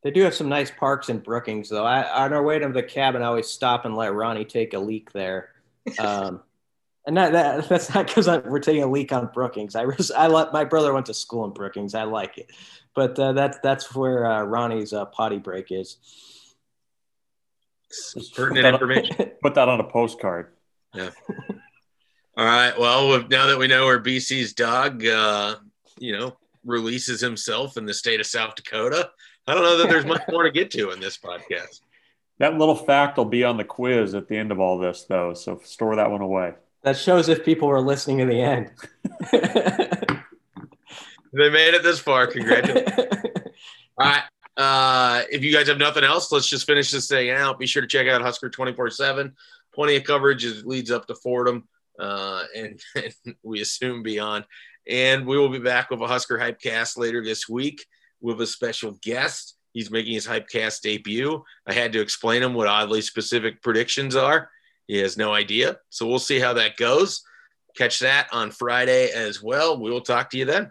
they 0.03 0.11
do 0.11 0.22
have 0.22 0.34
some 0.34 0.48
nice 0.48 0.70
parks 0.70 1.09
in 1.09 1.18
Brookings, 1.18 1.68
though. 1.68 1.84
I, 1.84 2.24
on 2.24 2.32
our 2.32 2.42
way 2.42 2.59
to 2.59 2.68
the 2.68 2.82
cabin, 2.82 3.22
I 3.22 3.26
always 3.26 3.48
stop 3.48 3.84
and 3.84 3.96
let 3.96 4.12
Ronnie 4.12 4.44
take 4.44 4.74
a 4.74 4.78
leak 4.78 5.12
there. 5.12 5.50
Um, 5.98 6.42
and 7.07 7.16
that, 7.16 7.32
that 7.32 7.68
that's 7.68 7.94
not 7.94 8.07
because 8.07 8.26
we're 8.26 8.59
taking 8.61 8.82
a 8.82 8.90
leak 8.90 9.12
on 9.12 9.30
Brookings. 9.32 9.76
I 9.76 9.84
was 9.84 10.11
I 10.11 10.26
let 10.26 10.53
my 10.53 10.64
brother 10.64 10.92
went 10.92 11.07
to 11.07 11.14
school 11.14 11.44
in 11.44 11.53
Brookings. 11.53 11.94
I 11.94 12.05
like 12.05 12.38
it, 12.38 12.50
but 12.94 13.18
uh, 13.18 13.32
that's 13.32 13.59
that's 13.62 13.94
where 13.94 14.26
uh, 14.26 14.42
Ronnie's 14.42 14.92
uh, 14.92 15.05
potty 15.07 15.38
break 15.38 15.70
is. 15.70 15.98
Pertinent 18.34 18.66
information. 18.66 19.16
Put 19.42 19.55
that 19.55 19.68
on 19.68 19.80
a 19.80 19.84
postcard. 19.84 20.53
Yeah. 20.94 21.11
All 22.36 22.44
right. 22.44 22.72
Well, 22.78 23.22
now 23.28 23.46
that 23.48 23.59
we 23.59 23.66
know 23.66 23.84
where 23.84 24.00
BC's 24.00 24.55
dog, 24.55 25.05
uh, 25.05 25.57
you 25.98 26.16
know, 26.16 26.36
releases 26.64 27.20
himself 27.20 27.76
in 27.76 27.84
the 27.84 27.92
state 27.92 28.20
of 28.20 28.26
South 28.26 28.55
Dakota, 28.55 29.11
I 29.47 29.55
don't 29.55 29.62
know 29.62 29.78
that 29.78 29.88
there's 29.88 30.07
much 30.07 30.22
more 30.30 30.45
to 30.45 30.51
get 30.51 30.70
to 30.72 30.90
in 30.90 31.01
this 31.01 31.18
podcast. 31.18 31.80
That 32.38 32.59
little 32.59 32.74
fact 32.74 33.18
will 33.18 33.24
be 33.24 33.45
on 33.45 33.57
the 33.57 33.64
quiz 33.64 34.14
at 34.14 34.28
the 34.28 34.36
end 34.36 34.53
of 34.53 34.61
all 34.61 34.78
this, 34.78 35.05
though. 35.05 35.34
So 35.34 35.61
store 35.64 35.97
that 35.97 36.11
one 36.11 36.20
away. 36.20 36.55
That 36.82 36.97
shows 36.97 37.28
if 37.28 37.45
people 37.45 37.68
were 37.68 37.80
listening 37.80 38.18
to 38.18 38.26
the 38.26 38.40
end. 38.40 38.70
they 41.32 41.51
made 41.51 41.74
it 41.74 41.82
this 41.82 42.01
far. 42.01 42.26
Congratulations. 42.26 42.90
All 43.99 44.07
right. 44.07 44.22
Uh, 44.57 45.22
if 45.30 45.45
you 45.45 45.53
guys 45.53 45.68
have 45.68 45.78
nothing 45.78 46.05
else, 46.05 46.32
let's 46.32 46.49
just 46.49 46.66
finish 46.66 46.90
this 46.90 47.09
thing 47.09 47.30
out. 47.30 47.59
Be 47.59 47.66
sure 47.66 47.82
to 47.82 47.88
check 47.88 48.09
out 48.09 48.20
Husker 48.22 48.51
24 48.51 48.90
7. 48.90 49.32
Plenty 49.72 49.97
of 49.97 50.05
coverage 50.05 50.45
as 50.45 50.64
leads 50.64 50.90
up 50.90 51.07
to 51.07 51.14
Fordham. 51.14 51.68
uh, 51.99 52.43
and, 52.57 52.80
and 52.97 53.14
we 53.43 53.61
assume 53.61 54.03
beyond. 54.03 54.45
And 54.88 55.26
we 55.26 55.38
will 55.38 55.49
be 55.51 55.61
back 55.61 55.90
with 55.90 56.01
a 56.01 56.07
Husker 56.07 56.38
Hypecast 56.38 56.99
later 56.99 57.22
this 57.22 57.49
week 57.49 57.86
with 58.23 58.41
a 58.41 58.47
special 58.47 58.93
guest. 59.03 59.57
He's 59.73 59.91
making 59.91 60.14
his 60.14 60.27
Hypecast 60.27 60.81
debut. 60.83 61.43
I 61.66 61.73
had 61.73 61.93
to 61.93 62.01
explain 62.01 62.43
him 62.43 62.55
what 62.55 62.68
oddly 62.68 63.01
specific 63.01 63.62
predictions 63.62 64.16
are. 64.16 64.51
He 64.87 64.99
has 64.99 65.16
no 65.16 65.33
idea. 65.33 65.79
So 65.91 66.07
we'll 66.07 66.18
see 66.18 66.39
how 66.39 66.55
that 66.55 66.77
goes. 66.77 67.23
Catch 67.77 68.01
that 68.01 68.29
on 68.33 68.51
Friday 68.51 69.11
as 69.11 69.43
well. 69.43 69.81
We 69.81 69.91
will 69.91 70.03
talk 70.03 70.31
to 70.31 70.39
you 70.39 70.45
then. 70.45 70.70